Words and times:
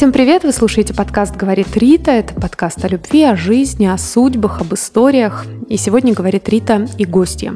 Всем 0.00 0.12
привет! 0.12 0.44
Вы 0.44 0.52
слушаете 0.52 0.94
подкаст 0.94 1.36
«Говорит 1.36 1.76
Рита». 1.76 2.12
Это 2.12 2.32
подкаст 2.32 2.82
о 2.82 2.88
любви, 2.88 3.22
о 3.22 3.36
жизни, 3.36 3.84
о 3.84 3.98
судьбах, 3.98 4.62
об 4.62 4.72
историях. 4.72 5.44
И 5.68 5.76
сегодня 5.76 6.14
говорит 6.14 6.48
Рита 6.48 6.88
и 6.96 7.04
гостья. 7.04 7.52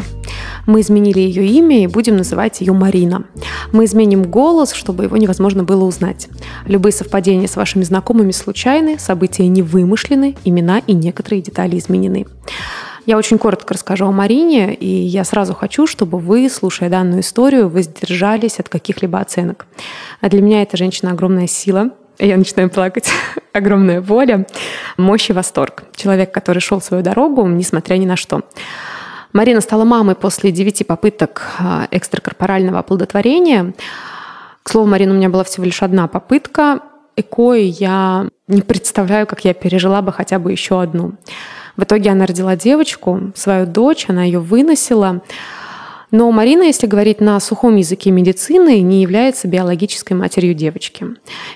Мы 0.66 0.82
изменили 0.82 1.20
ее 1.20 1.46
имя 1.46 1.82
и 1.82 1.86
будем 1.86 2.18
называть 2.18 2.60
ее 2.60 2.74
Марина. 2.74 3.24
Мы 3.72 3.86
изменим 3.86 4.24
голос, 4.24 4.74
чтобы 4.74 5.04
его 5.04 5.16
невозможно 5.16 5.64
было 5.64 5.84
узнать. 5.84 6.28
Любые 6.66 6.92
совпадения 6.92 7.48
с 7.48 7.56
вашими 7.56 7.82
знакомыми 7.82 8.32
случайны, 8.32 8.98
события 8.98 9.48
не 9.48 9.62
вымышлены, 9.62 10.36
имена 10.44 10.82
и 10.86 10.92
некоторые 10.92 11.40
детали 11.40 11.78
изменены. 11.78 12.26
Я 13.06 13.16
очень 13.16 13.38
коротко 13.38 13.72
расскажу 13.72 14.04
о 14.04 14.12
Марине, 14.12 14.74
и 14.74 14.86
я 14.86 15.24
сразу 15.24 15.54
хочу, 15.54 15.86
чтобы 15.86 16.18
вы, 16.18 16.50
слушая 16.50 16.90
данную 16.90 17.22
историю, 17.22 17.70
воздержались 17.70 18.60
от 18.60 18.68
каких-либо 18.68 19.18
оценок. 19.18 19.66
А 20.20 20.28
для 20.28 20.42
меня 20.42 20.60
эта 20.60 20.76
женщина 20.76 21.12
огромная 21.12 21.46
сила, 21.46 21.90
я 22.18 22.36
начинаю 22.36 22.70
плакать. 22.70 23.10
Огромная 23.52 24.00
воля, 24.00 24.46
мощь 24.96 25.30
и 25.30 25.32
восторг. 25.32 25.84
Человек, 25.94 26.32
который 26.32 26.60
шел 26.60 26.80
свою 26.80 27.02
дорогу, 27.02 27.46
несмотря 27.46 27.96
ни 27.96 28.06
на 28.06 28.16
что. 28.16 28.42
Марина 29.32 29.60
стала 29.60 29.84
мамой 29.84 30.14
после 30.14 30.52
девяти 30.52 30.84
попыток 30.84 31.50
а, 31.58 31.88
экстракорпорального 31.90 32.78
оплодотворения. 32.78 33.74
К 34.62 34.70
слову, 34.70 34.86
Марина, 34.86 35.12
у 35.12 35.16
меня 35.16 35.28
была 35.28 35.44
всего 35.44 35.64
лишь 35.64 35.82
одна 35.82 36.06
попытка. 36.06 36.80
ЭКО, 37.16 37.54
и 37.54 37.64
я 37.66 38.28
не 38.48 38.62
представляю, 38.62 39.26
как 39.26 39.44
я 39.44 39.54
пережила 39.54 40.02
бы 40.02 40.12
хотя 40.12 40.38
бы 40.38 40.52
еще 40.52 40.80
одну. 40.80 41.14
В 41.76 41.82
итоге 41.82 42.10
она 42.10 42.26
родила 42.26 42.56
девочку, 42.56 43.32
свою 43.34 43.66
дочь, 43.66 44.06
она 44.08 44.24
ее 44.24 44.38
выносила. 44.38 45.22
Но 46.10 46.30
Марина, 46.30 46.62
если 46.62 46.86
говорить 46.86 47.20
на 47.20 47.38
сухом 47.40 47.76
языке 47.76 48.10
медицины, 48.10 48.80
не 48.80 49.02
является 49.02 49.48
биологической 49.48 50.14
матерью 50.14 50.54
девочки. 50.54 51.06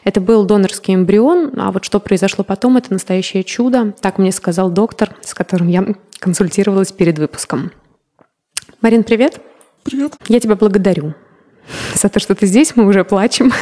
Это 0.05 0.21
был 0.21 0.45
донорский 0.45 0.95
эмбрион, 0.95 1.52
а 1.57 1.71
вот 1.71 1.85
что 1.85 2.01
произошло 2.01 2.45
потом, 2.45 2.77
это 2.77 2.93
настоящее 2.93 3.45
чудо. 3.45 3.95
Так 4.01 4.18
мне 4.18 4.32
сказал 4.32 4.71
доктор, 4.71 5.15
с 5.23 5.35
которым 5.35 5.68
я 5.68 5.87
консультировалась 6.18 6.93
перед 6.93 7.18
выпуском. 7.18 7.73
Марин, 8.80 9.05
привет. 9.05 9.40
Привет. 9.85 10.15
Я 10.29 10.40
тебя 10.40 10.57
благодарю 10.57 11.15
за 11.95 12.09
то, 12.09 12.21
что 12.21 12.35
ты 12.35 12.46
здесь. 12.46 12.77
Мы 12.77 12.87
уже 12.87 13.05
плачем. 13.05 13.52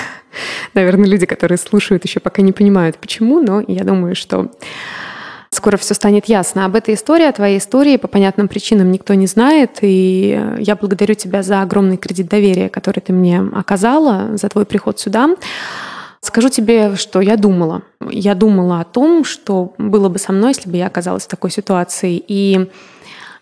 Наверное, 0.75 1.09
люди, 1.09 1.27
которые 1.27 1.59
слушают, 1.59 2.05
еще 2.05 2.21
пока 2.21 2.43
не 2.43 2.53
понимают, 2.53 2.98
почему, 2.98 3.41
но 3.41 3.62
я 3.67 3.84
думаю, 3.84 4.15
что 4.15 4.50
Скоро 5.57 5.79
все 5.79 5.95
станет 5.95 6.27
ясно. 6.27 6.67
Об 6.67 6.77
этой 6.77 6.93
истории, 6.93 7.25
о 7.25 7.33
твоей 7.33 7.57
истории 7.57 7.97
по 7.97 8.09
понятным 8.09 8.47
причинам 8.47 8.93
никто 8.93 9.15
не 9.15 9.27
знает. 9.27 9.79
И 9.81 10.39
я 10.59 10.77
благодарю 10.77 11.15
тебя 11.15 11.43
за 11.43 11.62
огромный 11.62 11.97
кредит 11.97 12.29
доверия, 12.29 12.69
который 12.69 13.01
ты 13.01 13.15
мне 13.15 13.41
оказала, 13.55 14.37
за 14.37 14.51
твой 14.51 14.67
приход 14.67 15.01
сюда. 15.01 15.31
Скажу 16.21 16.51
тебе, 16.51 16.95
что 16.97 17.23
я 17.23 17.39
думала. 17.39 17.81
Я 18.11 18.34
думала 18.34 18.81
о 18.81 18.84
том, 18.84 19.25
что 19.25 19.73
было 19.79 20.11
бы 20.11 20.19
со 20.19 20.31
мной, 20.31 20.51
если 20.51 20.69
бы 20.69 20.77
я 20.77 20.89
оказалась 20.89 21.25
в 21.25 21.29
такой 21.29 21.51
ситуации. 21.51 22.23
И 22.29 22.71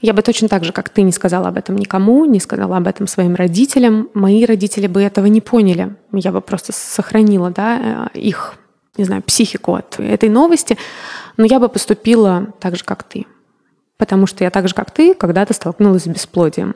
я 0.01 0.13
бы 0.13 0.23
точно 0.23 0.47
так 0.47 0.63
же, 0.63 0.71
как 0.71 0.91
ты, 0.91 1.03
не 1.03 1.11
сказала 1.11 1.49
об 1.49 1.57
этом 1.57 1.75
никому, 1.75 2.27
не 2.27 2.39
сказала 2.39 2.77
об 2.77 2.87
этом 2.87 3.09
своим 3.09 3.35
родителям. 3.35 4.09
Мои 4.15 4.45
родители 4.45 4.87
бы 4.87 5.03
этого 5.03 5.27
не 5.27 5.41
поняли. 5.41 5.97
Я 6.13 6.31
бы 6.31 6.41
просто 6.41 6.73
сохранила 6.73 7.51
да, 7.51 8.09
их 8.15 8.55
не 8.97 9.05
знаю, 9.05 9.23
психику 9.23 9.75
от 9.75 9.99
этой 9.99 10.29
новости, 10.29 10.77
но 11.37 11.45
я 11.45 11.59
бы 11.59 11.69
поступила 11.69 12.49
так 12.61 12.77
же, 12.77 12.85
как 12.85 13.03
ты. 13.03 13.27
Потому 13.97 14.27
что 14.27 14.45
я 14.45 14.51
так 14.51 14.69
же, 14.69 14.75
как 14.75 14.91
ты, 14.91 15.15
когда-то 15.15 15.55
столкнулась 15.55 16.05
с 16.05 16.07
бесплодием. 16.07 16.75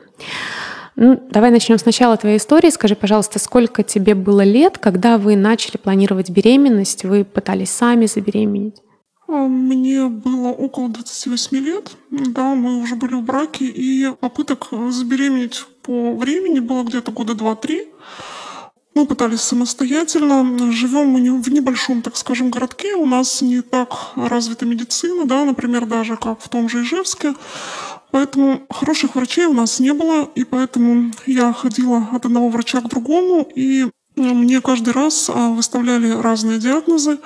Ну, 0.95 1.21
давай 1.31 1.49
начнем 1.51 1.77
сначала 1.77 2.17
твоей 2.17 2.37
истории. 2.37 2.69
Скажи, 2.69 2.95
пожалуйста, 2.95 3.39
сколько 3.39 3.83
тебе 3.83 4.15
было 4.15 4.41
лет, 4.41 4.77
когда 4.77 5.17
вы 5.17 5.37
начали 5.37 5.77
планировать 5.77 6.29
беременность? 6.29 7.05
Вы 7.05 7.23
пытались 7.23 7.69
сами 7.69 8.05
забеременеть? 8.05 8.81
А, 9.29 9.47
мне 9.47 10.07
было 10.07 10.49
около 10.49 10.89
28 10.89 11.57
лет. 11.57 11.91
Да, 12.09 12.55
мы 12.55 12.81
уже 12.81 12.95
были 12.95 13.13
в 13.13 13.21
браке, 13.21 13.65
и 13.65 14.11
попыток 14.19 14.67
забеременеть 14.89 15.65
по 15.83 16.15
времени 16.15 16.59
было 16.59 16.83
где-то 16.83 17.11
года 17.11 17.33
2-3. 17.33 17.87
Мы 18.99 19.05
пытались 19.05 19.39
самостоятельно. 19.39 20.73
Живем 20.73 21.07
мы 21.07 21.41
в 21.41 21.49
небольшом, 21.49 22.01
так 22.01 22.17
скажем, 22.17 22.49
городке. 22.49 22.95
У 22.95 23.05
нас 23.05 23.41
не 23.41 23.61
так 23.61 23.93
развита 24.17 24.65
медицина, 24.65 25.25
да, 25.25 25.45
например, 25.45 25.85
даже 25.85 26.17
как 26.17 26.41
в 26.41 26.49
том 26.49 26.67
же 26.67 26.83
Ижевске. 26.83 27.33
Поэтому 28.11 28.63
хороших 28.69 29.15
врачей 29.15 29.45
у 29.45 29.53
нас 29.53 29.79
не 29.79 29.93
было, 29.93 30.29
и 30.35 30.43
поэтому 30.43 31.13
я 31.25 31.53
ходила 31.53 32.09
от 32.11 32.25
одного 32.25 32.49
врача 32.49 32.81
к 32.81 32.89
другому, 32.89 33.47
и 33.55 33.87
мне 34.17 34.59
каждый 34.59 34.91
раз 34.91 35.29
а, 35.29 35.51
выставляли 35.51 36.09
разные 36.09 36.59
диагнозы. 36.59 37.19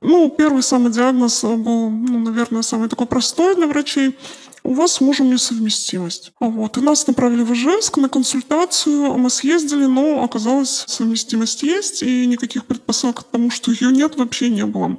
Ну, 0.00 0.28
первый 0.28 0.64
самый 0.64 0.90
диагноз 0.90 1.44
был, 1.44 1.88
ну, 1.90 2.18
наверное, 2.18 2.62
самый 2.62 2.88
такой 2.88 3.06
простой 3.06 3.54
для 3.54 3.68
врачей 3.68 4.18
у 4.64 4.74
вас 4.74 4.92
с 4.92 5.00
мужем 5.00 5.30
несовместимость. 5.30 6.32
Вот. 6.40 6.76
И 6.76 6.80
нас 6.80 7.06
направили 7.06 7.42
в 7.42 7.52
Ижевск 7.52 7.96
на 7.96 8.08
консультацию. 8.08 9.16
Мы 9.18 9.30
съездили, 9.30 9.86
но 9.86 10.22
оказалось, 10.22 10.84
совместимость 10.86 11.62
есть, 11.62 12.02
и 12.02 12.26
никаких 12.26 12.64
предпосылок 12.66 13.20
к 13.20 13.24
тому, 13.24 13.50
что 13.50 13.72
ее 13.72 13.90
нет, 13.90 14.16
вообще 14.16 14.48
не 14.50 14.64
было. 14.64 14.98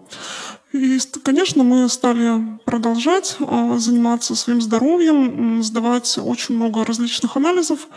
И, 0.73 1.00
конечно, 1.23 1.63
мы 1.63 1.88
стали 1.88 2.59
продолжать 2.66 3.35
а, 3.40 3.78
заниматься 3.78 4.35
своим 4.35 4.59
здоровьем, 4.59 5.62
сдавать 5.63 6.18
очень 6.18 6.56
много 6.56 6.84
различных 6.84 7.38
анализов, 7.38 7.88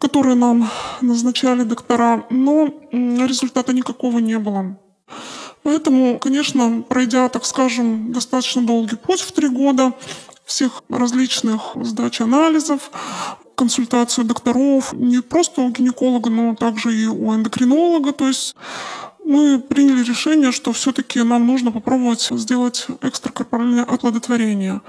которые 0.00 0.34
нам 0.34 0.68
назначали 1.00 1.62
доктора, 1.62 2.26
но 2.28 2.68
результата 2.90 3.72
никакого 3.72 4.18
не 4.18 4.38
было. 4.38 4.76
Поэтому, 5.62 6.18
конечно, 6.18 6.82
пройдя, 6.82 7.28
так 7.28 7.44
скажем, 7.44 8.12
достаточно 8.12 8.66
долгий 8.66 8.96
путь 8.96 9.20
в 9.20 9.30
три 9.30 9.48
года, 9.48 9.92
всех 10.44 10.82
различных 10.88 11.76
сдач 11.82 12.20
анализов, 12.20 12.90
консультацию 13.54 14.24
докторов, 14.24 14.92
не 14.92 15.20
просто 15.20 15.60
у 15.60 15.70
гинеколога, 15.70 16.30
но 16.30 16.54
также 16.54 16.94
и 16.94 17.06
у 17.06 17.34
эндокринолога. 17.34 18.12
То 18.12 18.28
есть 18.28 18.54
мы 19.24 19.60
приняли 19.60 20.02
решение, 20.02 20.52
что 20.52 20.72
все-таки 20.72 21.22
нам 21.22 21.46
нужно 21.46 21.70
попробовать 21.70 22.28
сделать 22.30 22.86
экстракорпоральное 23.02 23.84
оплодотворение. 23.84 24.80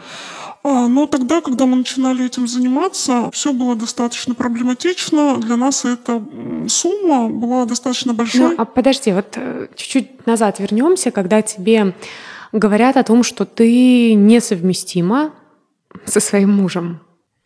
А, 0.63 0.87
но 0.87 1.07
тогда, 1.07 1.41
когда 1.41 1.65
мы 1.65 1.75
начинали 1.75 2.25
этим 2.25 2.47
заниматься, 2.47 3.29
все 3.31 3.53
было 3.53 3.75
достаточно 3.75 4.33
проблематично. 4.33 5.37
Для 5.37 5.57
нас 5.57 5.85
эта 5.85 6.23
сумма 6.67 7.29
была 7.29 7.65
достаточно 7.65 8.13
большой. 8.13 8.41
Ну, 8.41 8.55
а 8.57 8.65
подожди, 8.65 9.11
вот 9.11 9.33
э, 9.35 9.67
чуть-чуть 9.75 10.25
назад 10.25 10.59
вернемся, 10.59 11.11
когда 11.11 11.41
тебе 11.41 11.93
говорят 12.53 12.97
о 12.97 13.03
том, 13.03 13.23
что 13.23 13.45
ты 13.45 14.13
несовместима 14.13 15.31
со 16.05 16.19
своим 16.19 16.51
мужем. 16.51 16.99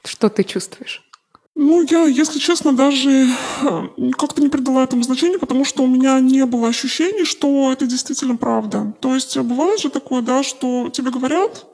Что 0.03 0.29
ты 0.29 0.43
чувствуешь? 0.43 1.03
Ну, 1.59 1.83
я, 1.89 2.05
если 2.05 2.37
честно, 2.37 2.71
даже 2.71 3.09
э, 3.09 3.87
как-то 4.15 4.41
не 4.43 4.49
придала 4.49 4.83
этому 4.83 5.01
значения, 5.01 5.39
потому 5.39 5.65
что 5.65 5.81
у 5.83 5.87
меня 5.87 6.19
не 6.19 6.45
было 6.45 6.67
ощущений, 6.67 7.25
что 7.25 7.71
это 7.71 7.87
действительно 7.87 8.35
правда. 8.35 8.93
То 8.99 9.15
есть 9.15 9.35
бывает 9.39 9.79
же 9.79 9.89
такое, 9.89 10.21
да, 10.21 10.43
что 10.43 10.89
тебе 10.89 11.09
говорят, 11.09 11.65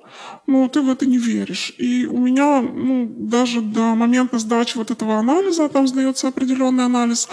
но 0.48 0.70
ты 0.70 0.82
в 0.82 0.90
это 0.90 1.06
не 1.06 1.18
веришь. 1.18 1.74
И 1.78 2.06
у 2.06 2.18
меня, 2.18 2.62
ну, 2.62 3.14
даже 3.18 3.60
до 3.60 3.96
момента 3.96 4.40
сдачи 4.40 4.78
вот 4.78 4.90
этого 4.90 5.18
анализа, 5.18 5.68
там 5.68 5.86
сдается 5.86 6.30
определенный 6.30 6.86
анализ, 6.86 7.28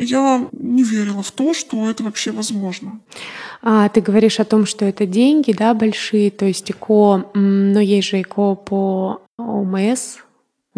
я 0.00 0.48
не 0.52 0.82
верила 0.82 1.22
в 1.22 1.30
то, 1.30 1.54
что 1.54 1.88
это 1.90 2.02
вообще 2.02 2.30
возможно. 2.30 3.00
А, 3.62 3.88
ты 3.88 4.00
говоришь 4.00 4.40
о 4.40 4.44
том, 4.44 4.66
что 4.66 4.84
это 4.84 5.06
деньги, 5.06 5.52
да, 5.52 5.74
большие, 5.74 6.30
то 6.30 6.46
есть 6.46 6.70
ЭКО, 6.70 7.30
но 7.34 7.80
есть 7.80 8.08
же 8.08 8.20
ЭКО 8.20 8.54
по 8.54 9.22
ОМС, 9.36 10.18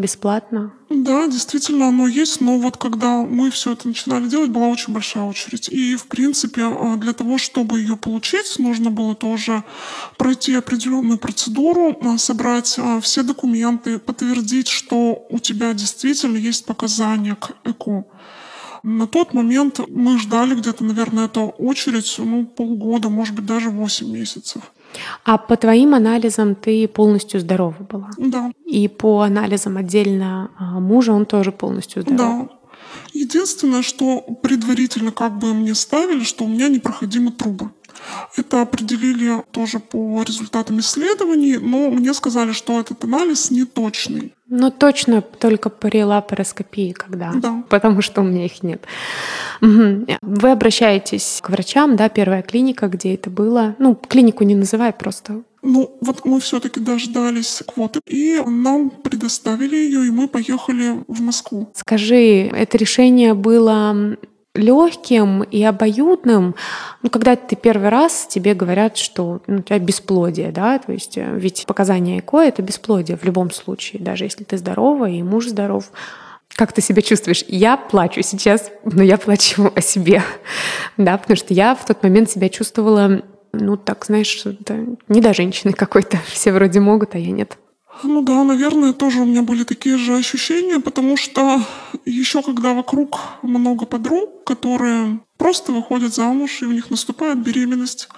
бесплатно? 0.00 0.72
Да, 0.88 1.26
действительно, 1.28 1.88
оно 1.88 2.08
есть, 2.08 2.40
но 2.40 2.58
вот 2.58 2.76
когда 2.76 3.18
мы 3.18 3.50
все 3.50 3.72
это 3.72 3.86
начинали 3.86 4.28
делать, 4.28 4.50
была 4.50 4.66
очень 4.66 4.92
большая 4.92 5.24
очередь. 5.24 5.68
И, 5.68 5.94
в 5.94 6.06
принципе, 6.06 6.62
а, 6.64 6.96
для 6.96 7.12
того, 7.12 7.38
чтобы 7.38 7.80
ее 7.80 7.96
получить, 7.96 8.58
нужно 8.58 8.90
было 8.90 9.14
тоже 9.14 9.62
пройти 10.16 10.54
определенную 10.54 11.18
процедуру, 11.18 11.96
а, 12.02 12.18
собрать 12.18 12.76
а, 12.78 13.00
все 13.00 13.22
документы, 13.22 13.98
подтвердить, 13.98 14.68
что 14.68 15.26
у 15.28 15.38
тебя 15.38 15.72
действительно 15.74 16.36
есть 16.36 16.64
показания 16.64 17.36
к 17.36 17.52
ЭКО. 17.64 18.04
На 18.82 19.06
тот 19.06 19.34
момент 19.34 19.80
мы 19.88 20.18
ждали 20.18 20.54
где-то, 20.54 20.84
наверное, 20.84 21.26
это 21.26 21.40
очередь, 21.40 22.14
ну, 22.18 22.46
полгода, 22.46 23.08
может 23.08 23.34
быть, 23.34 23.46
даже 23.46 23.70
8 23.70 24.10
месяцев. 24.10 24.62
А 25.24 25.38
по 25.38 25.56
твоим 25.56 25.94
анализам 25.94 26.54
ты 26.54 26.88
полностью 26.88 27.40
здорова 27.40 27.82
была? 27.82 28.10
Да. 28.18 28.50
И 28.66 28.88
по 28.88 29.22
анализам 29.22 29.76
отдельно 29.76 30.50
а, 30.58 30.80
мужа 30.80 31.12
он 31.12 31.26
тоже 31.26 31.52
полностью 31.52 32.02
здоров? 32.02 32.48
Да. 32.48 32.60
Единственное, 33.12 33.82
что 33.82 34.20
предварительно 34.42 35.12
как 35.12 35.38
бы 35.38 35.54
мне 35.54 35.74
ставили, 35.74 36.24
что 36.24 36.44
у 36.44 36.48
меня 36.48 36.68
непроходимы 36.68 37.30
трубы. 37.30 37.70
Это 38.36 38.62
определили 38.62 39.42
тоже 39.50 39.78
по 39.78 40.22
результатам 40.22 40.80
исследований, 40.80 41.58
но 41.58 41.90
мне 41.90 42.14
сказали, 42.14 42.52
что 42.52 42.80
этот 42.80 43.04
анализ 43.04 43.50
не 43.50 43.64
точный. 43.64 44.34
Ну, 44.50 44.70
точно 44.70 45.22
только 45.22 45.70
при 45.70 46.02
лапароскопии, 46.02 46.92
когда. 46.92 47.32
Да. 47.34 47.62
Потому 47.68 48.02
что 48.02 48.20
у 48.20 48.24
меня 48.24 48.44
их 48.44 48.62
нет. 48.62 48.82
Угу. 49.62 50.06
Вы 50.22 50.50
обращаетесь 50.50 51.38
к 51.40 51.50
врачам, 51.50 51.96
да, 51.96 52.08
первая 52.08 52.42
клиника, 52.42 52.88
где 52.88 53.14
это 53.14 53.30
было. 53.30 53.76
Ну, 53.78 53.94
клинику 53.94 54.44
не 54.44 54.54
называй, 54.54 54.92
просто 54.92 55.42
ну, 55.62 55.94
вот 56.00 56.24
мы 56.24 56.40
все-таки 56.40 56.80
дождались 56.80 57.62
квоты, 57.66 58.00
и 58.06 58.40
нам 58.46 58.88
предоставили 58.88 59.76
ее, 59.76 60.06
и 60.06 60.10
мы 60.10 60.26
поехали 60.26 61.04
в 61.06 61.20
Москву. 61.20 61.68
Скажи, 61.74 62.48
это 62.48 62.78
решение 62.78 63.34
было 63.34 64.16
легким 64.54 65.42
и 65.42 65.62
обоюдным, 65.62 66.56
ну, 67.02 67.10
когда 67.10 67.36
ты 67.36 67.54
первый 67.54 67.88
раз 67.88 68.26
тебе 68.28 68.54
говорят, 68.54 68.96
что 68.96 69.40
ну, 69.46 69.58
у 69.58 69.62
тебя 69.62 69.78
бесплодие, 69.78 70.50
да, 70.50 70.78
то 70.78 70.92
есть 70.92 71.16
э, 71.16 71.36
ведь 71.36 71.64
показания 71.66 72.18
ЭКО— 72.18 72.38
это 72.38 72.60
бесплодие 72.60 73.16
в 73.16 73.24
любом 73.24 73.52
случае, 73.52 74.02
даже 74.02 74.24
если 74.24 74.42
ты 74.42 74.58
здорова 74.58 75.08
и 75.08 75.22
муж 75.22 75.46
здоров. 75.46 75.92
Как 76.56 76.72
ты 76.72 76.80
себя 76.80 77.00
чувствуешь? 77.00 77.44
Я 77.46 77.76
плачу 77.76 78.22
сейчас, 78.22 78.72
но 78.84 79.04
я 79.04 79.18
плачу 79.18 79.70
о 79.74 79.80
себе, 79.80 80.22
да, 80.96 81.16
потому 81.16 81.36
что 81.36 81.54
я 81.54 81.76
в 81.76 81.84
тот 81.84 82.02
момент 82.02 82.28
себя 82.28 82.48
чувствовала, 82.48 83.22
ну, 83.52 83.76
так, 83.76 84.04
знаешь, 84.04 84.42
да, 84.44 84.78
не 85.06 85.20
до 85.20 85.32
женщины 85.32 85.72
какой-то, 85.72 86.18
все 86.26 86.52
вроде 86.52 86.80
могут, 86.80 87.14
а 87.14 87.18
я 87.18 87.30
нет. 87.30 87.56
Ну 88.02 88.22
да, 88.22 88.44
наверное, 88.44 88.92
тоже 88.92 89.20
у 89.20 89.24
меня 89.24 89.42
были 89.42 89.64
такие 89.64 89.98
же 89.98 90.16
ощущения, 90.16 90.80
потому 90.80 91.16
что 91.16 91.60
еще 92.06 92.42
когда 92.42 92.72
вокруг 92.72 93.18
много 93.42 93.86
подруг, 93.86 94.44
которые 94.44 95.20
просто 95.36 95.72
выходят 95.72 96.14
замуж, 96.14 96.62
и 96.62 96.66
у 96.66 96.72
них 96.72 96.90
наступает 96.90 97.38
беременность, 97.38 98.08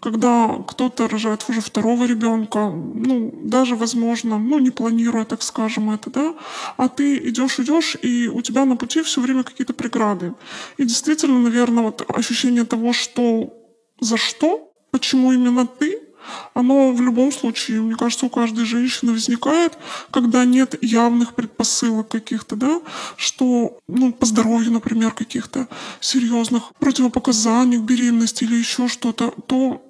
когда 0.00 0.48
кто-то 0.68 1.08
рожает 1.08 1.44
уже 1.48 1.60
второго 1.60 2.04
ребенка, 2.04 2.70
ну, 2.70 3.32
даже, 3.42 3.76
возможно, 3.76 4.38
ну, 4.38 4.58
не 4.58 4.70
планируя, 4.70 5.24
так 5.24 5.42
скажем, 5.42 5.90
это, 5.90 6.10
да, 6.10 6.34
а 6.76 6.88
ты 6.88 7.16
идешь, 7.28 7.58
идешь, 7.58 7.96
и 8.02 8.28
у 8.28 8.42
тебя 8.42 8.64
на 8.64 8.76
пути 8.76 9.02
все 9.02 9.20
время 9.20 9.42
какие-то 9.42 9.72
преграды. 9.72 10.34
И 10.76 10.84
действительно, 10.84 11.38
наверное, 11.38 11.82
вот 11.82 12.04
ощущение 12.08 12.64
того, 12.64 12.92
что 12.92 13.52
за 14.00 14.16
что, 14.16 14.70
почему 14.90 15.32
именно 15.32 15.66
ты, 15.66 16.05
оно 16.54 16.92
в 16.92 17.00
любом 17.00 17.32
случае, 17.32 17.80
мне 17.80 17.94
кажется, 17.94 18.26
у 18.26 18.30
каждой 18.30 18.64
женщины 18.64 19.12
возникает, 19.12 19.78
когда 20.10 20.44
нет 20.44 20.82
явных 20.82 21.34
предпосылок 21.34 22.08
каких-то, 22.08 22.56
да, 22.56 22.80
что, 23.16 23.78
ну, 23.88 24.12
по 24.12 24.26
здоровью, 24.26 24.72
например, 24.72 25.12
каких-то 25.12 25.68
серьезных 26.00 26.74
противопоказаний 26.78 27.78
к 27.78 27.82
беременности 27.82 28.44
или 28.44 28.56
еще 28.56 28.88
что-то, 28.88 29.32
то, 29.46 29.82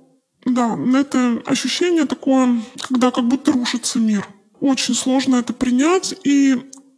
да, 0.44 0.78
это 0.94 1.42
ощущение 1.46 2.06
такое, 2.06 2.60
когда 2.80 3.10
как 3.10 3.26
будто 3.26 3.52
рушится 3.52 3.98
мир. 3.98 4.26
Очень 4.60 4.94
сложно 4.94 5.36
это 5.36 5.52
принять, 5.52 6.14
и 6.24 6.54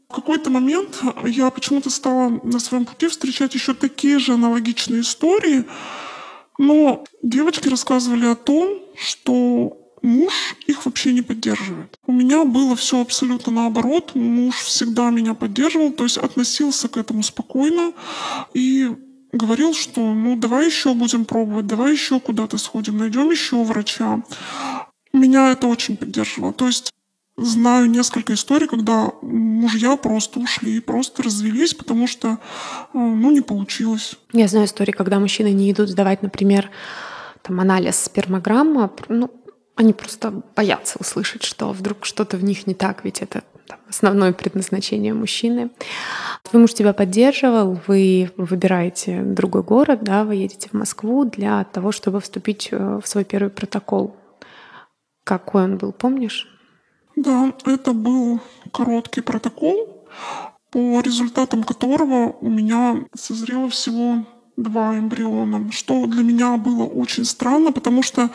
в 0.08 0.14
какой-то 0.14 0.50
момент 0.50 1.02
я 1.25 1.50
почему-то 1.50 1.91
стала 1.91 2.41
на 2.43 2.58
своем 2.61 2.87
пути 2.87 3.08
встречать 3.08 3.55
еще 3.55 3.75
такие 3.75 4.19
же 4.19 4.32
аналогичные 4.34 5.02
истории, 5.02 5.64
но 6.58 7.05
девочки 7.22 7.69
рассказывали 7.69 8.26
о 8.26 8.34
том, 8.34 8.81
что 8.96 9.78
муж 10.02 10.56
их 10.66 10.84
вообще 10.84 11.12
не 11.12 11.22
поддерживает. 11.22 11.99
У 12.06 12.12
меня 12.12 12.44
было 12.44 12.76
все 12.76 13.00
абсолютно 13.00 13.52
наоборот. 13.52 14.12
Муж 14.14 14.56
всегда 14.56 15.10
меня 15.10 15.34
поддерживал, 15.34 15.93
то 15.93 16.05
есть 16.05 16.19
относился 16.19 16.88
к 16.88 16.96
этому 16.96 17.22
спокойно 17.22 17.93
и 18.55 18.90
говорил, 19.32 19.75
что 19.75 20.00
ну 20.00 20.37
давай 20.37 20.66
еще 20.66 20.94
будем 20.94 21.25
пробовать, 21.25 21.66
давай 21.66 21.93
еще 21.93 22.19
куда-то 22.20 22.58
сходим, 22.58 22.99
найдем 22.99 23.31
еще 23.31 23.62
врача. 23.62 24.22
Меня 25.12 25.52
это 25.52 25.66
очень 25.66 25.96
поддерживало. 25.96 26.52
То 26.52 26.66
есть 26.66 26.93
знаю 27.38 27.88
несколько 27.90 28.35
историй, 28.35 28.67
когда 28.67 29.12
мужья 29.23 29.96
просто 29.96 30.40
ушли, 30.40 30.81
просто 30.81 31.23
развелись, 31.23 31.75
потому 31.75 32.06
что, 32.06 32.29
э, 32.29 32.37
ну, 32.93 33.31
не 33.31 33.40
получилось. 33.40 34.17
Я 34.32 34.49
знаю 34.49 34.67
истории, 34.67 34.93
когда 34.93 35.19
мужчины 35.19 35.52
не 35.52 35.70
идут 35.70 35.88
сдавать, 35.88 36.23
например, 36.23 36.70
там, 37.43 37.61
анализ 37.61 37.99
спермограмма, 37.99 38.90
ну, 39.08 39.31
они 39.76 39.93
просто 39.93 40.43
боятся 40.56 40.99
услышать, 40.99 41.44
что 41.44 41.73
вдруг 41.73 42.05
что-то 42.05 42.37
в 42.37 42.44
них 42.44 42.67
не 42.67 42.75
так, 42.75 43.05
ведь 43.05 43.23
это 43.23 43.44
там, 43.69 43.79
основное 43.88 44.32
предназначение 44.32 45.14
мужчины. 45.14 45.70
Твой 46.43 46.62
муж 46.62 46.75
тебя 46.75 46.93
поддерживал, 46.93 47.79
вы 47.87 48.32
выбираете 48.37 49.23
другой 49.23 49.62
город, 49.62 50.00
да, 50.02 50.25
вы 50.25 50.34
едете 50.34 50.69
в 50.70 50.73
Москву 50.73 51.25
для 51.25 51.62
того, 51.64 51.93
чтобы 51.93 52.20
вступить 52.20 52.70
э, 52.73 53.00
в 53.02 53.06
свой 53.06 53.25
первый 53.25 53.50
протокол. 53.50 54.17
Какой 55.23 55.64
он 55.64 55.76
был, 55.76 55.93
помнишь? 55.93 56.49
Да, 57.19 57.53
это 57.65 57.93
был 57.93 58.41
короткий 58.73 59.23
протокол, 59.23 60.06
по 60.70 61.00
результатам 61.00 61.65
которого 61.65 62.37
у 62.41 62.49
меня 62.49 63.06
созрело 63.12 63.69
всего 63.69 64.25
два 64.56 64.97
эмбриона, 64.97 65.73
что 65.73 66.06
для 66.06 66.23
меня 66.23 66.56
было 66.56 66.85
очень 66.85 67.25
странно, 67.25 67.73
потому 67.73 68.05
что 68.05 68.31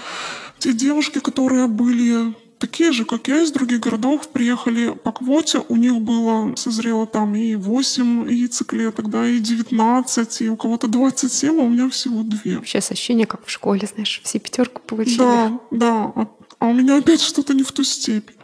те 0.59 0.73
девушки, 0.73 1.19
которые 1.19 1.67
были 1.67 2.33
такие 2.57 2.91
же, 2.91 3.05
как 3.05 3.29
я, 3.29 3.41
из 3.41 3.51
других 3.51 3.79
городов, 3.79 4.27
приехали 4.27 4.93
по 4.93 5.13
квоте, 5.13 5.61
у 5.69 5.77
них 5.77 6.01
было, 6.01 6.53
созрело 6.57 7.07
там 7.07 7.35
и 7.35 7.55
8 7.55 8.29
яйцеклеток, 8.29 9.09
да, 9.09 9.25
и 9.25 9.39
19, 9.39 10.41
и 10.41 10.49
у 10.49 10.57
кого-то 10.57 10.87
27, 10.87 11.59
а 11.59 11.63
у 11.63 11.69
меня 11.69 11.89
всего 11.89 12.23
две. 12.23 12.61
Сейчас 12.65 12.91
ощущение, 12.91 13.27
как 13.27 13.45
в 13.45 13.49
школе, 13.49 13.87
знаешь, 13.93 14.21
все 14.25 14.39
пятерку 14.39 14.81
получили. 14.81 15.17
Да, 15.17 15.59
да, 15.71 16.11
а, 16.15 16.27
а 16.59 16.67
у 16.67 16.73
меня 16.73 16.97
опять 16.97 17.21
что-то 17.21 17.53
не 17.53 17.63
в 17.63 17.71
ту 17.71 17.83
степень. 17.83 18.35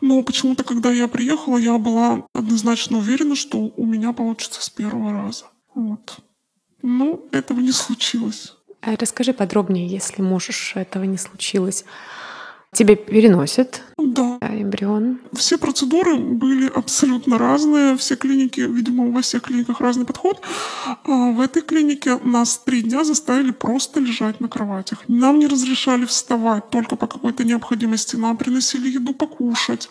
Но 0.00 0.22
почему-то, 0.22 0.64
когда 0.64 0.90
я 0.90 1.08
приехала, 1.08 1.58
я 1.58 1.78
была 1.78 2.26
однозначно 2.34 2.98
уверена, 2.98 3.36
что 3.36 3.58
у 3.58 3.86
меня 3.86 4.12
получится 4.12 4.62
с 4.62 4.68
первого 4.68 5.12
раза. 5.12 5.46
Вот. 5.74 6.16
Ну, 6.82 7.28
этого 7.30 7.60
не 7.60 7.72
случилось. 7.72 8.54
А 8.80 8.96
расскажи 8.96 9.32
подробнее, 9.32 9.86
если 9.86 10.22
можешь, 10.22 10.72
этого 10.74 11.04
не 11.04 11.18
случилось. 11.18 11.84
Тебе 12.72 12.96
переносят 12.96 13.82
да. 14.12 14.31
Эмбрион? 14.72 15.20
Все 15.32 15.58
процедуры 15.58 16.16
были 16.16 16.68
абсолютно 16.68 17.38
разные. 17.38 17.96
Все 17.96 18.16
клиники, 18.16 18.60
видимо, 18.60 19.12
во 19.12 19.20
всех 19.20 19.42
клиниках 19.42 19.80
разный 19.80 20.04
подход. 20.04 20.40
А 21.04 21.30
в 21.32 21.40
этой 21.40 21.62
клинике 21.62 22.18
нас 22.24 22.58
три 22.58 22.82
дня 22.82 23.04
заставили 23.04 23.52
просто 23.52 24.00
лежать 24.00 24.40
на 24.40 24.48
кроватях. 24.48 25.04
Нам 25.08 25.38
не 25.38 25.46
разрешали 25.46 26.04
вставать 26.04 26.70
только 26.70 26.96
по 26.96 27.06
какой-то 27.06 27.44
необходимости. 27.44 28.16
Нам 28.16 28.36
приносили 28.36 28.90
еду 28.90 29.14
покушать. 29.14 29.88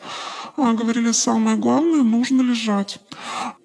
А, 0.58 0.74
говорили, 0.74 1.12
самое 1.12 1.56
главное, 1.58 2.04
нужно 2.04 2.42
лежать. 2.42 3.00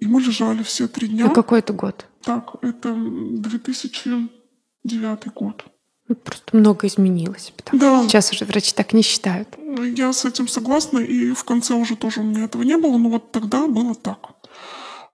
И 0.00 0.06
мы 0.06 0.20
лежали 0.20 0.62
все 0.62 0.86
три 0.88 1.08
дня. 1.08 1.26
На 1.26 1.30
какой 1.30 1.58
это 1.60 1.72
год? 1.72 2.06
Так, 2.22 2.56
это 2.62 2.94
2009 2.94 5.32
год. 5.34 5.64
Ну, 6.08 6.14
просто 6.14 6.56
много 6.56 6.86
изменилось. 6.86 7.52
Потому 7.56 7.80
да. 7.80 8.02
Сейчас 8.08 8.30
уже 8.32 8.44
врачи 8.44 8.72
так 8.74 8.92
не 8.92 9.02
считают. 9.02 9.48
Я 9.96 10.12
с 10.12 10.24
этим 10.24 10.48
согласна, 10.48 10.98
и 11.00 11.32
в 11.32 11.44
конце 11.44 11.74
уже 11.74 11.96
тоже 11.96 12.20
у 12.20 12.24
меня 12.24 12.44
этого 12.44 12.62
не 12.62 12.76
было, 12.76 12.96
но 12.96 13.08
вот 13.08 13.32
тогда 13.32 13.66
было 13.66 13.94
так. 13.94 14.18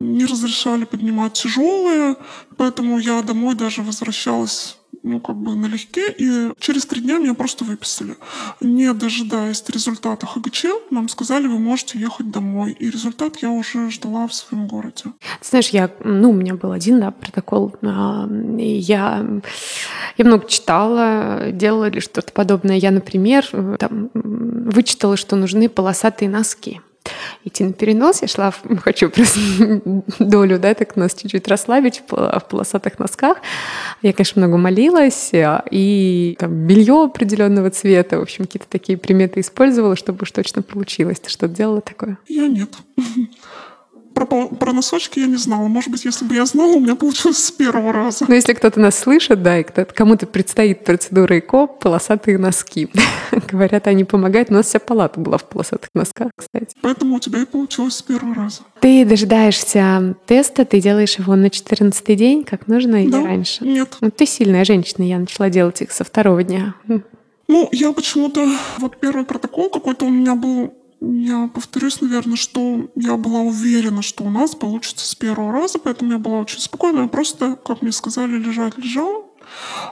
Не 0.01 0.27
разрешали 0.27 0.85
поднимать 0.85 1.33
тяжелые, 1.35 2.17
поэтому 2.57 2.99
я 2.99 3.23
домой 3.23 3.55
даже 3.55 3.83
возвращалась 3.83 4.77
ну, 5.03 5.21
как 5.21 5.37
бы 5.37 5.55
налегке, 5.55 6.13
и 6.17 6.53
через 6.59 6.87
три 6.87 7.01
дня 7.01 7.19
меня 7.19 7.35
просто 7.35 7.65
выписали. 7.65 8.17
Не 8.61 8.93
дожидаясь 8.93 9.65
результата 9.69 10.27
ХГЧ, 10.27 10.67
нам 10.91 11.09
сказали, 11.09 11.47
вы 11.47 11.59
можете 11.59 11.99
ехать 11.99 12.31
домой. 12.31 12.77
И 12.79 12.91
результат 12.91 13.39
я 13.43 13.51
уже 13.51 13.91
ждала 13.91 14.27
в 14.29 14.35
своем 14.35 14.67
городе. 14.67 15.05
Ты 15.41 15.49
знаешь, 15.49 15.69
я, 15.71 15.91
ну, 16.05 16.31
у 16.31 16.35
меня 16.35 16.55
был 16.55 16.73
один, 16.73 17.01
да, 17.01 17.11
протокол. 17.11 17.75
А, 17.83 18.29
я, 18.59 19.27
я 20.17 20.25
много 20.25 20.47
читала, 20.49 21.51
делала 21.53 21.91
ли 21.91 22.01
что-то 22.01 22.33
подобное. 22.33 22.77
Я, 22.77 22.91
например, 22.91 23.47
там, 23.79 24.11
вычитала, 24.15 25.17
что 25.17 25.37
нужны 25.37 25.69
полосатые 25.69 26.29
носки 26.29 26.81
идти 27.45 27.65
на 27.65 27.73
перенос. 27.73 28.23
Я 28.23 28.29
шла, 28.29 28.53
хочу 28.83 29.11
просто 29.11 29.41
долю, 30.19 30.59
да, 30.59 30.75
так 30.75 30.97
нас 30.97 31.15
чуть-чуть 31.15 31.49
расслабить 31.49 32.03
в 32.09 32.45
полосатых 32.49 32.99
носках. 32.99 33.39
Я, 34.03 34.13
конечно, 34.13 34.41
много 34.41 34.57
молилась, 34.57 35.31
э, 35.33 35.63
и 35.71 36.37
там 36.39 36.67
белье 36.67 37.05
определенного 37.05 37.71
цвета, 37.71 38.19
в 38.19 38.23
общем, 38.23 38.45
какие-то 38.45 38.69
такие 38.69 38.99
приметы 38.99 39.41
использовала, 39.41 39.97
чтобы 39.97 40.21
уж 40.23 40.31
точно 40.31 40.63
получилось. 40.63 41.21
Ты 41.21 41.31
что-то 41.31 41.55
делала 41.55 41.81
такое? 41.81 42.19
Я 42.29 42.47
нет. 42.49 42.71
Про, 44.15 44.27
про 44.27 44.73
носочки 44.73 45.21
я 45.21 45.27
не 45.27 45.37
знала. 45.37 45.69
Может 45.69 45.91
быть, 45.91 46.05
если 46.05 46.25
бы 46.25 46.35
я 46.35 46.47
знала, 46.47 46.73
у 46.73 46.81
меня 46.81 46.95
получилось 46.97 47.39
с 47.39 47.51
первого 47.51 47.93
раза. 47.93 48.25
Но 48.29 48.35
если 48.35 48.53
кто-то 48.53 48.81
нас 48.81 48.99
слышит, 48.99 49.43
да, 49.43 49.59
и 49.59 49.63
кому-то 49.63 50.27
предстоит 50.27 50.85
процедура 50.85 51.39
ЭКО, 51.39 51.67
полосатые 51.67 52.39
носки. 52.39 52.89
Говорят, 53.51 53.87
они 53.87 54.05
помогают. 54.05 54.51
У 54.51 54.55
нас 54.55 54.67
вся 54.67 54.79
палата 54.79 55.21
была 55.21 55.39
в 55.39 55.45
полосатых 55.45 55.91
носках, 55.95 56.31
кстати. 56.37 56.77
Поэтому 56.83 57.17
у 57.17 57.19
тебя 57.19 57.41
и 57.41 57.45
получилось 57.45 57.97
с 57.97 58.03
первого 58.03 58.35
раза. 58.35 58.63
Ты 58.81 59.05
дожидаешься 59.05 60.17
теста, 60.27 60.65
ты 60.65 60.81
делаешь 60.81 61.17
его 61.19 61.35
на 61.37 61.51
14 61.51 62.17
день, 62.17 62.45
как 62.45 62.67
нужно, 62.67 63.03
или 63.03 63.11
да, 63.11 63.23
раньше? 63.23 63.65
Нет. 63.65 63.97
Ну, 64.01 64.11
ты 64.11 64.27
сильная 64.27 64.65
женщина, 64.65 65.05
я 65.05 65.19
начала 65.19 65.51
делать 65.51 65.81
их 65.83 65.93
со 65.93 66.05
второго 66.05 66.43
дня. 66.43 66.75
Ну, 67.49 67.69
я 67.73 67.93
почему-то... 67.93 68.49
Вот 68.79 68.97
первый 68.99 69.25
протокол 69.25 69.69
какой-то 69.69 70.07
у 70.07 70.11
меня 70.11 70.35
был 70.35 70.73
я 71.05 71.49
повторюсь, 71.53 72.01
наверное, 72.01 72.37
что 72.37 72.89
я 72.95 73.17
была 73.17 73.41
уверена, 73.41 74.03
что 74.03 74.23
у 74.25 74.31
нас 74.31 74.55
получится 74.55 75.07
с 75.07 75.15
первого 75.17 75.53
раза, 75.53 75.81
поэтому 75.81 76.13
я 76.13 76.19
была 76.19 76.39
очень 76.41 76.61
спокойна. 76.61 77.03
Я 77.03 77.09
просто, 77.09 77.57
как 77.57 77.83
мне 77.83 77.91
сказали, 77.91 78.39
лежать 78.39 78.79
лежала. 78.79 79.25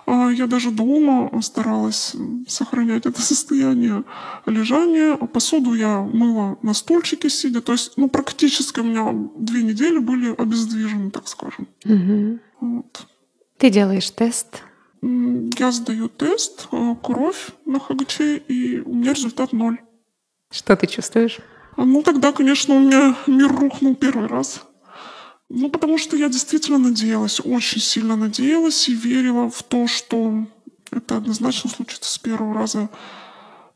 А 0.06 0.30
я 0.30 0.46
даже 0.46 0.70
дома 0.70 1.30
старалась 1.42 2.14
сохранять 2.46 3.06
это 3.06 3.20
состояние 3.20 4.04
лежания. 4.46 5.16
Посуду 5.16 5.74
я 5.74 6.00
мыла 6.00 6.56
на 6.62 6.74
стульчике 6.74 7.28
сидя. 7.28 7.60
То 7.60 7.72
есть, 7.72 7.94
ну, 7.96 8.08
практически 8.08 8.78
у 8.78 8.84
меня 8.84 9.12
две 9.36 9.64
недели 9.64 9.98
были 9.98 10.32
обездвижены, 10.32 11.10
так 11.10 11.26
скажем. 11.26 11.66
Угу. 11.84 12.38
Вот. 12.60 13.06
Ты 13.58 13.70
делаешь 13.70 14.10
тест. 14.10 14.62
Я 15.02 15.72
сдаю 15.72 16.08
тест, 16.08 16.68
э, 16.70 16.94
кровь 17.02 17.50
на 17.66 17.80
ХГЧ, 17.80 18.20
и 18.48 18.82
у 18.84 18.94
меня 18.94 19.12
результат 19.12 19.52
ноль. 19.52 19.78
Что 20.50 20.76
ты 20.76 20.86
чувствуешь? 20.86 21.38
А, 21.76 21.84
ну, 21.84 22.02
тогда, 22.02 22.32
конечно, 22.32 22.74
у 22.74 22.80
меня 22.80 23.16
мир 23.26 23.54
рухнул 23.54 23.94
первый 23.94 24.26
раз. 24.26 24.62
Ну, 25.48 25.70
потому 25.70 25.98
что 25.98 26.16
я 26.16 26.28
действительно 26.28 26.78
надеялась, 26.78 27.40
очень 27.42 27.80
сильно 27.80 28.16
надеялась 28.16 28.88
и 28.88 28.94
верила 28.94 29.50
в 29.50 29.62
то, 29.62 29.86
что 29.86 30.46
это 30.90 31.16
однозначно 31.16 31.70
случится 31.70 32.12
с 32.12 32.18
первого 32.18 32.54
раза. 32.54 32.88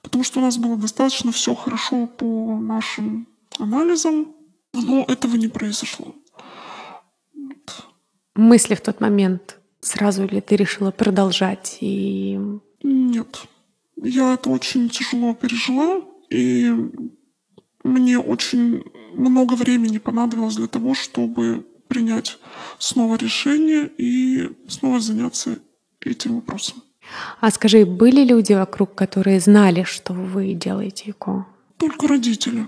Потому 0.03 0.23
что 0.25 0.41
у 0.41 0.43
нас 0.43 0.59
было 0.59 0.77
достаточно 0.77 1.33
все 1.33 1.55
хорошо 1.55 2.07
по 2.07 2.59
нашим 2.59 3.27
анализам, 3.59 4.35
но 4.73 5.05
этого 5.09 5.37
не 5.37 5.49
произошло. 5.49 6.15
Вот. 7.35 7.87
Мысли 8.35 8.75
в 8.75 8.81
тот 8.81 9.01
момент 9.01 9.59
сразу 9.81 10.27
ли 10.27 10.41
ты 10.41 10.57
решила 10.57 10.91
продолжать 10.91 11.79
и... 11.81 12.39
Нет. 12.83 13.43
Я 13.97 14.35
это 14.35 14.51
очень 14.51 14.89
тяжело 14.89 15.35
пережила. 15.35 16.03
И 16.35 16.75
мне 17.85 18.19
очень 18.19 18.83
много 19.15 19.55
времени 19.55 19.99
понадобилось 19.99 20.57
для 20.57 20.67
того, 20.67 20.95
чтобы 20.95 21.65
принять 21.87 22.39
снова 22.79 23.17
решение 23.17 23.89
и 23.99 24.51
снова 24.69 24.99
заняться 24.99 25.59
этим 26.01 26.35
вопросом. 26.35 26.83
А 27.41 27.51
скажи, 27.51 27.87
были 27.87 28.25
люди 28.25 28.53
вокруг, 28.53 28.97
которые 28.97 29.39
знали, 29.39 29.85
что 29.85 30.13
вы 30.13 30.55
делаете 30.55 31.11
ЭКО? 31.11 31.47
Только 31.77 32.09
родители. 32.09 32.67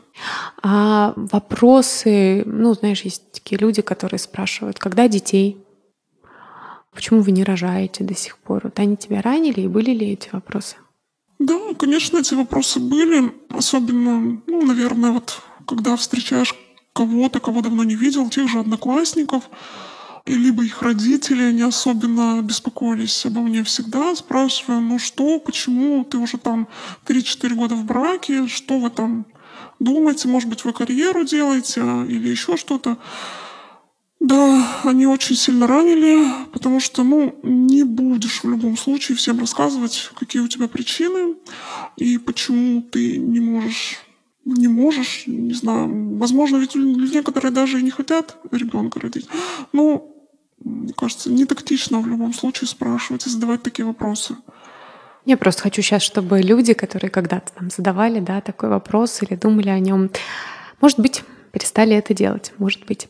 А 0.62 1.14
вопросы, 1.16 2.44
ну, 2.46 2.74
знаешь, 2.74 3.02
есть 3.02 3.32
такие 3.32 3.58
люди, 3.58 3.82
которые 3.82 4.20
спрашивают, 4.20 4.78
когда 4.78 5.08
детей? 5.08 5.58
Почему 6.92 7.20
вы 7.20 7.32
не 7.32 7.42
рожаете 7.42 8.04
до 8.04 8.14
сих 8.14 8.38
пор? 8.38 8.60
Вот 8.64 8.78
они 8.78 8.96
тебя 8.96 9.22
ранили, 9.22 9.62
и 9.62 9.68
были 9.68 9.90
ли 9.90 10.12
эти 10.12 10.28
вопросы? 10.30 10.76
Да, 11.38 11.74
конечно, 11.78 12.18
эти 12.18 12.34
вопросы 12.34 12.80
были. 12.80 13.32
Особенно, 13.50 14.40
ну, 14.46 14.62
наверное, 14.62 15.10
вот 15.10 15.42
когда 15.66 15.96
встречаешь 15.96 16.54
кого-то, 16.92 17.40
кого 17.40 17.60
давно 17.60 17.84
не 17.84 17.94
видел, 17.94 18.30
тех 18.30 18.48
же 18.48 18.58
одноклассников, 18.58 19.50
и 20.24 20.34
либо 20.34 20.64
их 20.64 20.82
родители, 20.82 21.42
они 21.42 21.62
особенно 21.62 22.40
беспокоились 22.42 23.26
обо 23.26 23.42
мне 23.42 23.62
всегда, 23.62 24.14
спрашивая, 24.16 24.80
ну 24.80 24.98
что, 24.98 25.38
почему 25.38 26.04
ты 26.04 26.18
уже 26.18 26.38
там 26.38 26.68
3-4 27.06 27.54
года 27.54 27.74
в 27.76 27.84
браке, 27.84 28.48
что 28.48 28.78
вы 28.78 28.90
там 28.90 29.26
думаете, 29.78 30.28
может 30.28 30.48
быть, 30.48 30.64
вы 30.64 30.72
карьеру 30.72 31.24
делаете 31.24 31.80
или 32.08 32.28
еще 32.28 32.56
что-то. 32.56 32.98
Да, 34.18 34.80
они 34.84 35.06
очень 35.06 35.36
сильно 35.36 35.66
ранили, 35.66 36.26
потому 36.52 36.80
что, 36.80 37.04
ну, 37.04 37.38
не 37.42 37.84
будешь 37.84 38.42
в 38.42 38.48
любом 38.48 38.76
случае 38.76 39.16
всем 39.16 39.38
рассказывать, 39.38 40.10
какие 40.18 40.40
у 40.40 40.48
тебя 40.48 40.68
причины 40.68 41.36
и 41.96 42.16
почему 42.18 42.82
ты 42.82 43.18
не 43.18 43.40
можешь 43.40 43.98
не 44.46 44.68
можешь, 44.68 45.24
не 45.26 45.54
знаю, 45.54 46.16
возможно, 46.18 46.56
ведь 46.58 46.76
некоторые 46.76 47.50
даже 47.50 47.80
и 47.80 47.82
не 47.82 47.90
хотят 47.90 48.36
ребенка 48.52 49.00
родить. 49.00 49.28
Но, 49.72 50.08
мне 50.60 50.92
кажется, 50.96 51.30
не 51.30 51.44
тактично 51.46 52.00
в 52.00 52.06
любом 52.06 52.32
случае 52.32 52.68
спрашивать 52.68 53.26
и 53.26 53.30
задавать 53.30 53.64
такие 53.64 53.84
вопросы. 53.84 54.36
Я 55.24 55.36
просто 55.36 55.62
хочу 55.62 55.82
сейчас, 55.82 56.02
чтобы 56.02 56.40
люди, 56.40 56.74
которые 56.74 57.10
когда-то 57.10 57.52
там 57.52 57.70
задавали, 57.70 58.20
да, 58.20 58.40
такой 58.40 58.68
вопрос 58.68 59.20
или 59.22 59.34
думали 59.34 59.70
о 59.70 59.80
нем, 59.80 60.10
может 60.80 61.00
быть, 61.00 61.24
перестали 61.50 61.96
это 61.96 62.14
делать, 62.14 62.52
может 62.58 62.86
быть. 62.86 63.08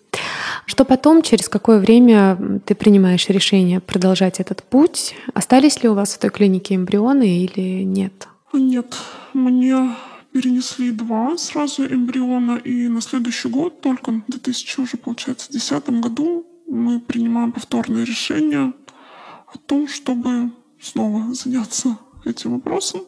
Что 0.66 0.84
потом, 0.84 1.22
через 1.22 1.48
какое 1.48 1.78
время 1.78 2.60
ты 2.66 2.74
принимаешь 2.74 3.28
решение 3.28 3.80
продолжать 3.80 4.40
этот 4.40 4.64
путь? 4.64 5.14
Остались 5.32 5.82
ли 5.82 5.88
у 5.88 5.94
вас 5.94 6.14
в 6.14 6.18
той 6.18 6.30
клинике 6.30 6.74
эмбрионы 6.74 7.44
или 7.44 7.84
нет? 7.84 8.28
Нет, 8.52 8.96
мне 9.32 9.94
перенесли 10.32 10.90
два 10.90 11.38
сразу 11.38 11.86
эмбриона, 11.86 12.56
и 12.56 12.88
на 12.88 13.00
следующий 13.00 13.48
год, 13.48 13.80
только 13.80 14.10
в 14.10 14.24
2000 14.26 14.80
уже, 14.80 14.96
получается, 14.96 15.52
2010 15.52 16.00
году, 16.00 16.46
мы 16.66 17.00
принимаем 17.00 17.52
повторное 17.52 18.04
решение 18.04 18.72
о 19.46 19.58
том, 19.66 19.86
чтобы 19.86 20.50
снова 20.80 21.32
заняться 21.32 21.96
этим 22.24 22.54
вопросом 22.54 23.02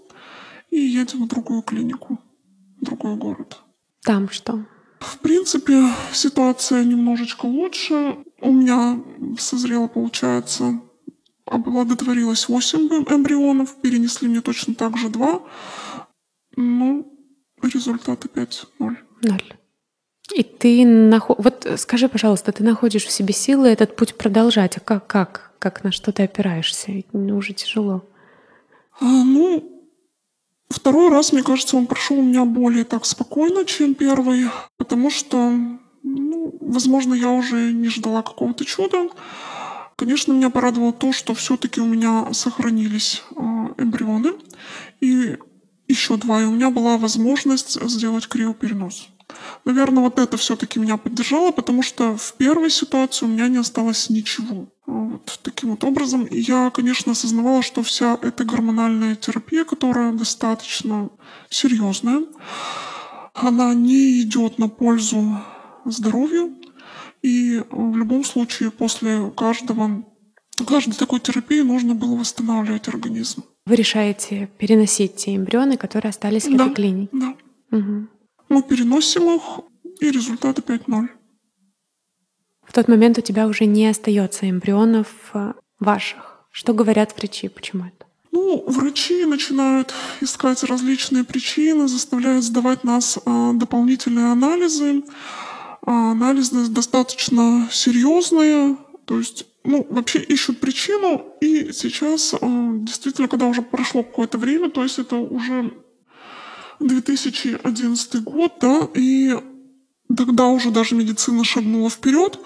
и 0.71 0.79
едем 0.79 1.25
в 1.25 1.29
другую 1.29 1.63
клинику, 1.63 2.21
в 2.81 2.85
другой 2.85 3.17
город. 3.17 3.59
Там 4.05 4.29
что? 4.31 4.65
В 5.01 5.19
принципе, 5.19 5.83
ситуация 6.13 6.85
немножечко 6.85 7.47
лучше. 7.47 8.17
У 8.41 8.53
меня 8.53 9.01
созрело, 9.39 9.87
получается, 9.87 10.81
обладотворилось 11.45 12.49
8 12.49 13.05
эмбрионов, 13.09 13.77
перенесли 13.77 14.29
мне 14.29 14.41
точно 14.41 14.75
так 14.75 14.97
же 14.97 15.09
2. 15.09 15.41
Ну, 16.57 17.19
результат 17.63 18.25
опять 18.25 18.67
ноль. 18.79 18.99
Ноль. 19.23 19.55
И 20.35 20.43
ты 20.43 20.85
наход... 20.85 21.39
Вот 21.39 21.67
скажи, 21.77 22.09
пожалуйста, 22.09 22.53
ты 22.53 22.63
находишь 22.63 23.07
в 23.07 23.11
себе 23.11 23.33
силы 23.33 23.69
этот 23.69 23.97
путь 23.97 24.15
продолжать. 24.17 24.77
А 24.77 24.81
как? 24.81 25.07
Как, 25.07 25.53
как 25.59 25.85
на 25.85 25.93
что 25.93 26.13
ты 26.13 26.25
опираешься? 26.25 26.93
Ведь 26.93 27.07
уже 27.15 27.55
тяжело. 27.55 28.05
А, 29.01 29.05
ну, 29.05 29.78
Второй 30.71 31.09
раз, 31.09 31.33
мне 31.33 31.43
кажется, 31.43 31.77
он 31.77 31.87
прошел 31.87 32.19
у 32.19 32.23
меня 32.23 32.45
более 32.45 32.85
так 32.85 33.07
спокойно, 33.07 33.65
чем 33.65 33.95
первый, 33.95 34.51
потому 34.77 35.11
что, 35.11 35.51
ну, 36.03 36.59
возможно, 36.61 37.15
я 37.15 37.31
уже 37.31 37.73
не 37.73 37.89
ждала 37.89 38.23
какого-то 38.23 38.65
чуда. 38.65 39.09
Конечно, 39.97 40.33
меня 40.33 40.51
порадовало 40.51 40.93
то, 40.93 41.13
что 41.13 41.35
все-таки 41.35 41.81
у 41.81 41.87
меня 41.87 42.33
сохранились 42.33 43.23
э, 43.35 43.41
эмбрионы, 43.79 44.35
и 45.01 45.39
еще 45.89 46.17
два, 46.19 46.43
и 46.43 46.45
у 46.45 46.53
меня 46.53 46.71
была 46.71 46.99
возможность 46.99 47.81
сделать 47.89 48.29
криоперенос. 48.29 49.09
Наверное, 49.65 50.03
вот 50.03 50.19
это 50.19 50.37
все-таки 50.37 50.79
меня 50.79 50.97
поддержало, 50.97 51.51
потому 51.51 51.83
что 51.83 52.17
в 52.17 52.33
первой 52.35 52.71
ситуации 52.71 53.27
у 53.27 53.29
меня 53.29 53.49
не 53.49 53.59
осталось 53.59 54.09
ничего. 54.09 54.69
Вот 54.87 55.39
таким 55.43 55.71
вот 55.71 55.85
образом. 55.85 56.27
я, 56.31 56.71
конечно, 56.71 57.13
осознавала, 57.13 57.63
что 57.63 57.83
вся 57.83 58.19
эта 58.23 58.45
гормональная 58.45 59.15
терапия, 59.17 59.65
которая 59.65 60.13
достаточно 60.13 61.11
серьезная, 61.51 62.25
она 63.35 63.75
не 63.75 64.23
идет 64.23 64.59
на 64.59 64.69
пользу 64.69 65.41
здоровью. 65.85 66.55
И 67.23 67.63
в 67.71 67.97
любом 67.97 68.25
случае 68.25 68.71
после 68.71 69.31
каждого, 69.37 70.05
каждой 70.67 70.95
такой 70.95 71.21
терапии 71.21 71.61
нужно 71.61 71.95
было 71.95 72.17
восстанавливать 72.17 72.89
организм. 72.89 73.45
Вы 73.67 73.75
решаете 73.75 74.49
переносить 74.59 75.17
те 75.17 75.37
эмбрионы, 75.37 75.77
которые 75.77 76.11
остались 76.11 76.47
в 76.47 76.57
да, 76.57 76.65
этой 76.65 76.75
клинике? 76.75 77.11
Да. 77.13 77.35
Угу. 77.77 78.07
Мы 78.49 78.63
переносим 78.63 79.37
их, 79.37 79.43
и 80.01 80.11
результат 80.11 80.59
опять 80.59 80.89
ноль. 80.89 81.11
В 82.67 82.73
тот 82.73 82.89
момент 82.89 83.19
у 83.19 83.23
тебя 83.23 83.47
уже 83.47 83.65
не 83.65 83.87
остается 83.87 84.49
эмбрионов 84.49 85.09
э, 85.35 85.55
ваших. 85.81 86.45
Что 86.51 86.75
говорят 86.75 87.17
врачи? 87.17 87.49
Почему 87.49 87.85
это? 87.87 88.07
Ну, 88.31 88.65
врачи 88.67 89.25
начинают 89.25 89.95
искать 90.21 90.63
различные 90.63 91.25
причины, 91.25 91.89
заставляют 91.89 92.45
сдавать 92.45 92.85
нас 92.85 93.19
а, 93.25 93.53
дополнительные 93.53 94.33
анализы. 94.33 95.03
А, 95.83 96.13
анализы 96.13 96.69
достаточно 96.69 97.69
серьезные, 97.73 98.77
то 99.07 99.19
есть, 99.19 99.47
ну, 99.65 99.87
вообще 99.89 100.19
ищут 100.21 100.61
причину, 100.61 101.25
и 101.41 101.73
сейчас 101.73 102.35
а, 102.35 102.71
действительно, 102.75 103.29
когда 103.29 103.47
уже 103.47 103.63
прошло 103.63 104.03
какое-то 104.03 104.37
время, 104.37 104.71
то 104.71 104.83
есть 104.83 104.99
это 104.99 105.17
уже 105.17 105.73
2011 106.81 108.23
год, 108.23 108.53
да, 108.61 108.89
и 108.95 109.37
тогда 110.17 110.47
уже 110.47 110.71
даже 110.71 110.95
медицина 110.95 111.45
шагнула 111.45 111.91
вперед. 111.91 112.39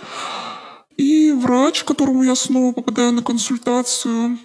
И 0.96 1.32
врач, 1.32 1.82
к 1.82 1.88
которому 1.88 2.22
я 2.22 2.34
снова 2.34 2.72
попадаю 2.72 3.12
на 3.12 3.22
консультацию, 3.22 4.38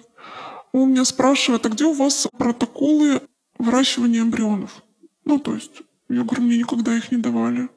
он 0.72 0.90
меня 0.90 1.04
спрашивает, 1.04 1.66
а 1.66 1.68
где 1.68 1.84
у 1.84 1.92
вас 1.92 2.28
протоколы 2.38 3.20
выращивания 3.58 4.22
эмбрионов? 4.22 4.82
Ну, 5.24 5.38
то 5.38 5.54
есть, 5.54 5.82
я 6.08 6.22
говорю, 6.22 6.42
мне 6.42 6.58
никогда 6.58 6.96
их 6.96 7.12
не 7.12 7.18
давали. 7.18 7.68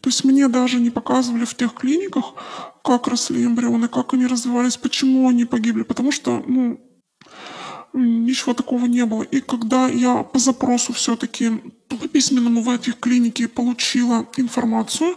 То 0.00 0.10
есть 0.10 0.24
мне 0.24 0.46
даже 0.48 0.78
не 0.78 0.90
показывали 0.90 1.44
в 1.44 1.54
тех 1.54 1.74
клиниках, 1.74 2.34
как 2.84 3.08
росли 3.08 3.44
эмбрионы, 3.44 3.88
как 3.88 4.14
они 4.14 4.26
развивались, 4.26 4.76
почему 4.76 5.28
они 5.28 5.44
погибли. 5.44 5.82
Потому 5.82 6.12
что, 6.12 6.44
ну, 6.46 6.80
ничего 7.96 8.54
такого 8.54 8.86
не 8.86 9.04
было. 9.06 9.22
И 9.22 9.40
когда 9.40 9.88
я 9.88 10.22
по 10.22 10.38
запросу 10.38 10.92
все-таки 10.92 11.50
по 11.88 11.96
письменному 12.08 12.62
в 12.62 12.70
этих 12.70 12.98
клинике 12.98 13.48
получила 13.48 14.26
информацию, 14.36 15.16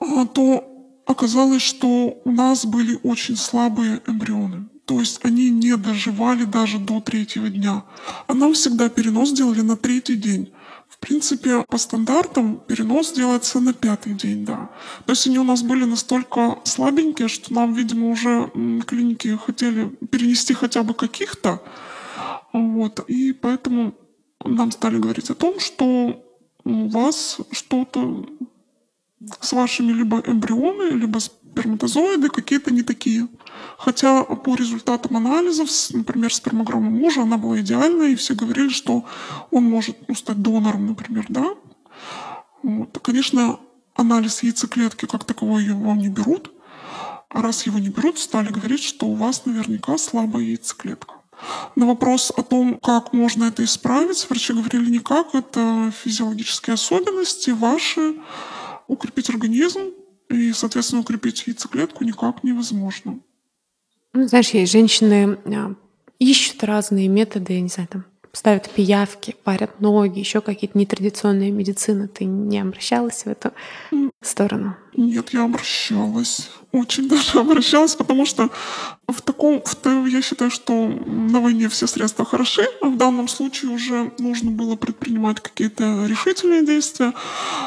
а, 0.00 0.26
то 0.26 0.64
оказалось, 1.06 1.62
что 1.62 2.20
у 2.24 2.30
нас 2.30 2.64
были 2.66 2.98
очень 3.02 3.36
слабые 3.36 4.00
эмбрионы. 4.06 4.68
То 4.84 5.00
есть 5.00 5.20
они 5.22 5.50
не 5.50 5.76
доживали 5.76 6.44
даже 6.44 6.78
до 6.78 7.00
третьего 7.00 7.50
дня. 7.50 7.84
А 8.26 8.34
нам 8.34 8.54
всегда 8.54 8.88
перенос 8.88 9.32
делали 9.32 9.60
на 9.60 9.76
третий 9.76 10.16
день. 10.16 10.52
В 10.88 10.98
принципе, 10.98 11.64
по 11.68 11.78
стандартам 11.78 12.60
перенос 12.66 13.12
делается 13.12 13.60
на 13.60 13.72
пятый 13.74 14.14
день, 14.14 14.44
да. 14.44 14.70
То 15.04 15.12
есть 15.12 15.26
они 15.26 15.38
у 15.38 15.44
нас 15.44 15.62
были 15.62 15.84
настолько 15.84 16.58
слабенькие, 16.64 17.28
что 17.28 17.52
нам, 17.52 17.74
видимо, 17.74 18.08
уже 18.08 18.50
клиники 18.86 19.36
хотели 19.36 19.90
перенести 20.10 20.54
хотя 20.54 20.82
бы 20.82 20.94
каких-то. 20.94 21.62
Вот. 22.58 23.00
И 23.08 23.32
поэтому 23.32 23.94
нам 24.44 24.70
стали 24.72 24.98
говорить 24.98 25.30
о 25.30 25.34
том, 25.34 25.60
что 25.60 26.24
у 26.64 26.88
вас 26.88 27.38
что-то 27.52 28.26
с 29.40 29.52
вашими 29.52 29.92
либо 29.92 30.22
эмбрионы, 30.26 30.90
либо 30.90 31.18
сперматозоиды 31.18 32.28
какие-то 32.28 32.72
не 32.72 32.82
такие. 32.82 33.28
Хотя 33.78 34.22
по 34.22 34.54
результатам 34.54 35.16
анализов, 35.16 35.68
например, 35.92 36.32
спермограмма 36.32 36.90
мужа, 36.90 37.22
она 37.22 37.36
была 37.36 37.60
идеальная, 37.60 38.08
и 38.08 38.16
все 38.16 38.34
говорили, 38.34 38.68
что 38.68 39.04
он 39.50 39.64
может 39.64 39.96
ну, 40.08 40.14
стать 40.14 40.40
донором, 40.40 40.86
например, 40.86 41.26
да. 41.28 41.54
Вот. 42.62 42.98
Конечно, 43.02 43.58
анализ 43.94 44.42
яйцеклетки 44.42 45.06
как 45.06 45.24
таковой 45.24 45.64
его 45.64 45.94
не 45.94 46.08
берут. 46.08 46.52
А 47.30 47.42
раз 47.42 47.66
его 47.66 47.78
не 47.78 47.90
берут, 47.90 48.18
стали 48.18 48.48
говорить, 48.48 48.82
что 48.82 49.06
у 49.06 49.14
вас 49.14 49.44
наверняка 49.44 49.98
слабая 49.98 50.44
яйцеклетка. 50.44 51.17
На 51.76 51.86
вопрос 51.86 52.32
о 52.36 52.42
том, 52.42 52.78
как 52.78 53.12
можно 53.12 53.44
это 53.44 53.64
исправить, 53.64 54.26
врачи 54.28 54.52
говорили 54.52 54.90
никак, 54.90 55.34
это 55.34 55.92
физиологические 56.02 56.74
особенности 56.74 57.50
ваши, 57.50 58.14
укрепить 58.86 59.30
организм 59.30 59.92
и, 60.28 60.52
соответственно, 60.52 61.02
укрепить 61.02 61.46
яйцеклетку 61.46 62.04
никак 62.04 62.42
невозможно. 62.44 63.20
Ну, 64.12 64.26
знаешь, 64.26 64.50
есть 64.50 64.72
женщины 64.72 65.38
а, 65.44 65.74
ищут 66.18 66.64
разные 66.64 67.08
методы, 67.08 67.54
я 67.54 67.60
не 67.60 67.68
знаю, 67.68 67.88
там 67.88 68.04
ставят 68.32 68.70
пиявки, 68.70 69.36
парят 69.44 69.80
ноги, 69.80 70.18
еще 70.18 70.40
какие-то 70.40 70.78
нетрадиционные 70.78 71.50
медицины. 71.50 72.08
Ты 72.08 72.24
не 72.24 72.60
обращалась 72.60 73.24
в 73.24 73.26
эту 73.26 73.52
сторону? 74.22 74.76
Нет, 74.96 75.30
я 75.30 75.44
обращалась. 75.44 76.50
Очень 76.70 77.08
даже 77.08 77.38
обращалась, 77.38 77.96
потому 77.96 78.26
что 78.26 78.50
в 79.06 79.22
таком, 79.22 79.62
в, 79.64 80.06
я 80.06 80.20
считаю, 80.20 80.50
что 80.50 80.86
на 81.06 81.40
войне 81.40 81.68
все 81.70 81.86
средства 81.86 82.26
хороши, 82.26 82.66
а 82.82 82.88
в 82.88 82.96
данном 82.98 83.26
случае 83.26 83.70
уже 83.70 84.12
нужно 84.18 84.50
было 84.50 84.76
предпринимать 84.76 85.40
какие-то 85.40 86.04
решительные 86.06 86.66
действия. 86.66 87.14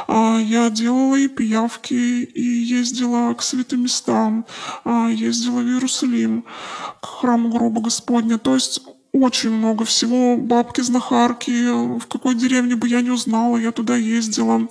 А 0.08 0.38
я 0.38 0.70
делала 0.70 1.16
и 1.16 1.28
пиявки, 1.28 1.94
и 1.94 2.42
ездила 2.44 3.34
к 3.34 3.42
святым 3.42 3.84
местам, 3.84 4.46
а 4.84 5.10
ездила 5.10 5.62
в 5.62 5.68
Иерусалим, 5.68 6.46
к 7.02 7.06
храму 7.06 7.50
гроба 7.50 7.82
Господня. 7.82 8.38
То 8.38 8.54
есть 8.54 8.84
очень 9.14 9.52
много 9.52 9.84
всего. 9.84 10.38
Бабки-знахарки, 10.38 11.98
в 12.00 12.08
какой 12.08 12.36
деревне 12.36 12.76
бы 12.76 12.88
я 12.88 13.02
не 13.02 13.10
узнала, 13.10 13.58
я 13.58 13.72
туда 13.72 13.96
ездила. 13.96 14.68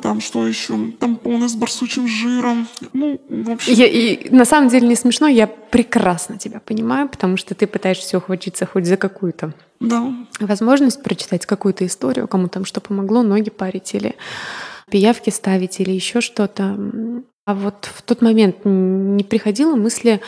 Там 0.00 0.20
что 0.20 0.46
еще? 0.46 0.92
Тампоны 0.98 1.48
с 1.48 1.54
барсучим 1.54 2.06
жиром. 2.06 2.68
Ну, 2.92 3.20
в 3.28 3.50
общем... 3.50 3.72
Я, 3.72 3.86
и 3.86 4.30
на 4.30 4.44
самом 4.44 4.68
деле 4.68 4.86
не 4.86 4.94
смешно, 4.94 5.26
я 5.26 5.46
прекрасно 5.46 6.38
тебя 6.38 6.60
понимаю, 6.60 7.08
потому 7.08 7.36
что 7.36 7.54
ты 7.54 7.66
пытаешься 7.66 8.18
ухватиться 8.18 8.64
хоть 8.64 8.86
за 8.86 8.96
какую-то 8.96 9.54
да. 9.80 10.14
возможность 10.38 11.02
прочитать 11.02 11.46
какую-то 11.46 11.84
историю, 11.84 12.28
кому 12.28 12.48
там 12.48 12.64
что 12.64 12.80
помогло, 12.80 13.22
ноги 13.22 13.50
парить 13.50 13.94
или 13.94 14.14
пиявки 14.88 15.30
ставить 15.30 15.80
или 15.80 15.90
еще 15.90 16.20
что-то. 16.20 16.78
А 17.44 17.54
вот 17.54 17.88
в 17.92 18.02
тот 18.02 18.22
момент 18.22 18.58
не 18.64 19.24
приходило 19.24 19.74
мысли, 19.74 20.20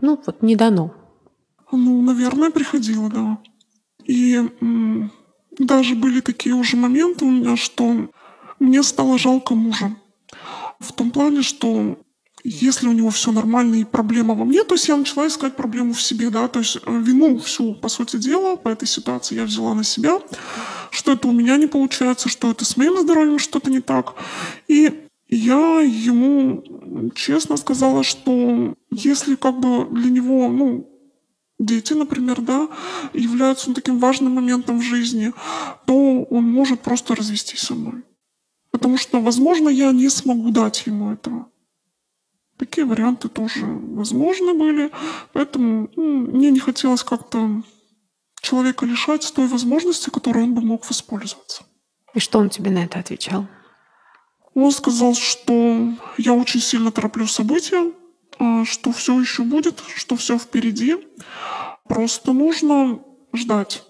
ну 0.00 0.20
вот 0.26 0.42
не 0.42 0.56
дано, 0.56 0.94
ну, 1.72 2.02
наверное, 2.02 2.50
приходило, 2.50 3.08
да. 3.10 3.38
И 4.04 4.34
м- 4.60 5.10
даже 5.58 5.94
были 5.94 6.20
такие 6.20 6.54
уже 6.54 6.76
моменты 6.76 7.24
у 7.24 7.30
меня, 7.30 7.56
что 7.56 8.08
мне 8.58 8.82
стало 8.82 9.18
жалко 9.18 9.54
мужа. 9.54 9.96
В 10.78 10.92
том 10.92 11.10
плане, 11.10 11.42
что 11.42 11.98
если 12.44 12.86
у 12.86 12.92
него 12.92 13.10
все 13.10 13.32
нормально 13.32 13.76
и 13.76 13.84
проблема 13.84 14.34
во 14.34 14.44
мне, 14.44 14.62
то 14.62 14.74
есть 14.74 14.88
я 14.88 14.96
начала 14.96 15.26
искать 15.26 15.56
проблему 15.56 15.94
в 15.94 16.02
себе, 16.02 16.30
да, 16.30 16.46
то 16.46 16.60
есть 16.60 16.78
э, 16.84 17.00
вину 17.00 17.38
всю, 17.38 17.74
по 17.74 17.88
сути 17.88 18.18
дела, 18.18 18.56
по 18.56 18.68
этой 18.68 18.86
ситуации 18.86 19.34
я 19.34 19.44
взяла 19.44 19.74
на 19.74 19.82
себя, 19.82 20.20
что 20.90 21.12
это 21.12 21.26
у 21.26 21.32
меня 21.32 21.56
не 21.56 21.66
получается, 21.66 22.28
что 22.28 22.50
это 22.50 22.64
с 22.64 22.76
моим 22.76 23.00
здоровьем 23.00 23.38
что-то 23.40 23.70
не 23.70 23.80
так. 23.80 24.14
И 24.68 25.08
я 25.28 25.80
ему 25.80 27.10
честно 27.16 27.56
сказала, 27.56 28.04
что 28.04 28.74
если 28.92 29.34
как 29.34 29.58
бы 29.58 29.86
для 29.90 30.10
него, 30.10 30.48
ну, 30.48 30.88
дети, 31.58 31.94
например, 31.94 32.40
да, 32.40 32.68
являются 33.12 33.72
таким 33.74 33.98
важным 33.98 34.34
моментом 34.34 34.78
в 34.78 34.82
жизни, 34.82 35.32
то 35.86 36.22
он 36.24 36.44
может 36.44 36.80
просто 36.80 37.14
развестись 37.14 37.60
со 37.60 37.74
мной. 37.74 38.02
Потому 38.70 38.98
что, 38.98 39.20
возможно, 39.20 39.68
я 39.68 39.92
не 39.92 40.08
смогу 40.08 40.50
дать 40.50 40.86
ему 40.86 41.12
этого. 41.12 41.50
Такие 42.58 42.86
варианты 42.86 43.28
тоже 43.28 43.64
возможны 43.66 44.54
были, 44.54 44.90
поэтому 45.32 45.90
ну, 45.94 46.26
мне 46.32 46.50
не 46.50 46.58
хотелось 46.58 47.02
как-то 47.02 47.62
человека 48.40 48.86
лишать 48.86 49.30
той 49.34 49.46
возможности, 49.46 50.10
которой 50.10 50.44
он 50.44 50.54
бы 50.54 50.62
мог 50.62 50.88
воспользоваться. 50.88 51.64
И 52.14 52.18
что 52.18 52.38
он 52.38 52.48
тебе 52.48 52.70
на 52.70 52.84
это 52.84 52.98
отвечал? 52.98 53.46
Он 54.54 54.72
сказал, 54.72 55.14
что 55.14 55.92
я 56.16 56.32
очень 56.32 56.60
сильно 56.60 56.90
тороплю 56.90 57.26
события, 57.26 57.92
что 58.64 58.92
все 58.92 59.20
еще 59.20 59.42
будет, 59.42 59.82
что 59.94 60.16
все 60.16 60.38
впереди. 60.38 60.96
Просто 61.88 62.32
нужно 62.32 63.00
ждать. 63.32 63.84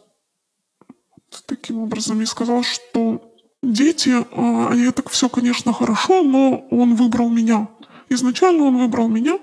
Таким 1.47 1.79
образом, 1.79 2.21
я 2.21 2.27
сказал, 2.27 2.63
что 2.63 3.33
дети, 3.63 4.13
а, 4.33 4.75
это 4.75 5.09
все, 5.09 5.29
конечно, 5.29 5.73
хорошо, 5.73 6.23
но 6.23 6.67
он 6.71 6.95
выбрал 6.95 7.29
меня. 7.29 7.69
Изначально 8.09 8.65
он 8.65 8.79
выбрал 8.79 9.09
меня, 9.09 9.39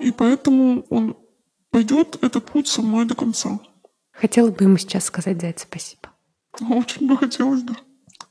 и 0.00 0.12
поэтому 0.12 0.84
он 0.90 1.16
пойдет 1.70 2.18
этот 2.22 2.46
путь 2.46 2.68
со 2.68 2.82
мной 2.82 3.04
до 3.06 3.14
конца. 3.14 3.58
Хотела 4.12 4.50
бы 4.50 4.64
ему 4.64 4.76
сейчас 4.78 5.04
сказать 5.04 5.40
за 5.40 5.48
это 5.48 5.60
спасибо. 5.60 6.10
Очень 6.60 7.06
бы 7.06 7.16
хотелось, 7.16 7.62
да. 7.62 7.74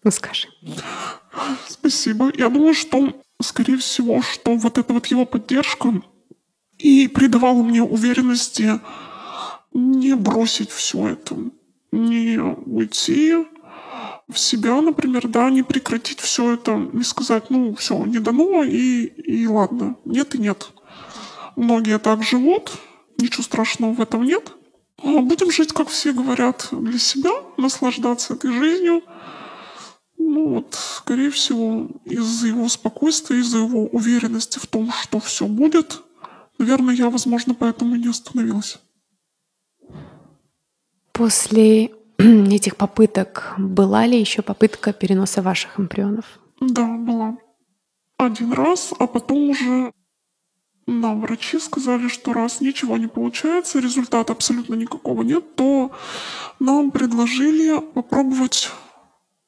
Ну 0.03 0.11
скажи. 0.11 0.47
Спасибо. 1.67 2.31
Я 2.35 2.49
думаю, 2.49 2.73
что 2.73 3.13
скорее 3.41 3.77
всего, 3.77 4.21
что 4.21 4.55
вот 4.55 4.77
эта 4.77 4.93
вот 4.93 5.05
его 5.07 5.25
поддержка 5.25 6.01
и 6.77 7.07
придавала 7.07 7.61
мне 7.63 7.83
уверенности 7.83 8.79
не 9.73 10.15
бросить 10.15 10.71
все 10.71 11.09
это, 11.09 11.35
не 11.91 12.39
уйти 12.39 13.35
в 14.27 14.37
себя, 14.37 14.81
например, 14.81 15.27
да, 15.27 15.49
не 15.49 15.63
прекратить 15.63 16.19
все 16.19 16.53
это, 16.53 16.75
не 16.75 17.03
сказать, 17.03 17.49
ну, 17.49 17.75
все, 17.75 18.03
не 18.05 18.19
дано, 18.19 18.63
и, 18.63 19.05
и 19.05 19.47
ладно, 19.47 19.95
нет 20.05 20.35
и 20.35 20.39
нет. 20.39 20.71
Многие 21.55 21.97
так 21.99 22.23
живут, 22.23 22.71
ничего 23.17 23.43
страшного 23.43 23.93
в 23.93 24.01
этом 24.01 24.23
нет. 24.23 24.51
А 25.01 25.19
будем 25.19 25.51
жить, 25.51 25.73
как 25.73 25.89
все 25.89 26.11
говорят, 26.11 26.67
для 26.71 26.99
себя, 26.99 27.31
наслаждаться 27.57 28.33
этой 28.33 28.51
жизнью– 28.51 29.03
ну 30.27 30.55
вот, 30.55 30.75
скорее 30.75 31.29
всего, 31.29 31.87
из-за 32.03 32.47
его 32.47 32.67
спокойствия, 32.67 33.39
из-за 33.39 33.59
его 33.59 33.85
уверенности 33.87 34.59
в 34.59 34.67
том, 34.67 34.91
что 34.91 35.19
все 35.19 35.47
будет, 35.47 36.01
наверное, 36.57 36.93
я, 36.93 37.09
возможно, 37.09 37.55
поэтому 37.55 37.95
и 37.95 37.99
не 37.99 38.09
остановилась. 38.09 38.77
После 41.13 41.91
этих 42.17 42.75
попыток 42.75 43.53
была 43.57 44.05
ли 44.05 44.19
еще 44.19 44.41
попытка 44.41 44.91
переноса 44.91 45.41
ваших 45.41 45.79
эмбрионов? 45.79 46.25
Да, 46.59 46.85
была. 46.85 47.37
Один 48.17 48.51
раз, 48.51 48.93
а 48.99 49.07
потом 49.07 49.51
уже 49.51 49.93
нам 50.87 51.21
врачи 51.21 51.57
сказали, 51.59 52.09
что 52.09 52.33
раз 52.33 52.59
ничего 52.59 52.97
не 52.97 53.07
получается, 53.07 53.79
результата 53.79 54.33
абсолютно 54.33 54.75
никакого 54.75 55.21
нет, 55.21 55.55
то 55.55 55.91
нам 56.59 56.91
предложили 56.91 57.79
попробовать 57.79 58.71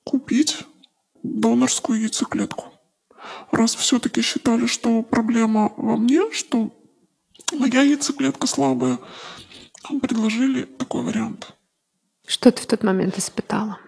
купить 0.03 0.65
донорскую 1.23 2.01
яйцеклетку. 2.01 2.65
Раз 3.51 3.75
все-таки 3.75 4.21
считали, 4.21 4.65
что 4.65 5.01
проблема 5.03 5.73
во 5.77 5.97
мне, 5.97 6.31
что 6.31 6.71
моя 7.53 7.81
яйцеклетка 7.81 8.47
слабая, 8.47 8.99
предложили 10.01 10.63
такой 10.63 11.03
вариант. 11.03 11.53
Что 12.27 12.51
ты 12.51 12.61
в 12.61 12.67
тот 12.67 12.83
момент 12.83 13.17
испытала? 13.17 13.79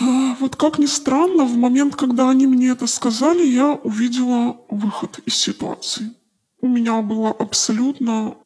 А, 0.00 0.34
вот 0.40 0.56
как 0.56 0.78
ни 0.78 0.86
странно, 0.86 1.44
в 1.44 1.56
момент, 1.56 1.96
когда 1.96 2.30
они 2.30 2.46
мне 2.46 2.68
это 2.68 2.86
сказали, 2.86 3.44
я 3.44 3.72
увидела 3.72 4.60
выход 4.70 5.18
из 5.26 5.34
ситуации. 5.34 6.14
У 6.60 6.68
меня 6.68 7.00
было 7.02 7.30
абсолютно 7.30 8.36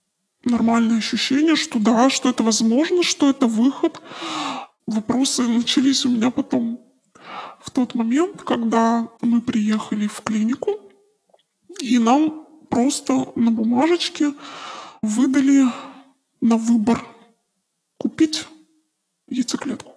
нормальное 0.44 0.98
ощущение, 0.98 1.56
что 1.56 1.78
да, 1.78 2.10
что 2.10 2.30
это 2.30 2.42
возможно, 2.42 3.02
что 3.02 3.30
это 3.30 3.46
выход. 3.46 4.00
Вопросы 4.86 5.42
начались 5.42 6.04
у 6.04 6.10
меня 6.10 6.30
потом. 6.30 6.80
В 7.62 7.70
тот 7.70 7.94
момент, 7.94 8.42
когда 8.42 9.08
мы 9.20 9.40
приехали 9.40 10.06
в 10.06 10.20
клинику, 10.22 10.80
и 11.80 11.98
нам 11.98 12.46
просто 12.68 13.32
на 13.36 13.50
бумажечке 13.50 14.32
выдали 15.02 15.66
на 16.40 16.56
выбор 16.56 17.04
купить 17.98 18.46
яйцеклетку. 19.28 19.92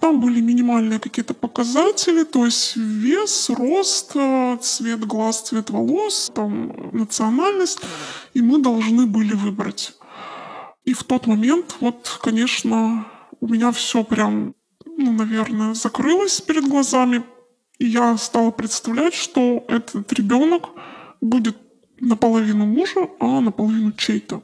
Там 0.00 0.20
были 0.20 0.40
минимальные 0.40 1.00
какие-то 1.00 1.34
показатели, 1.34 2.24
то 2.24 2.44
есть 2.44 2.76
вес, 2.76 3.50
рост, 3.50 4.12
э, 4.14 4.58
цвет 4.60 5.04
глаз, 5.04 5.42
цвет 5.42 5.70
волос, 5.70 6.30
там 6.34 6.90
национальность, 6.92 7.80
и 8.34 8.42
мы 8.42 8.58
должны 8.58 9.06
были 9.06 9.34
выбрать. 9.34 9.94
И 10.84 10.92
в 10.92 11.02
тот 11.02 11.26
момент, 11.26 11.76
вот, 11.80 12.20
конечно, 12.22 13.06
у 13.40 13.48
меня 13.48 13.72
все 13.72 14.04
прям, 14.04 14.54
ну, 14.96 15.12
наверное, 15.12 15.74
закрылось 15.74 16.40
перед 16.40 16.68
глазами, 16.68 17.22
и 17.78 17.86
я 17.86 18.16
стала 18.16 18.50
представлять, 18.50 19.14
что 19.14 19.64
этот 19.68 20.12
ребенок 20.12 20.70
будет 21.20 21.56
наполовину 22.00 22.66
мужа, 22.66 23.08
а 23.20 23.40
наполовину 23.40 23.92
чей-то. 23.92 24.42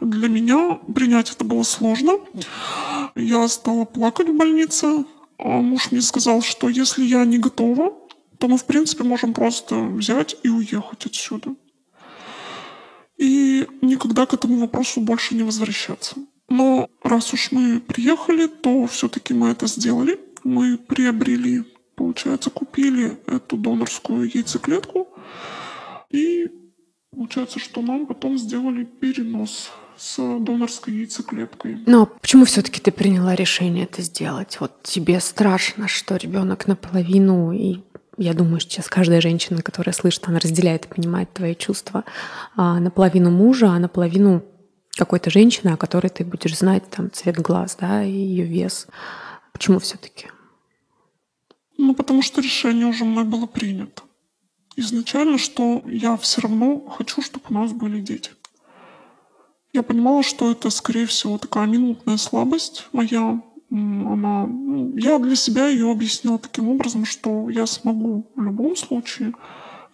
Для 0.00 0.28
меня 0.28 0.78
принять 0.94 1.30
это 1.30 1.44
было 1.44 1.62
сложно. 1.62 2.18
Я 3.14 3.46
стала 3.48 3.84
плакать 3.84 4.28
в 4.28 4.36
больнице. 4.36 5.04
А 5.38 5.60
муж 5.60 5.90
мне 5.90 6.00
сказал, 6.00 6.42
что 6.42 6.68
если 6.68 7.04
я 7.04 7.24
не 7.24 7.38
готова, 7.38 7.92
то 8.38 8.48
мы, 8.48 8.56
в 8.56 8.64
принципе, 8.64 9.04
можем 9.04 9.34
просто 9.34 9.76
взять 9.76 10.36
и 10.42 10.48
уехать 10.48 11.06
отсюда. 11.06 11.54
И 13.16 13.66
никогда 13.80 14.26
к 14.26 14.34
этому 14.34 14.58
вопросу 14.58 15.00
больше 15.00 15.34
не 15.34 15.42
возвращаться. 15.42 16.16
Но 16.56 16.88
раз 17.02 17.32
уж 17.34 17.52
мы 17.52 17.80
приехали, 17.80 18.46
то 18.46 18.86
все-таки 18.86 19.34
мы 19.34 19.50
это 19.50 19.66
сделали. 19.66 20.20
Мы 20.44 20.78
приобрели, 20.78 21.64
получается, 21.96 22.50
купили 22.50 23.18
эту 23.26 23.56
донорскую 23.56 24.30
яйцеклетку. 24.32 25.08
И 26.10 26.48
Получается, 27.14 27.60
что 27.60 27.80
нам 27.80 28.06
потом 28.06 28.36
сделали 28.38 28.84
перенос 28.84 29.70
с 29.96 30.16
донорской 30.16 30.94
яйцеклеткой. 30.94 31.78
Но 31.86 32.06
почему 32.06 32.44
все-таки 32.44 32.80
ты 32.80 32.90
приняла 32.90 33.36
решение 33.36 33.84
это 33.84 34.02
сделать? 34.02 34.56
Вот 34.58 34.82
тебе 34.82 35.20
страшно, 35.20 35.86
что 35.86 36.16
ребенок 36.16 36.66
наполовину, 36.66 37.52
и 37.52 37.82
я 38.16 38.34
думаю, 38.34 38.58
сейчас 38.58 38.88
каждая 38.88 39.20
женщина, 39.20 39.62
которая 39.62 39.94
слышит, 39.94 40.26
она 40.26 40.40
разделяет 40.40 40.86
и 40.86 40.88
понимает 40.88 41.32
твои 41.32 41.54
чувства, 41.54 42.04
а 42.56 42.80
наполовину 42.80 43.30
мужа, 43.30 43.68
а 43.68 43.78
наполовину 43.78 44.42
какой-то 44.96 45.30
женщины, 45.30 45.70
о 45.70 45.76
которой 45.76 46.08
ты 46.08 46.24
будешь 46.24 46.58
знать 46.58 46.88
там 46.90 47.10
цвет 47.10 47.36
глаз, 47.36 47.76
да, 47.80 48.04
и 48.04 48.12
ее 48.12 48.44
вес. 48.44 48.86
Почему 49.52 49.78
все-таки? 49.78 50.28
Ну, 51.78 51.94
потому 51.94 52.22
что 52.22 52.40
решение 52.40 52.86
уже 52.86 53.04
мной 53.04 53.24
было 53.24 53.46
принято 53.46 54.02
изначально, 54.76 55.38
что 55.38 55.82
я 55.86 56.16
все 56.16 56.40
равно 56.40 56.80
хочу, 56.80 57.22
чтобы 57.22 57.44
у 57.50 57.54
нас 57.54 57.72
были 57.72 58.00
дети. 58.00 58.30
Я 59.72 59.82
понимала, 59.82 60.22
что 60.22 60.50
это, 60.50 60.70
скорее 60.70 61.06
всего, 61.06 61.38
такая 61.38 61.66
минутная 61.66 62.16
слабость 62.16 62.86
моя. 62.92 63.42
Она, 63.70 64.46
ну, 64.46 64.96
я 64.96 65.18
для 65.18 65.34
себя 65.34 65.66
ее 65.66 65.90
объяснила 65.90 66.38
таким 66.38 66.68
образом, 66.68 67.04
что 67.04 67.50
я 67.50 67.66
смогу 67.66 68.30
в 68.36 68.42
любом 68.42 68.76
случае, 68.76 69.32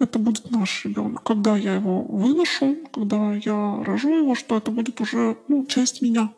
это 0.00 0.18
будет 0.18 0.50
наш 0.50 0.84
ребенок. 0.84 1.22
Когда 1.22 1.56
я 1.56 1.74
его 1.74 2.02
выношу, 2.02 2.76
когда 2.92 3.34
я 3.34 3.82
рожу 3.84 4.16
его, 4.16 4.34
что 4.34 4.56
это 4.56 4.70
будет 4.70 5.00
уже 5.00 5.36
ну, 5.48 5.66
часть 5.66 6.02
меня. 6.02 6.32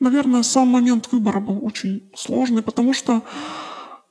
Наверное, 0.00 0.42
сам 0.42 0.68
момент 0.68 1.08
выбора 1.12 1.40
был 1.40 1.64
очень 1.64 2.10
сложный, 2.14 2.62
потому 2.62 2.92
что 2.92 3.22